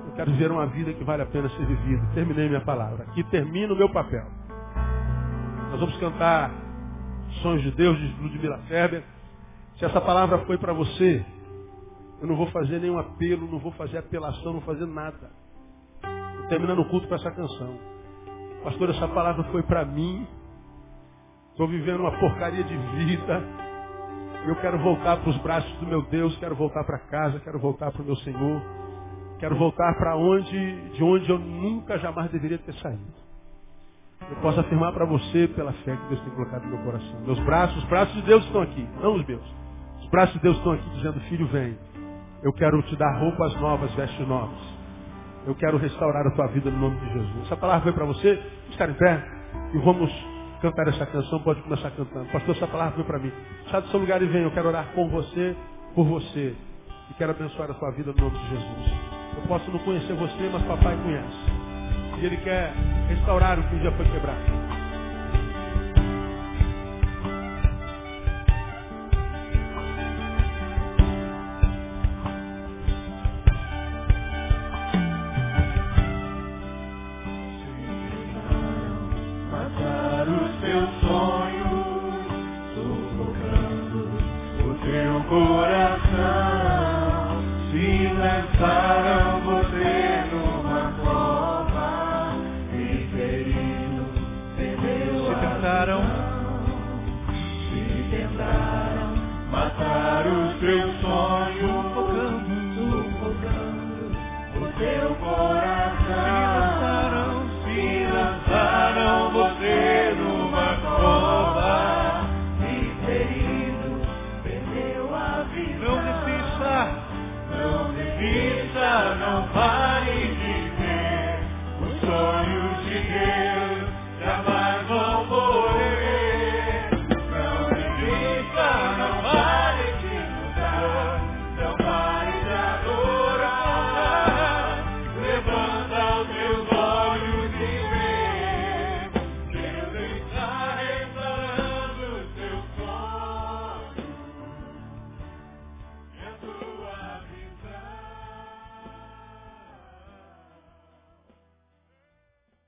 Eu 0.06 0.12
quero 0.15 0.32
viver 0.32 0.51
uma 0.51 0.66
vida 0.66 0.93
que 0.93 1.05
vale 1.05 1.23
a 1.23 1.27
pena 1.27 1.48
ser 1.51 1.65
vivida. 1.65 2.05
Terminei 2.15 2.48
minha 2.48 2.60
palavra. 2.60 3.05
Aqui 3.05 3.23
termina 3.24 3.73
o 3.73 3.77
meu 3.77 3.89
papel. 3.90 4.27
Nós 5.70 5.81
vamos 5.81 5.97
cantar 5.98 6.51
Sonhos 7.43 7.62
de 7.62 7.70
Deus, 7.73 7.97
de 7.98 8.23
Ludmila 8.23 8.59
Ferber. 8.69 9.05
Se 9.77 9.85
essa 9.85 10.01
palavra 10.01 10.39
foi 10.47 10.59
para 10.59 10.73
você, 10.73 11.24
eu 12.20 12.27
não 12.27 12.36
vou 12.36 12.47
fazer 12.48 12.81
nenhum 12.81 12.98
apelo, 12.98 13.47
não 13.47 13.59
vou 13.59 13.73
fazer 13.73 13.98
apelação, 13.98 14.47
não 14.47 14.60
vou 14.60 14.62
fazer 14.62 14.86
nada. 14.86 15.31
terminando 16.48 16.81
o 16.81 16.89
culto 16.89 17.06
com 17.06 17.15
essa 17.15 17.31
canção. 17.31 17.78
Pastor, 18.65 18.90
essa 18.90 19.06
palavra 19.09 19.44
foi 19.44 19.62
para 19.62 19.85
mim. 19.85 20.27
Estou 21.59 21.66
vivendo 21.66 21.98
uma 22.02 22.12
porcaria 22.12 22.62
de 22.62 22.76
vida. 22.76 23.43
Eu 24.47 24.55
quero 24.60 24.78
voltar 24.78 25.16
para 25.16 25.28
os 25.28 25.36
braços 25.39 25.72
do 25.78 25.86
meu 25.89 26.02
Deus, 26.02 26.39
quero 26.39 26.55
voltar 26.55 26.85
para 26.85 27.01
casa, 27.01 27.40
quero 27.40 27.59
voltar 27.59 27.90
para 27.90 28.01
o 28.01 28.05
meu 28.05 28.14
Senhor. 28.18 28.62
Quero 29.40 29.56
voltar 29.56 29.93
para 29.98 30.14
onde, 30.14 30.90
de 30.90 31.02
onde 31.02 31.28
eu 31.28 31.36
nunca 31.36 31.98
jamais 31.98 32.30
deveria 32.30 32.59
ter 32.59 32.74
saído. 32.74 33.12
Eu 34.30 34.36
posso 34.36 34.60
afirmar 34.60 34.93
para 34.93 35.05
você, 35.05 35.48
pela 35.48 35.72
fé 35.72 35.97
que 35.97 36.09
Deus 36.10 36.20
tem 36.20 36.32
colocado 36.32 36.62
no 36.62 36.76
meu 36.76 36.85
coração. 36.85 37.20
Meus 37.26 37.40
braços, 37.40 37.76
os 37.78 37.89
braços 37.89 38.14
de 38.14 38.22
Deus 38.22 38.44
estão 38.44 38.62
aqui, 38.62 38.89
não 39.02 39.16
os 39.16 39.26
meus. 39.26 39.55
Os 39.98 40.09
braços 40.10 40.35
de 40.35 40.40
Deus 40.40 40.56
estão 40.59 40.70
aqui 40.74 40.90
dizendo, 40.90 41.18
filho, 41.22 41.48
vem. 41.48 41.76
Eu 42.40 42.52
quero 42.52 42.80
te 42.82 42.94
dar 42.94 43.18
roupas 43.18 43.52
novas, 43.60 43.93
vestes 43.94 44.28
novas. 44.28 44.60
Eu 45.44 45.56
quero 45.56 45.76
restaurar 45.76 46.24
a 46.24 46.30
tua 46.30 46.47
vida 46.47 46.70
no 46.70 46.78
nome 46.78 47.01
de 47.01 47.14
Jesus. 47.14 47.47
Essa 47.47 47.56
palavra 47.56 47.82
foi 47.82 47.93
para 47.94 48.05
você. 48.05 48.36
Vamos 48.36 48.72
ficar 48.74 48.90
em 48.90 48.94
pé 48.94 49.24
e 49.74 49.78
vamos 49.78 50.38
cantar 50.60 50.89
essa 50.89 51.06
canção. 51.06 51.40
Pode 51.40 51.62
começar 51.62 51.90
cantando. 51.90 52.26
Pastor, 52.30 52.56
essa 52.56 52.66
palavra 52.66 52.94
foi 52.94 53.05
para 53.05 53.18
mim. 53.18 53.32
Sai 53.70 53.82
do 53.82 53.89
seu 53.89 54.01
lugar 54.01 54.22
e 54.22 54.26
vem. 54.26 54.43
Eu 54.43 54.51
quero 54.51 54.68
orar 54.68 54.86
com 54.94 55.09
você, 55.09 55.56
por 55.94 56.05
você. 56.05 56.55
E 57.10 57.14
quero 57.14 57.32
abençoar 57.32 57.70
a 57.70 57.74
sua 57.74 57.90
vida 57.93 58.12
no 58.12 58.22
nome 58.24 58.39
de 58.39 58.48
Jesus. 58.48 58.93
Eu 59.36 59.43
posso 59.48 59.70
não 59.70 59.78
conhecer 59.80 60.12
você, 60.14 60.51
mas 60.52 60.62
papai 60.64 60.97
conhece. 61.02 61.39
E 62.20 62.26
Ele 62.26 62.36
quer 62.39 62.72
restaurar 63.09 63.59
o 63.59 63.62
que 63.64 63.82
já 63.82 63.93
foi 63.93 64.05
quebrado. 64.06 64.78